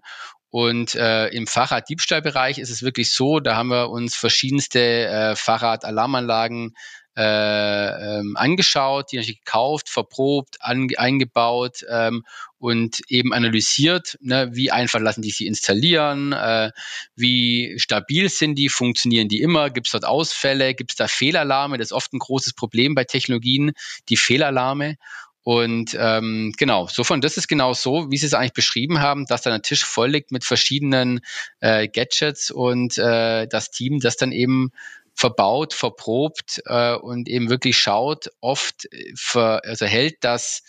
und 0.51 0.95
äh, 0.95 1.27
im 1.29 1.47
Fahrraddiebstahlbereich 1.47 2.59
ist 2.59 2.69
es 2.69 2.83
wirklich 2.83 3.13
so, 3.13 3.39
da 3.39 3.55
haben 3.55 3.69
wir 3.69 3.89
uns 3.89 4.17
verschiedenste 4.17 4.79
äh, 4.79 5.35
Fahrradalarmanlagen 5.35 6.75
äh, 7.17 8.19
ähm, 8.19 8.37
angeschaut, 8.37 9.11
die 9.11 9.17
natürlich 9.17 9.43
gekauft, 9.43 9.89
verprobt, 9.89 10.57
an, 10.61 10.87
eingebaut 10.97 11.85
ähm, 11.89 12.23
und 12.57 13.01
eben 13.09 13.33
analysiert, 13.33 14.17
ne, 14.21 14.49
wie 14.53 14.71
einfach 14.71 14.99
lassen 14.99 15.21
die 15.21 15.31
sie 15.31 15.47
installieren, 15.47 16.31
äh, 16.31 16.71
wie 17.15 17.75
stabil 17.77 18.29
sind 18.29 18.55
die, 18.55 18.69
funktionieren 18.69 19.27
die 19.27 19.41
immer, 19.41 19.69
gibt 19.69 19.87
es 19.87 19.91
dort 19.91 20.05
Ausfälle, 20.05 20.73
gibt 20.73 20.91
es 20.91 20.97
da 20.97 21.07
Fehlalarme, 21.07 21.77
das 21.77 21.87
ist 21.87 21.93
oft 21.93 22.13
ein 22.13 22.19
großes 22.19 22.53
Problem 22.53 22.95
bei 22.95 23.03
Technologien, 23.03 23.73
die 24.09 24.17
Fehlalarme. 24.17 24.95
Und 25.43 25.97
ähm, 25.99 26.53
genau, 26.55 26.87
so 26.87 27.03
von 27.03 27.19
das 27.19 27.35
ist 27.35 27.47
genau 27.47 27.73
so, 27.73 28.11
wie 28.11 28.17
Sie 28.17 28.27
es 28.27 28.35
eigentlich 28.35 28.53
beschrieben 28.53 29.01
haben, 29.01 29.25
dass 29.25 29.41
dann 29.41 29.53
ein 29.53 29.63
Tisch 29.63 29.83
voll 29.83 30.11
liegt 30.11 30.31
mit 30.31 30.43
verschiedenen 30.43 31.21
äh, 31.61 31.87
Gadgets 31.87 32.51
und 32.51 32.99
äh, 32.99 33.47
das 33.47 33.71
Team 33.71 33.99
das 33.99 34.17
dann 34.17 34.31
eben 34.31 34.71
verbaut, 35.15 35.73
verprobt 35.73 36.61
äh, 36.65 36.95
und 36.95 37.27
eben 37.27 37.49
wirklich 37.49 37.77
schaut, 37.77 38.29
oft 38.39 38.87
ver, 39.15 39.61
also 39.65 39.85
hält 39.85 40.17
das 40.21 40.63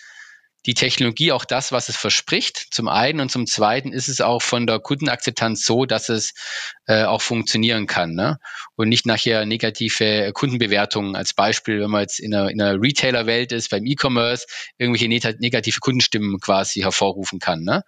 die 0.66 0.74
Technologie 0.74 1.32
auch 1.32 1.44
das, 1.44 1.72
was 1.72 1.88
es 1.88 1.96
verspricht, 1.96 2.68
zum 2.70 2.88
einen 2.88 3.20
und 3.20 3.30
zum 3.30 3.46
zweiten 3.46 3.92
ist 3.92 4.08
es 4.08 4.20
auch 4.20 4.42
von 4.42 4.66
der 4.66 4.78
Kundenakzeptanz 4.78 5.64
so, 5.64 5.86
dass 5.86 6.08
es 6.08 6.34
äh, 6.86 7.04
auch 7.04 7.20
funktionieren 7.20 7.86
kann 7.86 8.14
ne? 8.14 8.38
und 8.76 8.88
nicht 8.88 9.04
nachher 9.04 9.44
negative 9.44 10.32
Kundenbewertungen 10.32 11.16
als 11.16 11.34
Beispiel, 11.34 11.80
wenn 11.80 11.90
man 11.90 12.02
jetzt 12.02 12.20
in 12.20 12.34
einer, 12.34 12.50
in 12.50 12.60
einer 12.60 12.80
Retailer-Welt 12.80 13.50
ist, 13.52 13.70
beim 13.70 13.84
E-Commerce, 13.84 14.46
irgendwelche 14.78 15.08
negative 15.08 15.80
Kundenstimmen 15.80 16.38
quasi 16.38 16.80
hervorrufen 16.80 17.40
kann. 17.40 17.62
Ne? 17.64 17.82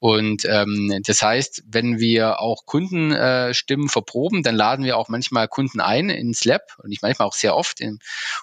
Und 0.00 0.44
ähm, 0.46 1.00
das 1.04 1.22
heißt, 1.22 1.62
wenn 1.66 2.00
wir 2.00 2.40
auch 2.40 2.66
Kundenstimmen 2.66 3.86
äh, 3.86 3.90
verproben, 3.90 4.42
dann 4.42 4.56
laden 4.56 4.84
wir 4.84 4.96
auch 4.96 5.08
manchmal 5.08 5.46
Kunden 5.46 5.80
ein 5.80 6.10
ins 6.10 6.44
Lab 6.44 6.62
und 6.78 6.90
ich 6.90 7.02
manchmal 7.02 7.28
auch 7.28 7.34
sehr 7.34 7.54
oft 7.56 7.80
in, 7.80 8.00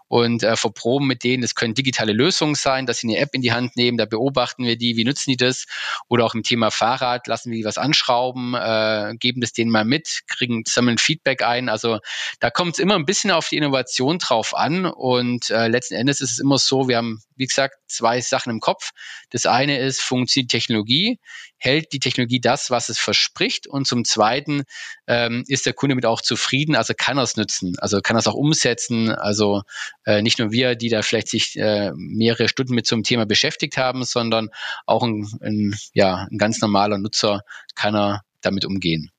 und 0.08 0.44
äh, 0.44 0.56
verproben 0.56 1.08
mit 1.08 1.24
denen, 1.24 1.44
es 1.44 1.56
können 1.56 1.74
digitale 1.74 2.14
Lösungen 2.14 2.56
sein, 2.56 2.86
dass 2.86 3.00
sie 3.00 3.08
eine 3.08 3.18
App 3.18 3.34
in 3.34 3.42
die 3.42 3.52
Hand 3.52 3.73
nehmen, 3.76 3.98
da 3.98 4.06
beobachten 4.06 4.66
wir 4.66 4.78
die, 4.78 4.96
wie 4.96 5.04
nutzen 5.04 5.32
die 5.32 5.38
das? 5.38 5.66
Oder 6.08 6.26
auch 6.26 6.34
im 6.34 6.44
Thema 6.44 6.72
Fahrrad, 6.72 7.28
lassen 7.28 7.52
wir 7.52 7.58
die 7.58 7.66
was 7.66 7.78
anschrauben, 7.78 8.54
äh, 8.54 9.14
geben 9.20 9.42
das 9.42 9.54
denen 9.54 9.72
mal 9.72 9.86
mit, 9.86 10.22
kriegen, 10.28 10.64
sammeln 10.68 10.98
Feedback 10.98 11.44
ein. 11.44 11.70
Also 11.70 12.00
da 12.40 12.50
kommt 12.50 12.74
es 12.74 12.80
immer 12.80 12.96
ein 12.96 13.06
bisschen 13.06 13.32
auf 13.32 13.50
die 13.50 13.58
Innovation 13.58 14.20
drauf 14.20 14.56
an 14.56 14.86
und 14.86 15.50
äh, 15.50 15.68
letzten 15.68 15.96
Endes 15.96 16.22
ist 16.22 16.32
es 16.32 16.40
immer 16.40 16.58
so, 16.58 16.88
wir 16.88 16.98
haben, 16.98 17.22
wie 17.36 17.48
gesagt, 17.48 17.76
zwei 17.88 18.22
Sachen 18.22 18.52
im 18.52 18.60
Kopf. 18.60 18.92
Das 19.30 19.46
eine 19.46 19.80
ist, 19.80 20.02
funktioniert 20.02 20.52
Technologie, 20.52 21.20
hält 21.64 21.94
die 21.94 22.00
Technologie 22.00 22.42
das, 22.42 22.70
was 22.70 22.90
es 22.90 23.00
verspricht? 23.00 23.68
Und 23.68 23.88
zum 23.88 24.04
Zweiten 24.04 24.64
ähm, 25.08 25.44
ist 25.48 25.66
der 25.66 25.74
Kunde 25.74 25.96
mit 25.96 26.06
auch 26.06 26.22
zufrieden, 26.22 26.76
also 26.76 26.94
kann 26.96 27.18
er 27.18 27.24
es 27.24 27.38
nutzen, 27.38 27.76
also 27.80 28.02
kann 28.02 28.18
er 28.18 28.20
es 28.20 28.28
auch 28.28 28.34
umsetzen, 28.34 29.10
also 29.10 29.62
äh, 30.06 30.22
nicht 30.22 30.40
nur 30.40 30.52
wir, 30.52 30.76
die 30.76 30.90
da 30.90 31.02
vielleicht 31.02 31.30
sich 31.30 31.56
äh, 31.58 31.92
mehrere 31.96 32.50
Stunden 32.50 32.76
mit 32.76 32.86
so 32.86 32.96
einem 32.96 33.04
Thema 33.04 33.26
beschäftigt 33.26 33.78
haben, 33.78 34.04
sondern 34.04 34.50
auch 34.86 35.04
ein, 35.04 35.28
ein, 35.42 35.76
ja, 35.94 36.28
ein 36.30 36.38
ganz 36.38 36.62
normaler 36.62 36.98
Nutzer 36.98 37.42
kann 37.76 37.96
er 37.96 38.22
damit 38.42 38.66
umgehen. 38.66 39.10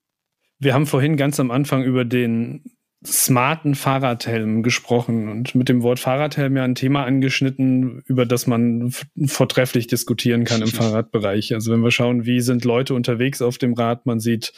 Wir 0.59 0.75
haben 0.75 0.87
vorhin 0.87 1.17
ganz 1.17 1.41
am 1.41 1.51
Anfang 1.51 1.83
über 1.83 2.05
den 2.05 2.65
smarten 3.07 3.75
Fahrradhelm 3.75 4.63
gesprochen 4.63 5.29
und 5.29 5.55
mit 5.55 5.69
dem 5.69 5.83
Wort 5.83 6.01
Fahrradhelm 6.01 6.57
ja 6.57 6.65
ein 6.65 6.75
Thema 6.75 7.05
angeschnitten, 7.05 8.03
über 8.07 8.25
das 8.25 8.47
man 8.47 8.93
vortrefflich 9.27 9.87
diskutieren 9.87 10.45
kann 10.45 10.63
im 10.63 10.69
Fahrradbereich. 10.69 11.53
Also 11.55 11.73
wenn 11.73 11.81
wir 11.81 11.91
schauen, 11.91 12.25
wie 12.25 12.41
sind 12.41 12.65
Leute 12.65 12.95
unterwegs 12.95 13.43
auf 13.43 13.59
dem 13.59 13.75
Rad, 13.75 14.07
man 14.07 14.21
sieht 14.21 14.53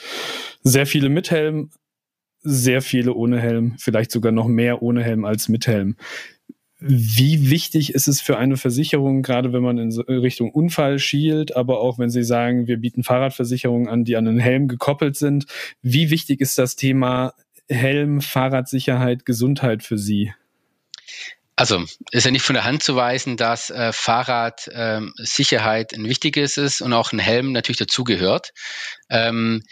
sehr 0.62 0.87
viele 0.87 1.09
mit 1.09 1.30
Helm, 1.30 1.70
sehr 2.42 2.82
viele 2.82 3.14
ohne 3.14 3.40
Helm, 3.40 3.74
vielleicht 3.78 4.12
sogar 4.12 4.30
noch 4.30 4.46
mehr 4.46 4.80
ohne 4.80 5.02
Helm 5.02 5.24
als 5.24 5.48
mit 5.48 5.66
Helm. 5.66 5.96
Wie 6.78 7.50
wichtig 7.50 7.94
ist 7.94 8.06
es 8.06 8.20
für 8.20 8.37
eine 8.37 8.59
Versicherung, 8.59 9.22
gerade 9.22 9.52
wenn 9.52 9.62
man 9.62 9.78
in 9.78 9.90
Richtung 9.90 10.50
Unfall 10.50 10.98
schielt, 10.98 11.56
aber 11.56 11.80
auch 11.80 11.98
wenn 11.98 12.11
Sie 12.11 12.22
sagen, 12.22 12.66
wir 12.68 12.76
bieten 12.76 13.02
Fahrradversicherungen 13.02 13.88
an, 13.88 14.04
die 14.04 14.14
an 14.14 14.28
einen 14.28 14.38
Helm 14.38 14.68
gekoppelt 14.68 15.16
sind, 15.16 15.46
wie 15.80 16.11
wichtig 16.11 16.40
ist 16.40 16.59
das 16.59 16.76
Thema 16.76 17.32
Helm, 17.68 18.20
Fahrradsicherheit, 18.20 19.24
Gesundheit 19.24 19.83
für 19.83 19.98
Sie? 19.98 20.33
Also 21.59 21.83
ist 22.11 22.26
ja 22.26 22.31
nicht 22.31 22.44
von 22.44 22.55
der 22.55 22.64
Hand 22.64 22.83
zu 22.83 22.96
weisen, 22.96 23.38
dass 23.38 23.70
äh, 23.70 23.90
Fahrradsicherheit 23.92 25.92
ähm, 25.94 26.02
ein 26.02 26.09
wichtiges 26.09 26.59
ist 26.59 26.83
und 26.83 26.92
auch 26.92 27.12
ein 27.12 27.18
Helm 27.18 27.52
natürlich 27.52 27.79
dazugehört. 27.79 28.52
Ähm, 29.09 29.62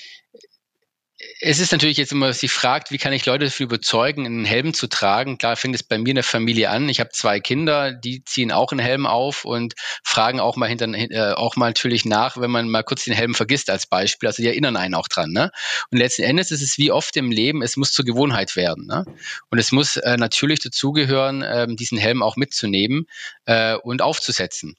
es 1.40 1.58
ist 1.58 1.72
natürlich 1.72 1.96
jetzt 1.96 2.12
immer, 2.12 2.32
sie 2.32 2.48
fragt, 2.48 2.90
wie 2.90 2.98
kann 2.98 3.12
ich 3.12 3.26
Leute 3.26 3.46
dafür 3.46 3.64
überzeugen, 3.64 4.26
einen 4.26 4.44
Helm 4.44 4.74
zu 4.74 4.87
tragen? 4.87 5.38
Klar 5.38 5.56
fängt 5.56 5.74
es 5.74 5.82
bei 5.82 5.98
mir 5.98 6.10
in 6.10 6.14
der 6.16 6.24
Familie 6.24 6.70
an. 6.70 6.88
Ich 6.88 7.00
habe 7.00 7.10
zwei 7.10 7.40
Kinder, 7.40 7.92
die 7.92 8.24
ziehen 8.24 8.52
auch 8.52 8.72
einen 8.72 8.80
Helm 8.80 9.06
auf 9.06 9.44
und 9.44 9.74
fragen 10.02 10.40
auch 10.40 10.56
mal 10.56 10.68
hinter, 10.68 10.88
äh, 10.94 11.32
auch 11.32 11.56
mal 11.56 11.68
natürlich 11.68 12.04
nach, 12.04 12.37
wenn 12.37 12.50
man 12.50 12.68
mal 12.68 12.82
kurz 12.82 13.04
den 13.04 13.14
Helm 13.14 13.34
vergisst 13.34 13.70
als 13.70 13.87
Beispiel. 13.87 14.28
Also 14.28 14.42
die 14.42 14.48
erinnern 14.48 14.76
einen 14.76 14.94
auch 14.94 15.08
dran. 15.08 15.30
Ne? 15.30 15.50
Und 15.90 15.98
letzten 15.98 16.22
Endes 16.22 16.50
ist 16.50 16.62
es 16.62 16.78
wie 16.78 16.90
oft 16.90 17.16
im 17.16 17.30
Leben, 17.30 17.62
es 17.62 17.76
muss 17.76 17.92
zur 17.92 18.04
Gewohnheit 18.04 18.56
werden. 18.56 18.87
Ne? 18.87 19.04
Und 19.50 19.58
es 19.58 19.72
muss 19.72 19.96
äh, 19.96 20.16
natürlich 20.16 20.60
dazugehören, 20.60 21.42
äh, 21.42 21.66
diesen 21.68 21.98
Helm 21.98 22.22
auch 22.22 22.37
mitzunehmen 22.37 23.06
äh, 23.46 23.74
und 23.74 24.02
aufzusetzen. 24.02 24.76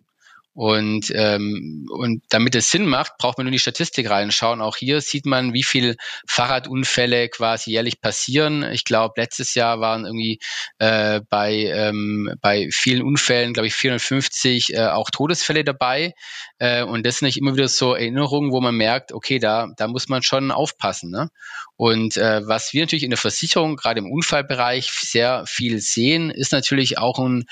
Und, 0.56 1.12
ähm, 1.14 1.86
und 1.92 2.24
damit 2.30 2.56
es 2.56 2.72
Sinn 2.72 2.86
macht, 2.86 3.18
braucht 3.18 3.38
man 3.38 3.46
nur 3.46 3.52
die 3.52 3.60
Statistik 3.60 4.10
reinschauen. 4.10 4.62
Auch 4.62 4.78
hier 4.78 5.02
sieht 5.02 5.26
man, 5.26 5.54
wie 5.54 5.64
viel 5.64 5.98
Fahrradunfälle 6.30 7.28
quasi 7.28 7.72
jährlich 7.72 8.00
passieren. 8.00 8.64
Ich 8.72 8.86
glaube, 8.86 9.16
letztes 9.18 9.54
Jahr 9.54 9.82
waren 9.82 10.06
irgendwie 10.06 10.40
äh, 10.80 11.20
bei, 11.30 11.56
ähm, 11.56 12.34
bei 12.40 12.70
vielen 12.72 13.02
Unfällen, 13.02 13.52
glaube 13.52 13.68
ich, 13.68 13.76
450 13.76 14.74
äh, 14.74 14.86
auch 14.88 15.10
Todesfälle 15.10 15.66
dabei. 15.66 16.14
Äh, 16.58 16.84
und 16.84 17.06
das 17.06 17.18
sind 17.18 17.26
nicht 17.26 17.38
immer 17.38 17.58
wieder 17.58 17.68
so 17.68 17.94
Erinnerungen, 17.94 18.54
wo 18.54 18.62
man 18.62 18.76
merkt, 18.76 19.12
okay, 19.12 19.40
da, 19.40 19.68
da 19.76 19.90
muss 19.90 20.08
man 20.08 20.24
schon 20.24 20.52
aufpassen. 20.52 21.12
Ne? 21.12 21.32
Und 21.78 22.16
äh, 22.16 22.48
was 22.48 22.72
wir 22.72 22.84
natürlich 22.84 23.04
in 23.04 23.10
der 23.10 23.18
Versicherung, 23.18 23.76
gerade 23.76 24.00
im 24.00 24.10
Unfallbereich, 24.10 24.90
sehr 24.92 25.44
viel 25.46 25.80
sehen, 25.80 26.30
ist 26.30 26.54
natürlich 26.54 26.98
auch, 26.98 27.20
ein, 27.20 27.44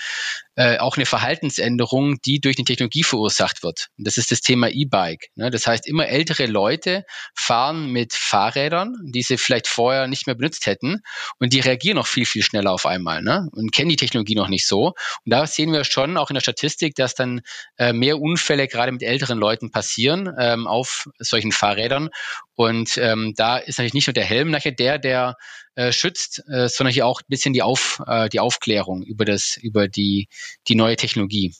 äh, 0.56 0.78
auch 0.78 0.96
eine 0.96 1.06
Verhaltensänderung, 1.06 2.22
die 2.22 2.39
durch 2.39 2.56
die 2.56 2.63
Technologie 2.63 2.92
verursacht 3.01 3.63
wird. 3.63 3.88
Und 3.97 4.06
das 4.06 4.17
ist 4.17 4.32
das 4.32 4.41
Thema 4.41 4.69
E-Bike. 4.69 5.29
Ne? 5.34 5.49
Das 5.49 5.65
heißt, 5.65 5.88
immer 5.88 6.08
ältere 6.08 6.45
Leute 6.45 7.06
fahren 7.34 7.88
mit 7.91 8.13
Fahrrädern, 8.13 8.93
die 9.03 9.23
sie 9.23 9.38
vielleicht 9.38 9.67
vorher 9.67 10.08
nicht 10.08 10.27
mehr 10.27 10.36
benutzt 10.36 10.67
hätten, 10.67 11.01
und 11.39 11.53
die 11.53 11.62
reagieren 11.62 11.95
noch 11.95 12.06
viel, 12.06 12.27
viel 12.27 12.43
schneller 12.43 12.71
auf 12.71 12.86
einmal 12.86 13.23
ne? 13.23 13.47
und 13.53 13.71
kennen 13.71 13.89
die 13.89 13.95
Technologie 13.95 14.36
noch 14.36 14.49
nicht 14.49 14.67
so. 14.67 14.88
Und 14.88 14.95
da 15.25 15.47
sehen 15.47 15.71
wir 15.71 15.84
schon 15.86 16.17
auch 16.17 16.29
in 16.29 16.36
der 16.36 16.41
Statistik, 16.41 16.93
dass 16.93 17.15
dann 17.15 17.41
äh, 17.77 17.93
mehr 17.93 18.19
Unfälle 18.19 18.67
gerade 18.67 18.91
mit 18.91 19.01
älteren 19.01 19.39
Leuten 19.39 19.71
passieren 19.71 20.29
ähm, 20.38 20.67
auf 20.67 21.10
solchen 21.17 21.51
Fahrrädern. 21.51 22.10
Und 22.56 22.97
ähm, 22.97 23.34
da 23.36 23.58
ist 23.58 23.79
natürlich 23.79 23.95
nicht 23.95 24.08
nur 24.08 24.13
der 24.13 24.25
Helm 24.25 24.51
nachher 24.51 24.71
der, 24.71 24.99
der 24.99 25.38
äh, 25.75 25.91
schützt, 25.91 26.43
äh, 26.47 26.67
sondern 26.69 26.93
hier 26.93 27.08
auch 27.08 27.21
ein 27.21 27.27
bisschen 27.27 27.53
die, 27.53 27.63
Auf, 27.63 28.01
äh, 28.06 28.29
die 28.29 28.39
Aufklärung 28.39 29.01
über, 29.01 29.25
das, 29.25 29.58
über 29.58 29.88
die, 29.88 30.27
die 30.67 30.75
neue 30.75 30.95
Technologie. 30.95 31.56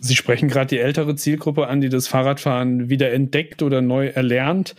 Sie 0.00 0.16
sprechen 0.16 0.48
gerade 0.48 0.68
die 0.68 0.78
ältere 0.78 1.16
Zielgruppe 1.16 1.68
an, 1.68 1.80
die 1.80 1.88
das 1.88 2.08
Fahrradfahren 2.08 2.88
wieder 2.88 3.12
entdeckt 3.12 3.62
oder 3.62 3.80
neu 3.80 4.08
erlernt. 4.08 4.74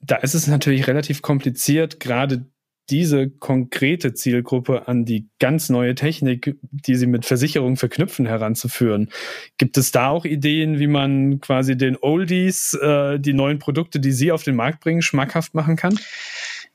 Da 0.00 0.16
ist 0.16 0.34
es 0.34 0.46
natürlich 0.46 0.86
relativ 0.86 1.22
kompliziert, 1.22 2.00
gerade 2.00 2.46
diese 2.90 3.28
konkrete 3.30 4.14
Zielgruppe 4.14 4.86
an 4.86 5.04
die 5.04 5.28
ganz 5.40 5.68
neue 5.70 5.94
Technik, 5.94 6.56
die 6.70 6.94
sie 6.94 7.06
mit 7.06 7.24
Versicherungen 7.24 7.76
verknüpfen, 7.76 8.26
heranzuführen. 8.26 9.10
Gibt 9.58 9.76
es 9.76 9.90
da 9.90 10.08
auch 10.08 10.24
Ideen, 10.24 10.78
wie 10.78 10.86
man 10.86 11.40
quasi 11.40 11.76
den 11.76 11.96
Oldies, 12.00 12.74
äh, 12.74 13.18
die 13.18 13.32
neuen 13.32 13.58
Produkte, 13.58 13.98
die 13.98 14.12
Sie 14.12 14.30
auf 14.30 14.44
den 14.44 14.54
Markt 14.54 14.80
bringen, 14.80 15.02
schmackhaft 15.02 15.54
machen 15.54 15.76
kann? 15.76 15.98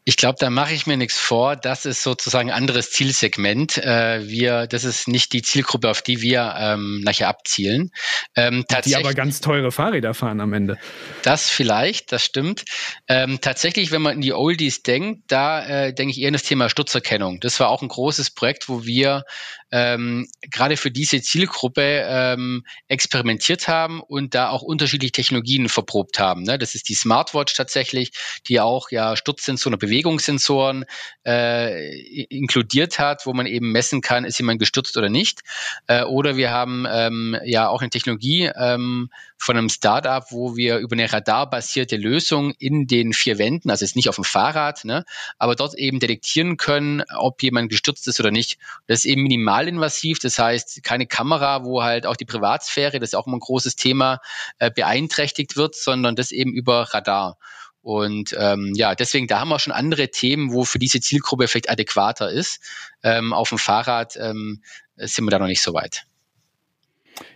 Ich 0.03 0.17
glaube, 0.17 0.37
da 0.39 0.49
mache 0.49 0.73
ich 0.73 0.87
mir 0.87 0.97
nichts 0.97 1.17
vor. 1.17 1.55
Das 1.55 1.85
ist 1.85 2.01
sozusagen 2.01 2.49
ein 2.49 2.55
anderes 2.55 2.89
Zielsegment. 2.91 3.77
Äh, 3.77 4.27
wir, 4.27 4.65
das 4.65 4.83
ist 4.83 5.07
nicht 5.07 5.31
die 5.31 5.43
Zielgruppe, 5.43 5.89
auf 5.89 6.01
die 6.01 6.21
wir 6.21 6.55
ähm, 6.57 7.01
nachher 7.03 7.27
abzielen. 7.27 7.91
Ähm, 8.35 8.65
die 8.85 8.95
aber 8.95 9.13
ganz 9.13 9.41
teure 9.41 9.71
Fahrräder 9.71 10.13
fahren 10.15 10.41
am 10.41 10.53
Ende. 10.53 10.79
Das 11.21 11.49
vielleicht, 11.49 12.11
das 12.11 12.25
stimmt. 12.25 12.65
Ähm, 13.07 13.39
tatsächlich, 13.41 13.91
wenn 13.91 14.01
man 14.01 14.15
in 14.15 14.21
die 14.21 14.33
Oldies 14.33 14.81
denkt, 14.81 15.23
da 15.27 15.65
äh, 15.65 15.93
denke 15.93 16.11
ich 16.11 16.19
eher 16.19 16.27
an 16.29 16.33
das 16.33 16.43
Thema 16.43 16.69
Sturzerkennung. 16.69 17.39
Das 17.39 17.59
war 17.59 17.69
auch 17.69 17.83
ein 17.83 17.87
großes 17.87 18.31
Projekt, 18.31 18.69
wo 18.69 18.85
wir 18.85 19.23
ähm, 19.71 20.27
gerade 20.49 20.77
für 20.77 20.91
diese 20.91 21.21
Zielgruppe 21.21 22.03
ähm, 22.05 22.65
experimentiert 22.87 23.67
haben 23.67 24.01
und 24.01 24.35
da 24.35 24.49
auch 24.49 24.61
unterschiedliche 24.61 25.13
Technologien 25.13 25.69
verprobt 25.69 26.19
haben. 26.19 26.43
Ne? 26.43 26.57
Das 26.57 26.75
ist 26.75 26.89
die 26.89 26.93
Smartwatch 26.93 27.55
tatsächlich, 27.55 28.11
die 28.47 28.59
auch 28.59 28.91
ja 28.91 29.15
Sturzsensoren 29.15 29.73
oder 29.73 29.87
Bewegungssensoren 29.87 30.85
äh, 31.25 32.23
inkludiert 32.25 32.99
hat, 32.99 33.25
wo 33.25 33.33
man 33.33 33.45
eben 33.45 33.71
messen 33.71 34.01
kann, 34.01 34.25
ist 34.25 34.39
jemand 34.39 34.59
gestürzt 34.59 34.97
oder 34.97 35.09
nicht. 35.09 35.41
Äh, 35.87 36.03
oder 36.03 36.35
wir 36.35 36.51
haben 36.51 36.85
ähm, 36.89 37.37
ja 37.45 37.69
auch 37.69 37.81
eine 37.81 37.89
Technologie 37.89 38.51
ähm, 38.55 39.09
von 39.37 39.57
einem 39.57 39.69
Startup, 39.69 40.23
wo 40.29 40.55
wir 40.55 40.77
über 40.77 40.93
eine 40.95 41.11
radarbasierte 41.11 41.97
Lösung 41.97 42.53
in 42.59 42.85
den 42.87 43.13
vier 43.13 43.37
Wänden, 43.39 43.71
also 43.71 43.83
jetzt 43.83 43.95
nicht 43.95 44.09
auf 44.09 44.15
dem 44.15 44.23
Fahrrad, 44.23 44.85
ne, 44.85 45.03
aber 45.39 45.55
dort 45.55 45.73
eben 45.75 45.99
detektieren 45.99 46.57
können, 46.57 47.03
ob 47.17 47.41
jemand 47.41 47.69
gestürzt 47.69 48.07
ist 48.07 48.19
oder 48.19 48.31
nicht. 48.31 48.59
Das 48.87 48.99
ist 48.99 49.05
eben 49.05 49.23
minimalinvasiv, 49.61 50.19
das 50.19 50.39
heißt 50.39 50.83
keine 50.83 51.07
Kamera, 51.07 51.63
wo 51.63 51.83
halt 51.83 52.05
auch 52.05 52.15
die 52.15 52.25
Privatsphäre, 52.25 52.99
das 52.99 53.09
ist 53.09 53.15
auch 53.15 53.27
immer 53.27 53.37
ein 53.37 53.41
großes 53.41 53.75
Thema, 53.75 54.19
äh, 54.59 54.71
beeinträchtigt 54.71 55.55
wird, 55.55 55.75
sondern 55.75 56.15
das 56.15 56.31
eben 56.31 56.53
über 56.53 56.93
Radar. 56.93 57.37
Und 57.81 58.35
ähm, 58.37 58.73
ja, 58.75 58.93
deswegen, 58.93 59.27
da 59.27 59.39
haben 59.39 59.49
wir 59.49 59.59
schon 59.59 59.73
andere 59.73 60.09
Themen, 60.09 60.53
wo 60.53 60.65
für 60.65 60.77
diese 60.77 60.99
Zielgruppe 60.99 61.47
vielleicht 61.47 61.69
adäquater 61.69 62.29
ist. 62.29 62.59
Ähm, 63.01 63.33
auf 63.33 63.49
dem 63.49 63.57
Fahrrad 63.57 64.15
ähm, 64.17 64.61
sind 64.97 65.25
wir 65.25 65.31
da 65.31 65.39
noch 65.39 65.47
nicht 65.47 65.63
so 65.63 65.73
weit. 65.73 66.03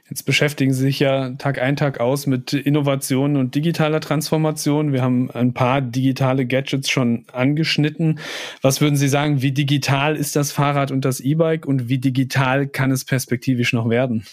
Jetzt 0.07 0.23
beschäftigen 0.23 0.71
Sie 0.71 0.81
sich 0.81 0.99
ja 0.99 1.31
Tag 1.31 1.59
ein, 1.59 1.75
Tag 1.75 1.99
aus 1.99 2.27
mit 2.27 2.53
Innovationen 2.53 3.37
und 3.37 3.55
digitaler 3.55 3.99
Transformation. 3.99 4.93
Wir 4.93 5.01
haben 5.01 5.31
ein 5.31 5.53
paar 5.55 5.81
digitale 5.81 6.45
Gadgets 6.45 6.91
schon 6.91 7.25
angeschnitten. 7.31 8.19
Was 8.61 8.81
würden 8.81 8.97
Sie 8.97 9.07
sagen, 9.07 9.41
wie 9.41 9.51
digital 9.51 10.15
ist 10.15 10.35
das 10.35 10.51
Fahrrad 10.51 10.91
und 10.91 11.05
das 11.05 11.21
E-Bike 11.21 11.65
und 11.65 11.89
wie 11.89 11.97
digital 11.97 12.67
kann 12.67 12.91
es 12.91 13.03
perspektivisch 13.03 13.73
noch 13.73 13.89
werden? 13.89 14.27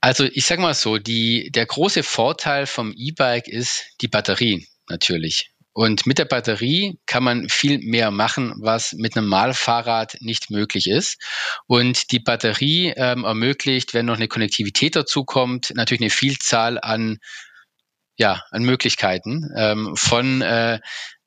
Also 0.00 0.24
ich 0.24 0.46
sage 0.46 0.62
mal 0.62 0.74
so, 0.74 0.98
die, 0.98 1.52
der 1.52 1.66
große 1.66 2.02
Vorteil 2.02 2.66
vom 2.66 2.92
E-Bike 2.96 3.46
ist 3.46 3.86
die 4.00 4.08
Batterie 4.08 4.66
natürlich. 4.88 5.51
Und 5.74 6.06
mit 6.06 6.18
der 6.18 6.26
Batterie 6.26 6.98
kann 7.06 7.24
man 7.24 7.48
viel 7.48 7.78
mehr 7.78 8.10
machen, 8.10 8.54
was 8.60 8.92
mit 8.92 9.16
einem 9.16 9.28
Malfahrrad 9.28 10.16
nicht 10.20 10.50
möglich 10.50 10.86
ist. 10.86 11.18
Und 11.66 12.12
die 12.12 12.20
Batterie 12.20 12.92
ähm, 12.96 13.24
ermöglicht, 13.24 13.94
wenn 13.94 14.06
noch 14.06 14.16
eine 14.16 14.28
Konnektivität 14.28 14.96
dazu 14.96 15.24
kommt, 15.24 15.72
natürlich 15.74 16.02
eine 16.02 16.10
Vielzahl 16.10 16.78
an 16.80 17.18
ja, 18.16 18.42
an 18.50 18.62
Möglichkeiten 18.62 19.50
ähm, 19.56 19.96
von 19.96 20.42
äh, 20.42 20.80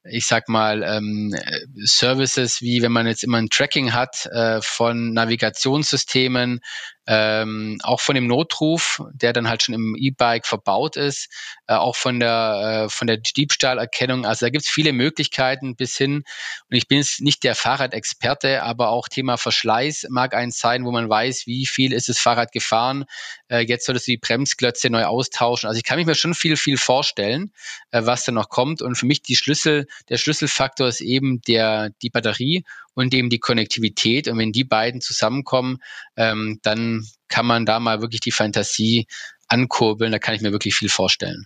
ich 0.07 0.27
sag 0.27 0.49
mal, 0.49 0.83
ähm, 0.83 1.35
Services, 1.83 2.61
wie 2.61 2.81
wenn 2.81 2.91
man 2.91 3.07
jetzt 3.07 3.23
immer 3.23 3.37
ein 3.37 3.49
Tracking 3.49 3.93
hat 3.93 4.27
äh, 4.27 4.61
von 4.61 5.13
Navigationssystemen, 5.13 6.59
ähm, 7.07 7.77
auch 7.83 7.99
von 7.99 8.15
dem 8.15 8.27
Notruf, 8.27 9.01
der 9.13 9.33
dann 9.33 9.49
halt 9.49 9.63
schon 9.63 9.75
im 9.75 9.95
E-Bike 9.97 10.45
verbaut 10.45 10.95
ist, 10.95 11.29
auch 11.73 11.95
von 11.95 12.19
der, 12.19 12.85
äh, 12.85 12.89
von 12.89 13.07
der 13.07 13.17
Diebstahlerkennung. 13.17 14.25
Also 14.25 14.45
da 14.45 14.49
gibt 14.49 14.65
es 14.65 14.69
viele 14.69 14.93
Möglichkeiten 14.93 15.75
bis 15.75 15.97
hin, 15.97 16.23
und 16.69 16.77
ich 16.77 16.87
bin 16.87 16.99
jetzt 16.99 17.21
nicht 17.21 17.43
der 17.43 17.55
Fahrradexperte, 17.55 18.63
aber 18.63 18.89
auch 18.89 19.07
Thema 19.07 19.37
Verschleiß 19.37 20.07
mag 20.09 20.33
eins 20.33 20.59
sein, 20.59 20.85
wo 20.85 20.91
man 20.91 21.09
weiß, 21.09 21.47
wie 21.47 21.65
viel 21.65 21.93
ist 21.93 22.09
das 22.09 22.19
Fahrrad 22.19 22.51
gefahren. 22.51 23.05
Äh, 23.47 23.59
jetzt 23.59 23.85
solltest 23.85 24.07
du 24.07 24.11
die 24.11 24.17
Bremsklötze 24.17 24.89
neu 24.89 25.05
austauschen. 25.05 25.67
Also 25.67 25.77
ich 25.77 25.83
kann 25.83 25.97
mich 25.97 26.07
mir 26.07 26.15
schon 26.15 26.33
viel, 26.33 26.57
viel 26.57 26.77
vorstellen, 26.77 27.51
äh, 27.91 28.01
was 28.05 28.25
da 28.25 28.31
noch 28.31 28.49
kommt. 28.49 28.81
Und 28.81 28.95
für 28.95 29.05
mich 29.05 29.21
die 29.21 29.35
Schlüssel, 29.35 29.87
der 30.09 30.17
Schlüsselfaktor 30.17 30.87
ist 30.87 31.01
eben 31.01 31.41
der, 31.41 31.91
die 32.01 32.09
Batterie 32.09 32.63
und 32.93 33.13
eben 33.13 33.29
die 33.29 33.39
Konnektivität. 33.39 34.27
Und 34.27 34.37
wenn 34.37 34.51
die 34.51 34.63
beiden 34.63 35.01
zusammenkommen, 35.01 35.77
ähm, 36.17 36.59
dann 36.63 37.05
kann 37.27 37.45
man 37.45 37.65
da 37.65 37.79
mal 37.79 38.01
wirklich 38.01 38.21
die 38.21 38.31
Fantasie 38.31 39.07
ankurbeln. 39.47 40.11
Da 40.11 40.19
kann 40.19 40.35
ich 40.35 40.41
mir 40.41 40.51
wirklich 40.51 40.75
viel 40.75 40.89
vorstellen. 40.89 41.45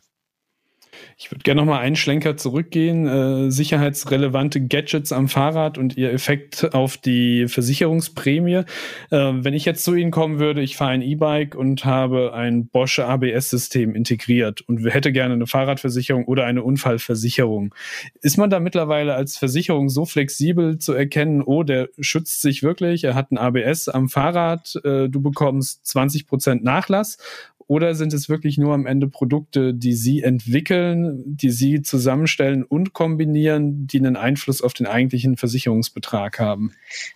Ich 1.22 1.30
würde 1.32 1.44
gerne 1.44 1.60
noch 1.60 1.68
mal 1.68 1.80
einen 1.80 1.98
Schlenker 1.98 2.38
zurückgehen. 2.38 3.06
Äh, 3.06 3.52
sicherheitsrelevante 3.52 4.66
Gadgets 4.66 5.12
am 5.12 5.28
Fahrrad 5.28 5.78
und 5.78 5.98
ihr 5.98 6.14
Effekt 6.14 6.74
auf 6.74 6.96
die 6.96 7.50
Versicherungsprämie. 7.50 8.64
Äh, 8.64 8.64
wenn 9.12 9.54
ich 9.54 9.66
jetzt 9.66 9.84
zu 9.84 9.96
Ihnen 9.96 10.12
kommen 10.12 10.40
würde, 10.40 10.62
ich 10.62 10.78
fahre 10.78 10.92
ein 10.92 11.02
E-Bike 11.02 11.56
und 11.56 11.84
habe 11.84 12.34
ein 12.34 12.68
Bosch 12.68 13.00
ABS-System 13.00 13.96
integriert 13.96 14.62
und 14.62 14.86
hätte 14.90 15.12
gerne 15.12 15.34
eine 15.34 15.46
Fahrradversicherung 15.46 16.24
oder 16.24 16.46
eine 16.46 16.64
Unfallversicherung. 16.64 17.76
Ist 18.22 18.38
man 18.38 18.50
da 18.50 18.62
mittlerweile 18.62 19.16
als 19.16 19.38
Versicherung 19.38 19.90
so 19.90 20.06
flexibel 20.06 20.78
zu 20.78 20.94
erkennen, 20.94 21.42
oh, 21.42 21.64
der 21.64 21.90
schützt 22.00 22.42
sich 22.42 22.64
wirklich, 22.64 23.04
er 23.04 23.16
hat 23.16 23.34
ein 23.34 23.38
ABS 23.38 23.90
am 23.90 24.08
Fahrrad, 24.08 24.80
äh, 24.86 25.10
du 25.10 25.22
bekommst 25.22 25.86
20 25.86 26.28
Prozent 26.28 26.64
Nachlass 26.64 27.18
oder 27.70 27.94
sind 27.94 28.14
es 28.14 28.30
wirklich 28.30 28.58
nur 28.58 28.74
am 28.74 28.88
Ende 28.88 29.08
Produkte, 29.08 29.76
die 29.76 29.94
Sie 29.94 30.24
entwickeln, 30.24 31.22
die 31.24 31.52
Sie 31.52 31.84
zusammenstellen 31.84 32.64
und 32.64 32.94
kombinieren, 32.94 33.86
die 33.86 34.00
einen 34.00 34.16
Einfluss 34.16 34.64
auf 34.64 34.74
den 34.74 34.88
eigentlichen 34.88 35.38
Versicherungsbetrag 35.38 36.40
haben? 36.40 36.74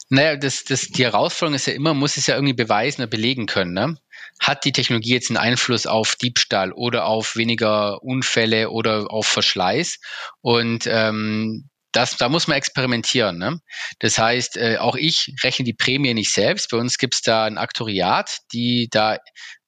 Naja, 0.10 0.38
das, 0.38 0.64
das, 0.64 0.90
die 0.90 1.06
Herausforderung 1.06 1.56
ist 1.56 1.66
ja 1.66 1.74
immer, 1.74 1.96
muss 1.96 2.18
es 2.18 2.28
ja 2.28 2.36
irgendwie 2.36 2.54
beweisen 2.54 3.02
oder 3.02 3.10
belegen 3.10 3.48
können. 3.48 3.74
Ne? 3.74 3.98
Hat 4.40 4.64
die 4.64 4.72
Technologie 4.72 5.14
jetzt 5.14 5.32
einen 5.32 5.38
Einfluss 5.38 5.88
auf 5.88 6.16
Diebstahl 6.16 6.72
oder 6.72 7.08
auf 7.08 7.36
weniger 7.36 8.04
Unfälle 8.04 8.70
oder 8.70 9.12
auf 9.12 9.26
Verschleiß? 9.26 10.02
Und 10.42 10.86
ähm, 10.86 11.68
das, 11.94 12.18
da 12.18 12.28
muss 12.28 12.48
man 12.48 12.58
experimentieren. 12.58 13.38
Ne? 13.38 13.60
Das 14.00 14.18
heißt, 14.18 14.58
äh, 14.58 14.78
auch 14.78 14.96
ich 14.96 15.34
rechne 15.44 15.64
die 15.64 15.74
Prämie 15.74 16.14
nicht 16.14 16.34
selbst. 16.34 16.70
Bei 16.70 16.78
uns 16.78 16.98
gibt 16.98 17.16
es 17.16 17.22
da 17.22 17.46
ein 17.46 17.58
Aktoriat, 17.58 18.40
die 18.52 18.90
da 18.92 19.18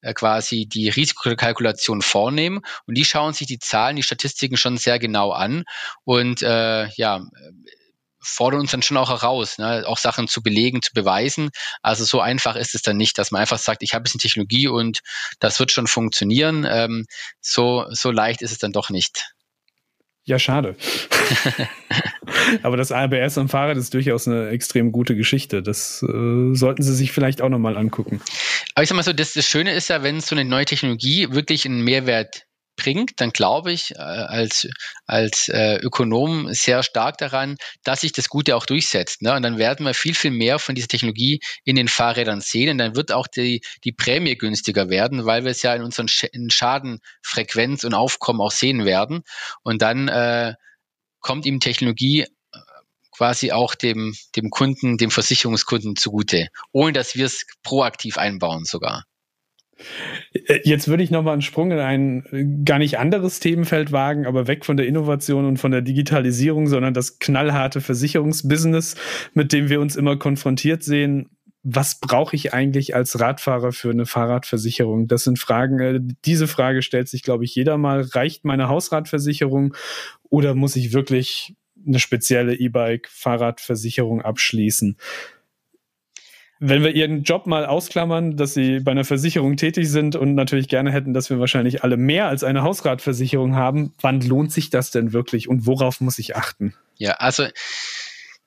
äh, 0.02 0.12
quasi 0.12 0.66
die 0.66 0.88
Risikokalkulation 0.88 2.02
vornehmen 2.02 2.60
und 2.86 2.96
die 2.96 3.04
schauen 3.04 3.32
sich 3.32 3.46
die 3.46 3.58
Zahlen, 3.58 3.96
die 3.96 4.02
Statistiken 4.02 4.56
schon 4.56 4.76
sehr 4.76 4.98
genau 4.98 5.30
an 5.30 5.64
und 6.04 6.42
äh, 6.42 6.88
ja, 6.96 7.22
fordern 8.26 8.60
uns 8.60 8.72
dann 8.72 8.82
schon 8.82 8.96
auch 8.96 9.08
heraus, 9.08 9.58
ne? 9.58 9.84
auch 9.86 9.98
Sachen 9.98 10.26
zu 10.26 10.42
belegen, 10.42 10.82
zu 10.82 10.92
beweisen. 10.92 11.50
Also 11.82 12.04
so 12.04 12.20
einfach 12.20 12.56
ist 12.56 12.74
es 12.74 12.82
dann 12.82 12.96
nicht, 12.96 13.18
dass 13.18 13.30
man 13.30 13.40
einfach 13.40 13.58
sagt, 13.58 13.82
ich 13.82 13.94
habe 13.94 14.02
ein 14.02 14.04
bisschen 14.04 14.20
Technologie 14.20 14.68
und 14.68 15.00
das 15.38 15.60
wird 15.60 15.70
schon 15.70 15.86
funktionieren. 15.86 16.66
Ähm, 16.68 17.06
so, 17.40 17.86
so 17.90 18.10
leicht 18.10 18.42
ist 18.42 18.52
es 18.52 18.58
dann 18.58 18.72
doch 18.72 18.90
nicht. 18.90 19.35
Ja, 20.26 20.40
schade. 20.40 20.74
Aber 22.64 22.76
das 22.76 22.90
ABS 22.90 23.38
am 23.38 23.48
Fahrrad 23.48 23.76
ist 23.76 23.94
durchaus 23.94 24.26
eine 24.26 24.48
extrem 24.48 24.90
gute 24.90 25.14
Geschichte. 25.14 25.62
Das 25.62 26.02
äh, 26.02 26.52
sollten 26.52 26.82
Sie 26.82 26.94
sich 26.94 27.12
vielleicht 27.12 27.40
auch 27.40 27.48
nochmal 27.48 27.76
angucken. 27.76 28.20
Aber 28.74 28.82
ich 28.82 28.88
sag 28.88 28.96
mal 28.96 29.04
so, 29.04 29.12
das, 29.12 29.34
das 29.34 29.46
Schöne 29.46 29.72
ist 29.72 29.88
ja, 29.88 30.02
wenn 30.02 30.20
so 30.20 30.34
eine 30.34 30.44
neue 30.44 30.64
Technologie 30.64 31.28
wirklich 31.30 31.64
einen 31.64 31.82
Mehrwert 31.82 32.46
bringt, 32.76 33.20
dann 33.20 33.30
glaube 33.30 33.72
ich 33.72 33.92
äh, 33.92 33.98
als, 33.98 34.68
als 35.06 35.48
äh, 35.48 35.76
Ökonom 35.76 36.52
sehr 36.52 36.82
stark 36.82 37.18
daran, 37.18 37.56
dass 37.82 38.02
sich 38.02 38.12
das 38.12 38.28
Gute 38.28 38.56
auch 38.56 38.66
durchsetzt. 38.66 39.22
Ne? 39.22 39.34
Und 39.34 39.42
dann 39.42 39.58
werden 39.58 39.84
wir 39.84 39.94
viel, 39.94 40.14
viel 40.14 40.30
mehr 40.30 40.58
von 40.58 40.74
dieser 40.74 40.88
Technologie 40.88 41.40
in 41.64 41.76
den 41.76 41.88
Fahrrädern 41.88 42.40
sehen. 42.40 42.70
Und 42.70 42.78
dann 42.78 42.96
wird 42.96 43.12
auch 43.12 43.26
die, 43.26 43.62
die 43.84 43.92
Prämie 43.92 44.36
günstiger 44.36 44.88
werden, 44.88 45.26
weil 45.26 45.44
wir 45.44 45.50
es 45.50 45.62
ja 45.62 45.74
in 45.74 45.82
unseren 45.82 46.08
Sch 46.08 46.24
in 46.32 46.50
Schadenfrequenz 46.50 47.84
und 47.84 47.94
Aufkommen 47.94 48.40
auch 48.40 48.52
sehen 48.52 48.84
werden. 48.84 49.22
Und 49.62 49.82
dann 49.82 50.08
äh, 50.08 50.54
kommt 51.20 51.46
ihm 51.46 51.60
Technologie 51.60 52.22
äh, 52.22 52.26
quasi 53.10 53.52
auch 53.52 53.74
dem, 53.74 54.14
dem 54.36 54.50
Kunden, 54.50 54.98
dem 54.98 55.10
Versicherungskunden 55.10 55.96
zugute, 55.96 56.48
ohne 56.72 56.92
dass 56.92 57.16
wir 57.16 57.26
es 57.26 57.46
proaktiv 57.62 58.18
einbauen 58.18 58.64
sogar. 58.64 59.04
Äh, 60.32 60.60
jetzt 60.64 60.88
würde 60.88 61.02
ich 61.02 61.10
nochmal 61.10 61.34
einen 61.34 61.42
Sprung 61.42 61.70
in 61.70 61.78
ein 61.78 62.24
äh, 62.32 62.64
gar 62.64 62.78
nicht 62.78 62.98
anderes 62.98 63.40
Themenfeld 63.40 63.92
wagen, 63.92 64.26
aber 64.26 64.46
weg 64.46 64.64
von 64.64 64.76
der 64.76 64.86
Innovation 64.86 65.44
und 65.44 65.58
von 65.58 65.70
der 65.70 65.82
Digitalisierung, 65.82 66.66
sondern 66.66 66.94
das 66.94 67.18
knallharte 67.18 67.80
Versicherungsbusiness, 67.80 68.96
mit 69.34 69.52
dem 69.52 69.68
wir 69.68 69.80
uns 69.80 69.96
immer 69.96 70.16
konfrontiert 70.16 70.82
sehen. 70.82 71.30
Was 71.68 71.98
brauche 71.98 72.36
ich 72.36 72.54
eigentlich 72.54 72.94
als 72.94 73.18
Radfahrer 73.18 73.72
für 73.72 73.90
eine 73.90 74.06
Fahrradversicherung? 74.06 75.08
Das 75.08 75.24
sind 75.24 75.38
Fragen, 75.38 75.80
äh, 75.80 76.00
diese 76.24 76.46
Frage 76.46 76.82
stellt 76.82 77.08
sich, 77.08 77.22
glaube 77.22 77.44
ich, 77.44 77.54
jeder 77.54 77.76
mal. 77.76 78.02
Reicht 78.02 78.44
meine 78.44 78.68
Hausradversicherung 78.68 79.74
oder 80.30 80.54
muss 80.54 80.76
ich 80.76 80.92
wirklich 80.92 81.54
eine 81.86 81.98
spezielle 81.98 82.54
E-Bike-Fahrradversicherung 82.54 84.22
abschließen? 84.22 84.96
Wenn 86.58 86.82
wir 86.82 86.94
Ihren 86.94 87.22
Job 87.22 87.46
mal 87.46 87.66
ausklammern, 87.66 88.36
dass 88.36 88.54
Sie 88.54 88.80
bei 88.80 88.92
einer 88.92 89.04
Versicherung 89.04 89.56
tätig 89.56 89.90
sind 89.90 90.16
und 90.16 90.34
natürlich 90.34 90.68
gerne 90.68 90.90
hätten, 90.90 91.12
dass 91.12 91.28
wir 91.30 91.38
wahrscheinlich 91.38 91.84
alle 91.84 91.96
mehr 91.96 92.28
als 92.28 92.44
eine 92.44 92.62
Hausratversicherung 92.62 93.54
haben, 93.54 93.92
wann 94.00 94.20
lohnt 94.20 94.52
sich 94.52 94.70
das 94.70 94.90
denn 94.90 95.12
wirklich 95.12 95.48
und 95.48 95.66
worauf 95.66 96.00
muss 96.00 96.18
ich 96.18 96.36
achten? 96.36 96.74
Ja, 96.96 97.12
also 97.14 97.46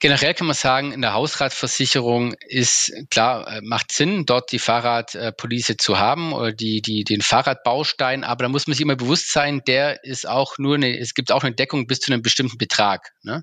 Generell 0.00 0.32
kann 0.32 0.46
man 0.46 0.56
sagen, 0.56 0.92
in 0.92 1.02
der 1.02 1.12
Hausratversicherung 1.12 2.34
ist 2.48 2.90
klar, 3.10 3.46
äh, 3.46 3.60
macht 3.62 3.92
Sinn, 3.92 4.24
dort 4.24 4.50
die 4.50 4.58
Fahrradpolice 4.58 5.76
zu 5.76 5.98
haben 5.98 6.32
oder 6.32 6.52
die, 6.52 6.80
die, 6.80 7.04
den 7.04 7.20
Fahrradbaustein, 7.20 8.24
aber 8.24 8.44
da 8.44 8.48
muss 8.48 8.66
man 8.66 8.74
sich 8.74 8.80
immer 8.80 8.96
bewusst 8.96 9.30
sein, 9.30 9.60
der 9.66 10.02
ist 10.02 10.26
auch 10.26 10.56
nur 10.56 10.76
eine, 10.76 10.98
es 10.98 11.12
gibt 11.12 11.30
auch 11.30 11.44
eine 11.44 11.54
Deckung 11.54 11.86
bis 11.86 12.00
zu 12.00 12.12
einem 12.12 12.22
bestimmten 12.22 12.56
Betrag. 12.56 13.12
Ne? 13.22 13.42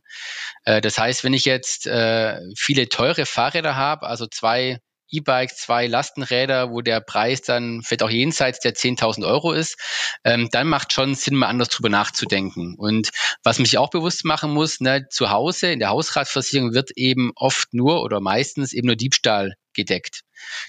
Äh, 0.63 0.82
das 0.82 0.98
heißt, 0.98 1.24
wenn 1.24 1.34
ich 1.34 1.46
jetzt 1.46 1.86
äh, 1.86 2.39
viele 2.58 2.89
teure 2.89 3.28
Fahrräder 3.28 3.76
habe, 3.76 4.08
also 4.08 4.26
zwei 4.26 4.80
E-Bike, 5.10 5.56
zwei 5.56 5.88
Lastenräder, 5.88 6.72
wo 6.72 6.82
der 6.82 7.02
Preis 7.02 7.41
dann 7.41 7.82
vielleicht 7.84 8.04
auch 8.04 8.10
jenseits 8.10 8.60
der 8.60 8.74
10.000 8.74 9.26
Euro 9.26 9.54
ist, 9.54 9.78
ähm, 10.24 10.50
dann 10.52 10.67
macht 10.67 10.93
schon 10.93 11.15
Sinn, 11.15 11.36
mal 11.36 11.48
anders 11.48 11.70
drüber 11.70 11.89
nachzudenken. 11.89 12.76
Und 12.78 13.10
was 13.43 13.60
mich 13.60 13.78
auch 13.78 13.89
bewusst 13.89 14.26
machen 14.26 14.52
muss, 14.52 14.80
ne, 14.80 15.08
zu 15.10 15.30
Hause 15.30 15.72
in 15.72 15.80
der 15.80 15.89
Hausratversicherung 15.89 16.74
wird 16.74 16.91
eben 16.96 17.32
oft 17.36 17.74
nur 17.74 18.04
oder 18.04 18.20
meistens 18.20 18.74
eben 18.74 18.88
nur 18.88 18.96
Diebstahl 18.96 19.54
gedeckt. 19.74 20.22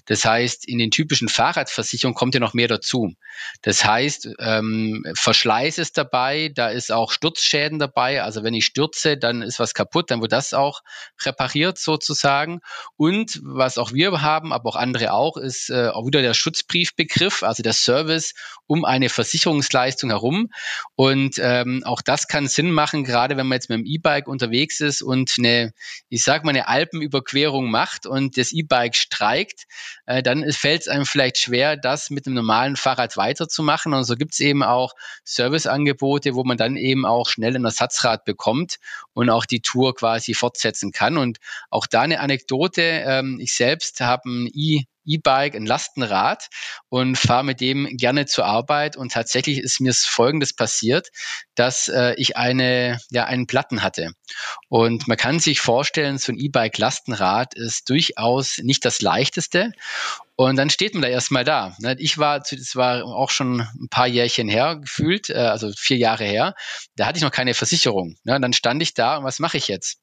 Das 0.07 0.25
heißt, 0.25 0.69
in 0.69 0.79
den 0.79 0.91
typischen 0.91 1.29
Fahrradversicherungen 1.29 2.15
kommt 2.15 2.35
ja 2.35 2.41
noch 2.41 2.55
mehr 2.55 2.69
dazu. 2.69 3.15
Das 3.63 3.85
heißt, 3.85 4.29
ähm, 4.39 5.05
Verschleiß 5.15 5.79
ist 5.79 5.99
dabei, 5.99 6.51
da 6.55 6.69
ist 6.69 6.91
auch 6.93 7.13
Sturzschäden 7.13 7.79
dabei. 7.79 8.23
Also 8.23 8.43
wenn 8.43 8.55
ich 8.55 8.67
stürze, 8.67 9.17
dann 9.17 9.43
ist 9.43 9.59
was 9.59 9.75
kaputt, 9.75 10.11
dann 10.11 10.21
wird 10.21 10.33
das 10.33 10.55
auch 10.55 10.83
repariert 11.25 11.79
sozusagen. 11.79 12.61
Und 12.97 13.41
was 13.43 13.79
auch 13.79 13.93
wir 13.93 14.23
haben, 14.23 14.53
aber 14.53 14.71
auch 14.71 14.77
andere 14.77 15.13
auch, 15.13 15.37
ist 15.37 15.71
äh, 15.71 15.89
auch 15.89 16.07
wieder 16.07 16.23
der 16.23 16.35
Schutzbriefbegriff, 16.35 17.43
also 17.43 17.63
der 17.63 17.73
Service 17.73 18.35
um 18.67 18.85
eine 18.85 19.09
Versicherungsleistung 19.09 20.11
herum. 20.11 20.51
Und 20.95 21.37
ähm, 21.39 21.83
auch 21.85 22.03
das 22.03 22.29
kann 22.29 22.49
Sinn 22.49 22.71
machen, 22.71 23.05
gerade 23.05 23.37
wenn 23.37 23.47
man 23.47 23.57
jetzt 23.57 23.69
mit 23.69 23.79
dem 23.79 23.87
E-Bike 23.87 24.29
unterwegs 24.29 24.81
ist 24.81 25.03
und 25.03 25.35
eine, 25.39 25.73
ich 26.09 26.23
sage 26.23 26.45
mal, 26.45 26.51
eine 26.51 26.69
Alpenüberquerung 26.69 27.71
macht 27.71 28.07
und 28.07 28.37
das 28.37 28.53
E-Bike 28.53 28.97
streikt, 28.97 29.58
äh, 30.07 30.23
dann 30.23 30.51
fällt 30.53 30.83
es 30.83 30.89
einem 30.89 31.07
vielleicht 31.07 31.39
schwer, 31.39 31.77
das 31.77 32.11
mit 32.11 32.27
einem 32.27 32.37
normalen 32.37 32.77
Fahrrad 32.77 33.17
weiterzumachen. 33.17 33.95
Und 33.95 34.05
so 34.05 34.17
gibt 34.17 34.35
es 34.35 34.41
eben 34.41 34.63
auch 34.63 34.95
Serviceangebote, 35.25 36.35
wo 36.35 36.45
man 36.45 36.57
dann 36.57 36.77
eben 36.77 37.05
auch 37.07 37.29
schnell 37.29 37.55
ein 37.57 37.65
Ersatzrad 37.65 38.25
bekommt 38.25 38.79
und 39.13 39.31
auch 39.31 39.45
die 39.45 39.61
Tour 39.61 39.95
quasi 39.95 40.35
fortsetzen 40.35 40.93
kann. 40.93 41.17
Und 41.17 41.39
auch 41.71 41.87
da 41.87 42.03
eine 42.03 42.21
Anekdote. 42.21 42.83
Ähm, 42.83 43.39
ich 43.41 43.55
selbst 43.55 44.01
habe 44.01 44.29
ein 44.29 44.51
e 44.53 44.85
E-Bike, 45.09 45.55
ein 45.55 45.67
Lastenrad 45.67 46.49
und 46.89 47.17
fahre 47.17 47.45
mit 47.45 47.61
dem 47.61 47.97
gerne 47.97 48.27
zur 48.27 48.45
Arbeit. 48.45 48.97
Und 48.97 49.13
tatsächlich 49.13 49.59
ist 49.59 49.81
mir 49.81 49.93
Folgendes 49.95 50.55
passiert, 50.55 51.09
dass 51.55 51.89
äh, 51.89 52.15
ich 52.17 52.37
eine, 52.37 53.01
ja, 53.11 53.25
einen 53.25 53.47
Platten 53.47 53.83
hatte. 53.83 54.13
Und 54.69 55.09
man 55.09 55.17
kann 55.17 55.41
sich 55.41 55.61
vorstellen, 55.61 56.19
so 56.19 56.33
ein 56.33 56.39
E-Bike-Lastenrad 56.39 57.55
ist 57.55 57.89
durchaus 57.91 58.59
nicht 58.59 58.85
das 58.85 59.01
leichteste. 59.01 59.73
Und 60.41 60.55
dann 60.55 60.71
steht 60.71 60.95
man 60.95 61.03
da 61.03 61.09
erstmal 61.09 61.43
da. 61.43 61.75
Ne? 61.81 61.97
Ich 61.99 62.17
war, 62.17 62.39
das 62.39 62.77
war 62.77 63.05
auch 63.05 63.31
schon 63.31 63.61
ein 63.61 63.89
paar 63.91 64.07
Jährchen 64.07 64.49
her 64.49 64.77
gefühlt, 64.77 65.31
äh, 65.31 65.35
also 65.35 65.73
vier 65.77 65.97
Jahre 65.97 66.23
her. 66.23 66.55
Da 66.95 67.07
hatte 67.07 67.19
ich 67.19 67.25
noch 67.25 67.33
keine 67.33 67.55
Versicherung. 67.55 68.15
Ne? 68.23 68.39
Dann 68.41 68.53
stand 68.53 68.81
ich 68.81 68.95
da 68.95 69.17
und 69.17 69.25
was 69.25 69.41
mache 69.41 69.57
ich 69.57 69.67
jetzt? 69.67 69.99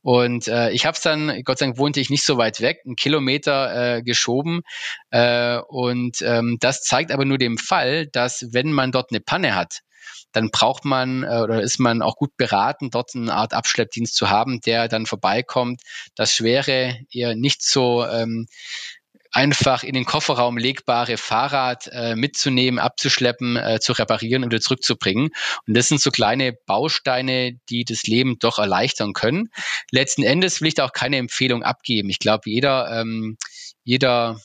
Und 0.00 0.48
äh, 0.48 0.70
ich 0.70 0.86
habe 0.86 0.94
es 0.94 1.02
dann, 1.02 1.42
Gott 1.44 1.58
sei 1.58 1.66
Dank 1.66 1.76
wohnte 1.76 2.00
ich 2.00 2.08
nicht 2.08 2.24
so 2.24 2.38
weit 2.38 2.62
weg, 2.62 2.80
einen 2.86 2.96
Kilometer 2.96 3.96
äh, 3.96 4.02
geschoben. 4.02 4.62
Und 5.10 6.22
ähm, 6.22 6.56
das 6.60 6.82
zeigt 6.82 7.12
aber 7.12 7.24
nur 7.26 7.38
dem 7.38 7.58
Fall, 7.58 8.06
dass 8.06 8.46
wenn 8.52 8.72
man 8.72 8.92
dort 8.92 9.10
eine 9.10 9.20
Panne 9.20 9.54
hat, 9.54 9.80
dann 10.32 10.50
braucht 10.50 10.84
man 10.84 11.22
äh, 11.22 11.40
oder 11.42 11.62
ist 11.62 11.78
man 11.78 12.02
auch 12.02 12.16
gut 12.16 12.36
beraten, 12.36 12.90
dort 12.90 13.14
eine 13.14 13.32
Art 13.32 13.54
Abschleppdienst 13.54 14.14
zu 14.14 14.28
haben, 14.28 14.60
der 14.60 14.88
dann 14.88 15.06
vorbeikommt, 15.06 15.80
das 16.14 16.34
schwere, 16.34 16.98
eher 17.10 17.34
nicht 17.34 17.62
so 17.62 18.04
ähm, 18.04 18.46
einfach 19.36 19.82
in 19.84 19.92
den 19.92 20.06
Kofferraum 20.06 20.56
legbare 20.56 21.18
Fahrrad 21.18 21.88
äh, 21.92 22.16
mitzunehmen, 22.16 22.78
abzuschleppen, 22.78 23.56
äh, 23.56 23.80
zu 23.80 23.92
reparieren 23.92 24.42
und 24.42 24.50
wieder 24.50 24.62
zurückzubringen. 24.62 25.28
Und 25.66 25.76
das 25.76 25.88
sind 25.88 26.00
so 26.00 26.10
kleine 26.10 26.54
Bausteine, 26.54 27.52
die 27.68 27.84
das 27.84 28.04
Leben 28.04 28.38
doch 28.38 28.58
erleichtern 28.58 29.12
können. 29.12 29.50
Letzten 29.90 30.22
Endes 30.22 30.62
will 30.62 30.68
ich 30.68 30.74
da 30.74 30.86
auch 30.86 30.94
keine 30.94 31.18
Empfehlung 31.18 31.62
abgeben. 31.62 32.08
Ich 32.08 32.18
glaube, 32.18 32.48
jeder, 32.48 32.90
ähm, 32.90 33.36
jeder 33.84 34.40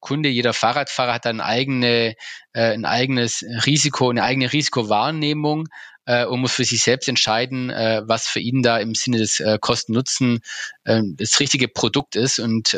Kunde, 0.00 0.30
jeder 0.30 0.54
Fahrradfahrer 0.54 1.12
hat 1.12 1.26
ein, 1.26 1.42
eigene, 1.42 2.14
äh, 2.54 2.72
ein 2.72 2.86
eigenes 2.86 3.44
Risiko, 3.66 4.08
eine 4.08 4.22
eigene 4.22 4.50
Risikowahrnehmung 4.50 5.68
äh, 6.06 6.24
und 6.24 6.40
muss 6.40 6.52
für 6.52 6.64
sich 6.64 6.82
selbst 6.82 7.08
entscheiden, 7.08 7.70
äh, 7.70 8.02
was 8.06 8.28
für 8.28 8.40
ihn 8.40 8.62
da 8.62 8.78
im 8.78 8.94
Sinne 8.94 9.18
des 9.18 9.40
äh, 9.40 9.58
Kosten-Nutzen 9.60 10.40
äh, 10.84 11.02
das 11.04 11.38
richtige 11.40 11.68
Produkt 11.68 12.16
ist. 12.16 12.38
Und 12.38 12.74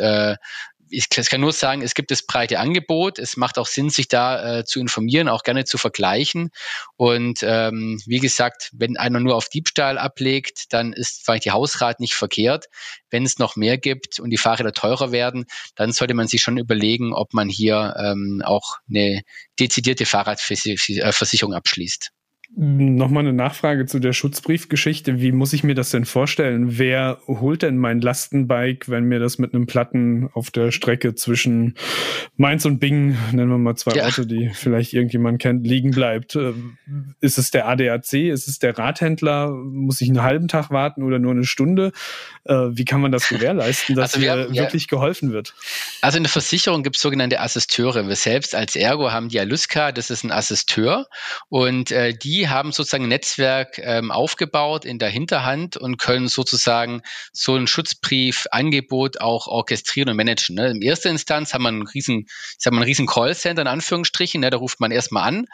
äh, 0.91 0.95
ich 0.95 1.09
kann 1.09 1.41
nur 1.41 1.53
sagen, 1.53 1.81
es 1.81 1.93
gibt 1.93 2.11
das 2.11 2.25
breite 2.25 2.59
Angebot. 2.59 3.19
Es 3.19 3.37
macht 3.37 3.57
auch 3.57 3.67
Sinn, 3.67 3.89
sich 3.89 4.07
da 4.07 4.59
äh, 4.59 4.65
zu 4.65 4.79
informieren, 4.79 5.29
auch 5.29 5.43
gerne 5.43 5.65
zu 5.65 5.77
vergleichen. 5.77 6.51
Und 6.95 7.39
ähm, 7.43 8.01
wie 8.05 8.19
gesagt, 8.19 8.71
wenn 8.73 8.97
einer 8.97 9.19
nur 9.19 9.35
auf 9.35 9.49
Diebstahl 9.49 9.97
ablegt, 9.97 10.73
dann 10.73 10.93
ist 10.93 11.23
vielleicht 11.23 11.45
die 11.45 11.51
Hausrat 11.51 11.99
nicht 11.99 12.13
verkehrt. 12.13 12.65
Wenn 13.09 13.23
es 13.23 13.39
noch 13.39 13.55
mehr 13.55 13.77
gibt 13.77 14.19
und 14.19 14.29
die 14.29 14.37
Fahrräder 14.37 14.73
teurer 14.73 15.11
werden, 15.11 15.45
dann 15.75 15.91
sollte 15.91 16.13
man 16.13 16.27
sich 16.27 16.41
schon 16.41 16.57
überlegen, 16.57 17.13
ob 17.13 17.33
man 17.33 17.49
hier 17.49 17.95
ähm, 17.97 18.41
auch 18.43 18.77
eine 18.89 19.21
dezidierte 19.59 20.05
Fahrradversicherung 20.05 21.53
abschließt. 21.53 22.11
Nochmal 22.55 23.21
eine 23.21 23.33
Nachfrage 23.33 23.85
zu 23.85 23.99
der 23.99 24.11
Schutzbriefgeschichte. 24.11 25.21
Wie 25.21 25.31
muss 25.31 25.53
ich 25.53 25.63
mir 25.63 25.75
das 25.75 25.91
denn 25.91 26.05
vorstellen? 26.05 26.79
Wer 26.79 27.19
holt 27.27 27.61
denn 27.61 27.77
mein 27.77 28.01
Lastenbike, 28.01 28.89
wenn 28.89 29.03
mir 29.03 29.19
das 29.19 29.37
mit 29.37 29.53
einem 29.53 29.67
Platten 29.67 30.29
auf 30.33 30.49
der 30.49 30.71
Strecke 30.71 31.13
zwischen 31.13 31.75
Mainz 32.37 32.65
und 32.65 32.79
Bingen, 32.79 33.19
nennen 33.31 33.51
wir 33.51 33.59
mal 33.59 33.75
zwei 33.75 33.97
ja. 33.97 34.05
Orte, 34.05 34.25
die 34.25 34.49
vielleicht 34.51 34.93
irgendjemand 34.93 35.39
kennt, 35.39 35.67
liegen 35.67 35.91
bleibt? 35.91 36.35
Äh, 36.35 36.53
ist 37.21 37.37
es 37.37 37.51
der 37.51 37.67
ADAC? 37.67 38.13
Ist 38.13 38.47
es 38.47 38.57
der 38.57 38.75
Radhändler? 38.75 39.51
Muss 39.51 40.01
ich 40.01 40.09
einen 40.09 40.23
halben 40.23 40.47
Tag 40.47 40.71
warten 40.71 41.03
oder 41.03 41.19
nur 41.19 41.31
eine 41.31 41.45
Stunde? 41.45 41.91
Äh, 42.45 42.55
wie 42.71 42.83
kann 42.83 42.99
man 42.99 43.11
das 43.11 43.29
gewährleisten, 43.29 43.95
dass 43.95 44.15
also 44.15 44.25
wir, 44.25 44.35
mir 44.35 44.55
ja, 44.55 44.63
wirklich 44.63 44.87
geholfen 44.87 45.31
wird? 45.31 45.53
Also 46.01 46.17
in 46.17 46.23
der 46.23 46.31
Versicherung 46.31 46.81
gibt 46.81 46.95
es 46.95 47.01
sogenannte 47.03 47.41
Assisteure. 47.41 48.07
Wir 48.07 48.15
selbst 48.15 48.55
als 48.55 48.75
Ergo 48.75 49.11
haben 49.11 49.29
die 49.29 49.39
Aluska, 49.39 49.91
das 49.91 50.09
ist 50.09 50.23
ein 50.23 50.31
Assisteur 50.31 51.05
und 51.49 51.91
äh, 51.91 52.15
die 52.15 52.38
die 52.39 52.47
haben 52.47 52.71
sozusagen 52.71 53.03
ein 53.03 53.09
Netzwerk 53.09 53.79
ähm, 53.79 54.11
aufgebaut 54.11 54.85
in 54.85 54.97
der 54.97 55.09
Hinterhand 55.09 55.75
und 55.75 55.97
können 55.97 56.29
sozusagen 56.29 57.01
so 57.33 57.55
ein 57.57 57.67
Schutzbriefangebot 57.67 59.19
auch 59.19 59.47
orchestrieren 59.47 60.07
und 60.07 60.15
managen. 60.15 60.55
Ne? 60.55 60.69
In 60.69 60.81
erster 60.81 61.09
Instanz 61.09 61.53
haben 61.53 61.63
wir 61.63 61.67
einen 61.67 61.85
riesen, 61.85 62.27
ich 62.27 62.55
sag 62.57 62.71
mal, 62.71 62.77
einen 62.77 62.85
riesen 62.85 63.07
Callcenter 63.07 63.61
in 63.61 63.67
Anführungsstrichen, 63.67 64.39
ne? 64.39 64.49
da 64.51 64.57
ruft 64.57 64.79
man 64.79 64.91
erstmal 64.91 65.27
an 65.27 65.47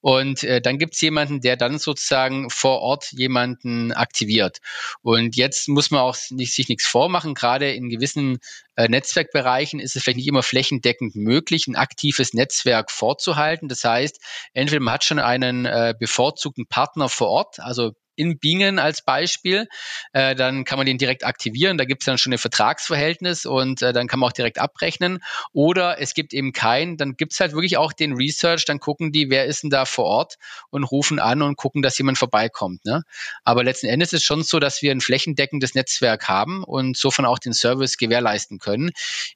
und 0.00 0.42
äh, 0.42 0.62
dann 0.62 0.78
gibt 0.78 0.94
es 0.94 1.00
jemanden, 1.02 1.42
der 1.42 1.56
dann 1.56 1.78
sozusagen 1.78 2.48
vor 2.48 2.80
Ort 2.80 3.12
jemanden 3.12 3.92
aktiviert. 3.92 4.60
Und 5.02 5.36
jetzt 5.36 5.68
muss 5.68 5.90
man 5.90 6.00
auch 6.00 6.16
nicht, 6.30 6.54
sich 6.54 6.70
nichts 6.70 6.86
vormachen, 6.86 7.34
gerade 7.34 7.70
in 7.70 7.90
gewissen 7.90 8.38
äh, 8.80 8.88
Netzwerkbereichen 8.88 9.80
ist 9.80 9.96
es 9.96 10.02
vielleicht 10.02 10.18
nicht 10.18 10.28
immer 10.28 10.42
flächendeckend 10.42 11.14
möglich, 11.16 11.66
ein 11.66 11.76
aktives 11.76 12.34
Netzwerk 12.34 12.90
vorzuhalten. 12.90 13.68
Das 13.68 13.84
heißt, 13.84 14.20
entweder 14.52 14.80
man 14.80 14.94
hat 14.94 15.04
schon 15.04 15.18
einen 15.18 15.66
äh, 15.66 15.94
bevorzugten 15.98 16.66
Partner 16.66 17.08
vor 17.08 17.28
Ort, 17.28 17.60
also 17.60 17.92
in 18.20 18.38
Bingen 18.38 18.78
als 18.78 19.02
Beispiel, 19.02 19.66
äh, 20.12 20.34
dann 20.34 20.64
kann 20.64 20.76
man 20.76 20.84
den 20.84 20.98
direkt 20.98 21.24
aktivieren. 21.24 21.78
Da 21.78 21.86
gibt 21.86 22.02
es 22.02 22.06
dann 22.06 22.18
schon 22.18 22.34
ein 22.34 22.38
Vertragsverhältnis 22.38 23.46
und 23.46 23.80
äh, 23.80 23.94
dann 23.94 24.08
kann 24.08 24.20
man 24.20 24.28
auch 24.28 24.34
direkt 24.34 24.58
abrechnen. 24.58 25.20
Oder 25.54 25.98
es 26.00 26.12
gibt 26.12 26.34
eben 26.34 26.52
keinen, 26.52 26.98
dann 26.98 27.16
gibt 27.16 27.32
es 27.32 27.40
halt 27.40 27.52
wirklich 27.52 27.78
auch 27.78 27.94
den 27.94 28.12
Research, 28.12 28.66
dann 28.66 28.78
gucken 28.78 29.10
die, 29.10 29.30
wer 29.30 29.46
ist 29.46 29.62
denn 29.62 29.70
da 29.70 29.86
vor 29.86 30.04
Ort 30.04 30.36
und 30.68 30.84
rufen 30.84 31.18
an 31.18 31.40
und 31.40 31.56
gucken, 31.56 31.80
dass 31.80 31.96
jemand 31.96 32.18
vorbeikommt. 32.18 32.84
Ne? 32.84 33.04
Aber 33.42 33.64
letzten 33.64 33.86
Endes 33.86 34.12
ist 34.12 34.20
es 34.20 34.24
schon 34.24 34.42
so, 34.42 34.60
dass 34.60 34.82
wir 34.82 34.92
ein 34.92 35.00
flächendeckendes 35.00 35.74
Netzwerk 35.74 36.28
haben 36.28 36.62
und 36.62 36.98
sofern 36.98 37.24
auch 37.24 37.38
den 37.38 37.54
Service 37.54 37.96
gewährleisten 37.96 38.58
können. 38.58 38.90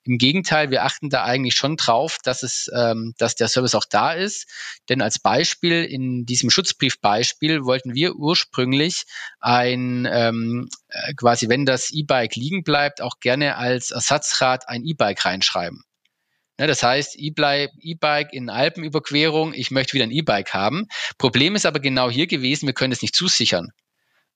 Im 0.04 0.18
Gegenteil, 0.18 0.70
wir 0.70 0.84
achten 0.84 1.08
da 1.08 1.24
eigentlich 1.24 1.54
schon 1.54 1.76
drauf, 1.76 2.18
dass 2.22 2.42
es, 2.42 2.70
ähm, 2.76 3.14
dass 3.16 3.34
der 3.34 3.48
Service 3.48 3.74
auch 3.74 3.86
da 3.88 4.12
ist. 4.12 4.46
Denn 4.90 5.00
als 5.00 5.18
Beispiel 5.18 5.84
in 5.84 6.26
diesem 6.26 6.50
Schutzbriefbeispiel 6.50 7.64
wollten 7.64 7.94
wir 7.94 8.16
ursprünglich 8.16 8.73
ursprünglich 8.74 9.04
ein 9.40 10.08
ähm, 10.10 10.68
äh, 10.88 11.14
quasi, 11.14 11.48
wenn 11.48 11.64
das 11.64 11.90
E-Bike 11.90 12.36
liegen 12.36 12.62
bleibt, 12.64 13.00
auch 13.00 13.20
gerne 13.20 13.56
als 13.56 13.90
Ersatzrad 13.90 14.68
ein 14.68 14.84
E-Bike 14.84 15.24
reinschreiben. 15.24 15.82
Ja, 16.58 16.66
das 16.68 16.82
heißt, 16.82 17.16
E-Bike 17.18 18.32
in 18.32 18.48
Alpenüberquerung, 18.48 19.54
ich 19.54 19.72
möchte 19.72 19.94
wieder 19.94 20.04
ein 20.04 20.12
E-Bike 20.12 20.54
haben. 20.54 20.86
Problem 21.18 21.56
ist 21.56 21.66
aber 21.66 21.80
genau 21.80 22.10
hier 22.10 22.28
gewesen, 22.28 22.66
wir 22.66 22.74
können 22.74 22.92
es 22.92 23.02
nicht 23.02 23.14
zusichern 23.14 23.70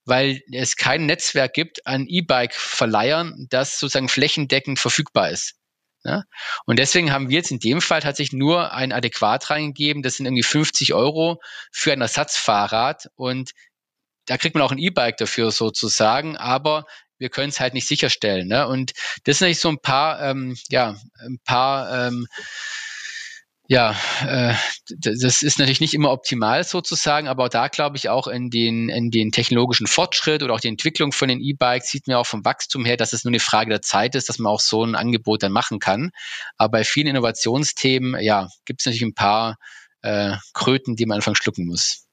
weil 0.05 0.41
es 0.51 0.77
kein 0.77 1.05
Netzwerk 1.05 1.53
gibt 1.53 1.87
an 1.87 2.07
E-Bike-Verleihern, 2.09 3.47
das 3.51 3.79
sozusagen 3.79 4.09
flächendeckend 4.09 4.79
verfügbar 4.79 5.29
ist. 5.29 5.59
Ja? 6.05 6.25
Und 6.65 6.79
deswegen 6.79 7.13
haben 7.13 7.29
wir 7.29 7.37
jetzt 7.37 7.51
in 7.51 7.59
dem 7.59 7.81
Fall 7.81 8.01
tatsächlich 8.01 8.39
nur 8.39 8.73
ein 8.73 8.93
Adäquat 8.93 9.51
reingegeben. 9.51 10.03
Das 10.03 10.17
sind 10.17 10.27
irgendwie 10.27 10.43
50 10.43 10.95
Euro 10.95 11.41
für 11.71 11.93
ein 11.93 12.01
Ersatzfahrrad. 12.01 13.09
Und 13.17 13.51
da 14.29 14.37
kriegt 14.39 14.55
man 14.55 14.63
auch 14.63 14.73
ein 14.73 14.79
E-Bike 14.79 15.17
dafür 15.17 15.51
sozusagen, 15.51 16.37
aber 16.37 16.85
wir 17.19 17.31
können 17.31 17.49
es 17.49 17.61
halt 17.61 17.75
nicht 17.75 17.89
sicherstellen. 17.89 18.47
Ne? 18.49 18.69
Und 18.69 18.93
das 19.25 19.39
sind 19.39 19.47
eigentlich 19.47 19.61
so 19.61 19.69
ein 19.71 19.81
paar, 19.81 20.23
ähm, 20.23 20.57
ja, 20.71 20.97
ein 21.21 21.39
paar 21.45 22.07
ähm, 22.07 22.27
Ja, 23.71 23.95
äh, 24.27 24.55
das 24.97 25.43
ist 25.43 25.59
natürlich 25.59 25.81
nicht 25.81 25.93
immer 25.93 26.11
optimal 26.11 26.65
sozusagen, 26.65 27.29
aber 27.29 27.51
da 27.51 27.69
glaube 27.69 27.99
ich 27.99 28.09
auch 28.09 28.27
in 28.27 28.49
den, 28.49 28.89
in 28.89 29.11
den 29.11 29.31
technologischen 29.31 29.87
Fortschritt 29.87 30.43
oder 30.43 30.55
auch 30.55 30.61
die 30.61 30.69
Entwicklung 30.69 31.13
von 31.13 31.29
den 31.29 31.41
E-Bikes 31.43 31.91
sieht 31.91 32.07
man 32.07 32.17
auch 32.17 32.27
vom 32.27 32.47
Wachstum 32.47 32.87
her, 32.87 32.97
dass 32.97 33.13
es 33.13 33.25
nur 33.25 33.31
eine 33.31 33.41
Frage 33.41 33.69
der 33.69 33.83
Zeit 33.83 34.15
ist, 34.15 34.31
dass 34.31 34.39
man 34.39 34.51
auch 34.51 34.61
so 34.61 34.83
ein 34.85 34.95
Angebot 34.95 35.43
dann 35.43 35.53
machen 35.53 35.81
kann. 35.81 36.13
Aber 36.57 36.71
bei 36.79 36.85
vielen 36.85 37.09
Innovationsthemen, 37.09 38.19
ja, 38.23 38.49
gibt 38.65 38.81
es 38.81 38.87
natürlich 38.87 39.03
ein 39.03 39.15
paar 39.15 39.57
äh, 40.01 40.37
Kröten, 40.55 40.97
die 40.97 41.05
man 41.05 41.17
einfach 41.17 41.37
schlucken 41.37 41.67
muss. 41.67 42.08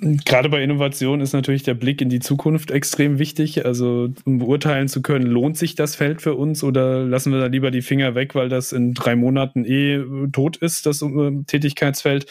Gerade 0.00 0.48
bei 0.48 0.62
Innovation 0.62 1.20
ist 1.20 1.32
natürlich 1.32 1.64
der 1.64 1.74
Blick 1.74 2.00
in 2.00 2.08
die 2.08 2.20
Zukunft 2.20 2.70
extrem 2.70 3.18
wichtig. 3.18 3.64
Also 3.64 4.10
um 4.24 4.38
beurteilen 4.38 4.88
zu 4.88 5.02
können, 5.02 5.26
lohnt 5.26 5.56
sich 5.56 5.74
das 5.74 5.96
Feld 5.96 6.22
für 6.22 6.34
uns 6.34 6.62
oder 6.62 7.04
lassen 7.04 7.32
wir 7.32 7.40
da 7.40 7.46
lieber 7.46 7.70
die 7.70 7.82
Finger 7.82 8.14
weg, 8.14 8.34
weil 8.34 8.48
das 8.48 8.72
in 8.72 8.94
drei 8.94 9.16
Monaten 9.16 9.64
eh 9.64 10.00
tot 10.30 10.56
ist, 10.56 10.86
das 10.86 11.02
äh, 11.02 11.42
Tätigkeitsfeld. 11.46 12.26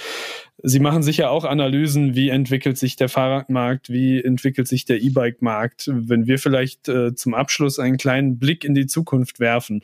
Sie 0.64 0.80
machen 0.80 1.04
sicher 1.04 1.30
auch 1.30 1.46
Analysen, 1.46 2.16
wie 2.16 2.30
entwickelt 2.30 2.78
sich 2.78 2.96
der 2.96 3.10
Fahrradmarkt, 3.10 3.90
wie 3.90 4.24
entwickelt 4.24 4.68
sich 4.68 4.86
der 4.86 5.02
E-Bike-Markt. 5.02 5.90
Wenn 5.94 6.26
wir 6.26 6.40
vielleicht 6.40 6.88
äh, 6.88 7.14
zum 7.16 7.34
Abschluss 7.34 7.80
einen 7.80 7.98
kleinen 7.98 8.40
Blick 8.40 8.64
in 8.64 8.76
die 8.76 8.88
Zukunft 8.88 9.40
werfen. 9.40 9.82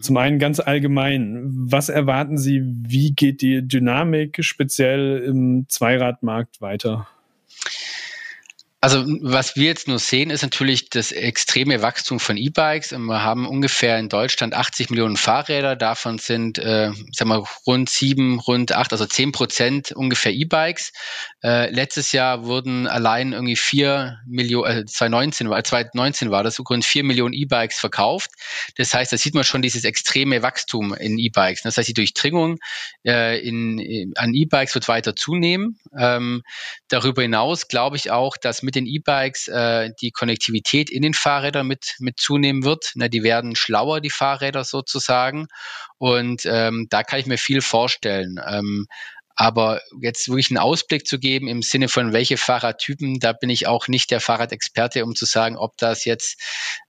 Zum 0.00 0.16
einen 0.16 0.38
ganz 0.38 0.60
allgemein, 0.60 1.50
was 1.52 1.88
erwarten 1.88 2.38
Sie, 2.38 2.62
wie 2.64 3.12
geht 3.12 3.42
die 3.42 3.66
Dynamik 3.66 4.44
speziell 4.44 5.18
im 5.18 5.66
Zweiradmarkt 5.68 6.60
weiter? 6.60 7.08
Also 8.84 9.02
was 9.22 9.56
wir 9.56 9.64
jetzt 9.64 9.88
nur 9.88 9.98
sehen, 9.98 10.28
ist 10.28 10.42
natürlich 10.42 10.90
das 10.90 11.10
extreme 11.10 11.80
Wachstum 11.80 12.20
von 12.20 12.36
E-Bikes. 12.36 12.92
Wir 12.92 13.22
haben 13.22 13.48
ungefähr 13.48 13.98
in 13.98 14.10
Deutschland 14.10 14.52
80 14.52 14.90
Millionen 14.90 15.16
Fahrräder. 15.16 15.74
Davon 15.74 16.18
sind, 16.18 16.58
äh, 16.58 16.90
sag 17.10 17.26
mal, 17.26 17.42
rund 17.66 17.88
sieben, 17.88 18.40
rund 18.40 18.72
acht, 18.72 18.92
also 18.92 19.06
zehn 19.06 19.32
Prozent 19.32 19.92
ungefähr 19.92 20.34
E-Bikes. 20.34 20.92
Äh, 21.42 21.70
letztes 21.70 22.12
Jahr 22.12 22.44
wurden 22.44 22.86
allein 22.86 23.32
irgendwie 23.32 23.56
vier 23.56 24.18
Millionen, 24.26 24.80
äh, 24.80 24.84
2019, 24.84 25.46
2019 25.46 26.30
war 26.30 26.42
das, 26.42 26.60
rund 26.60 26.84
vier 26.84 27.04
Millionen 27.04 27.32
E-Bikes 27.32 27.78
verkauft. 27.78 28.32
Das 28.76 28.92
heißt, 28.92 29.10
da 29.10 29.16
sieht 29.16 29.32
man 29.32 29.44
schon 29.44 29.62
dieses 29.62 29.84
extreme 29.84 30.42
Wachstum 30.42 30.92
in 30.92 31.18
E-Bikes. 31.18 31.62
Das 31.62 31.78
heißt, 31.78 31.88
die 31.88 31.94
Durchdringung 31.94 32.58
äh, 33.06 33.40
in, 33.40 33.78
in, 33.78 34.12
an 34.18 34.34
E-Bikes 34.34 34.74
wird 34.74 34.88
weiter 34.88 35.16
zunehmen. 35.16 35.78
Ähm, 35.98 36.42
darüber 36.88 37.22
hinaus 37.22 37.68
glaube 37.68 37.96
ich 37.96 38.10
auch, 38.10 38.36
dass 38.36 38.62
mit 38.62 38.73
den 38.74 38.86
E-Bikes 38.86 39.48
äh, 39.48 39.90
die 40.00 40.10
Konnektivität 40.10 40.90
in 40.90 41.02
den 41.02 41.14
Fahrrädern 41.14 41.66
mit, 41.66 41.96
mit 41.98 42.18
zunehmen 42.18 42.64
wird. 42.64 42.92
Na, 42.94 43.08
die 43.08 43.22
werden 43.22 43.56
schlauer, 43.56 44.00
die 44.00 44.10
Fahrräder 44.10 44.64
sozusagen. 44.64 45.46
Und 45.98 46.42
ähm, 46.46 46.86
da 46.90 47.02
kann 47.02 47.20
ich 47.20 47.26
mir 47.26 47.38
viel 47.38 47.60
vorstellen. 47.60 48.40
Ähm, 48.46 48.86
aber 49.36 49.80
jetzt 50.00 50.28
wirklich 50.28 50.50
einen 50.50 50.58
Ausblick 50.58 51.06
zu 51.06 51.18
geben 51.18 51.48
im 51.48 51.62
Sinne 51.62 51.88
von 51.88 52.12
welche 52.12 52.36
Fahrradtypen, 52.36 53.18
da 53.18 53.32
bin 53.32 53.50
ich 53.50 53.66
auch 53.66 53.88
nicht 53.88 54.10
der 54.10 54.20
Fahrradexperte, 54.20 55.04
um 55.04 55.16
zu 55.16 55.24
sagen, 55.24 55.56
ob 55.56 55.76
das 55.76 56.04
jetzt 56.04 56.40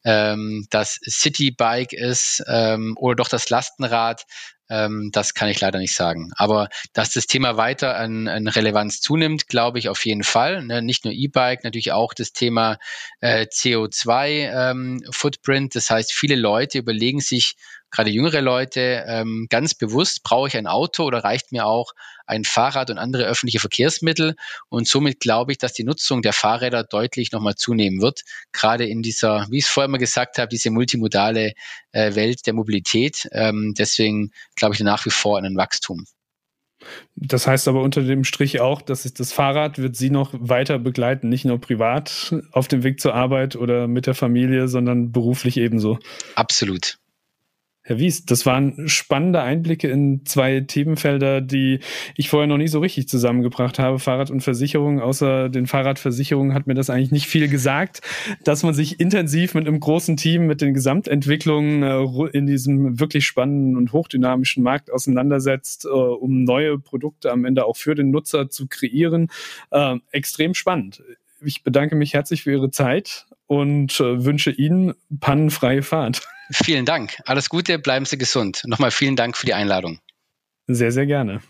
ähm, 0.03 0.67
das 0.69 0.99
Citybike 1.03 1.95
ist 1.95 2.43
ähm, 2.47 2.95
oder 2.99 3.15
doch 3.15 3.29
das 3.29 3.49
Lastenrad. 3.49 4.25
Ähm, 4.69 5.09
das 5.11 5.33
kann 5.33 5.49
ich 5.49 5.59
leider 5.61 5.79
nicht 5.79 5.95
sagen. 5.95 6.31
Aber 6.35 6.69
dass 6.93 7.11
das 7.11 7.27
Thema 7.27 7.57
weiter 7.57 7.97
an, 7.97 8.27
an 8.27 8.47
Relevanz 8.47 9.01
zunimmt, 9.01 9.47
glaube 9.47 9.79
ich 9.79 9.89
auf 9.89 10.05
jeden 10.05 10.23
Fall. 10.23 10.63
Ne? 10.63 10.81
Nicht 10.81 11.05
nur 11.05 11.13
E-Bike, 11.13 11.63
natürlich 11.63 11.91
auch 11.91 12.13
das 12.13 12.33
Thema 12.33 12.77
äh, 13.21 13.45
CO2-Footprint. 13.45 15.65
Ähm, 15.65 15.69
das 15.73 15.89
heißt, 15.89 16.13
viele 16.13 16.35
Leute 16.35 16.79
überlegen 16.79 17.19
sich, 17.19 17.55
gerade 17.91 18.09
jüngere 18.09 18.41
Leute, 18.41 19.05
ähm, 19.07 19.47
ganz 19.49 19.73
bewusst, 19.73 20.23
brauche 20.23 20.47
ich 20.47 20.57
ein 20.57 20.67
Auto 20.67 21.03
oder 21.03 21.23
reicht 21.23 21.51
mir 21.51 21.65
auch 21.65 21.93
ein 22.25 22.43
Fahrrad 22.43 22.89
und 22.89 22.97
andere 22.97 23.25
öffentliche 23.25 23.59
Verkehrsmittel? 23.59 24.35
Und 24.69 24.87
somit 24.87 25.19
glaube 25.19 25.51
ich, 25.51 25.57
dass 25.57 25.73
die 25.73 25.83
Nutzung 25.83 26.21
der 26.21 26.33
Fahrräder 26.33 26.83
deutlich 26.83 27.31
nochmal 27.31 27.55
zunehmen 27.55 28.01
wird, 28.01 28.21
gerade 28.51 28.85
in 28.85 29.01
dieser, 29.01 29.47
wie 29.49 29.59
ich 29.59 29.65
es 29.65 29.69
vorher 29.71 29.89
mal 29.89 29.97
gesagt 29.97 30.37
habe, 30.37 30.49
diese 30.49 30.71
multimodale 30.71 31.53
äh, 31.91 32.15
Welt 32.15 32.45
der 32.45 32.53
Mobilität. 32.53 33.27
Ähm, 33.31 33.73
deswegen 33.77 34.31
glaube 34.55 34.75
ich 34.75 34.81
nach 34.81 35.05
wie 35.05 35.11
vor 35.11 35.37
an 35.37 35.45
ein 35.45 35.57
Wachstum. 35.57 36.05
Das 37.15 37.47
heißt 37.47 37.67
aber 37.67 37.81
unter 37.81 38.01
dem 38.01 38.23
Strich 38.23 38.59
auch, 38.59 38.81
dass 38.81 39.11
das 39.13 39.31
Fahrrad 39.31 39.79
wird 39.79 39.95
Sie 39.95 40.09
noch 40.09 40.31
weiter 40.33 40.77
begleiten, 40.79 41.29
nicht 41.29 41.45
nur 41.45 41.59
privat 41.59 42.35
auf 42.51 42.67
dem 42.67 42.83
Weg 42.83 42.99
zur 42.99 43.15
Arbeit 43.15 43.55
oder 43.55 43.87
mit 43.87 44.07
der 44.07 44.15
Familie, 44.15 44.67
sondern 44.67 45.11
beruflich 45.11 45.57
ebenso. 45.57 45.99
Absolut. 46.35 46.97
Herr 47.87 47.99
Wies, 47.99 48.25
das 48.25 48.47
waren 48.47 48.87
spannende 48.87 49.43
Einblicke 49.43 49.87
in 49.87 50.25
zwei 50.25 50.61
Themenfelder, 50.61 51.39
die 51.39 51.81
ich 52.15 52.29
vorher 52.29 52.47
noch 52.47 52.57
nie 52.57 52.67
so 52.67 52.79
richtig 52.79 53.07
zusammengebracht 53.07 53.77
habe. 53.77 53.99
Fahrrad 53.99 54.31
und 54.31 54.41
Versicherung. 54.41 54.99
Außer 54.99 55.49
den 55.49 55.67
Fahrradversicherungen 55.67 56.55
hat 56.55 56.65
mir 56.65 56.73
das 56.73 56.89
eigentlich 56.89 57.11
nicht 57.11 57.27
viel 57.27 57.47
gesagt, 57.47 58.01
dass 58.43 58.63
man 58.63 58.73
sich 58.73 58.99
intensiv 58.99 59.53
mit 59.53 59.67
einem 59.67 59.79
großen 59.79 60.17
Team, 60.17 60.47
mit 60.47 60.61
den 60.61 60.73
Gesamtentwicklungen 60.73 61.83
äh, 61.83 62.29
in 62.35 62.47
diesem 62.47 62.99
wirklich 62.99 63.27
spannenden 63.27 63.77
und 63.77 63.93
hochdynamischen 63.93 64.63
Markt 64.63 64.91
auseinandersetzt, 64.91 65.85
äh, 65.85 65.89
um 65.89 66.43
neue 66.43 66.79
Produkte 66.79 67.31
am 67.31 67.45
Ende 67.45 67.65
auch 67.65 67.77
für 67.77 67.93
den 67.93 68.09
Nutzer 68.09 68.49
zu 68.49 68.65
kreieren. 68.65 69.27
Äh, 69.69 69.97
extrem 70.09 70.55
spannend. 70.55 71.03
Ich 71.39 71.61
bedanke 71.61 71.95
mich 71.95 72.15
herzlich 72.15 72.41
für 72.41 72.51
Ihre 72.51 72.71
Zeit 72.71 73.27
und 73.45 73.99
wünsche 73.99 74.49
Ihnen 74.49 74.95
pannenfreie 75.19 75.83
Fahrt. 75.83 76.27
Vielen 76.51 76.85
Dank. 76.85 77.17
Alles 77.25 77.49
Gute, 77.49 77.79
bleiben 77.79 78.05
Sie 78.05 78.17
gesund. 78.17 78.63
Nochmal 78.65 78.91
vielen 78.91 79.15
Dank 79.15 79.37
für 79.37 79.45
die 79.45 79.53
Einladung. 79.53 79.99
Sehr, 80.67 80.91
sehr 80.91 81.05
gerne. 81.05 81.41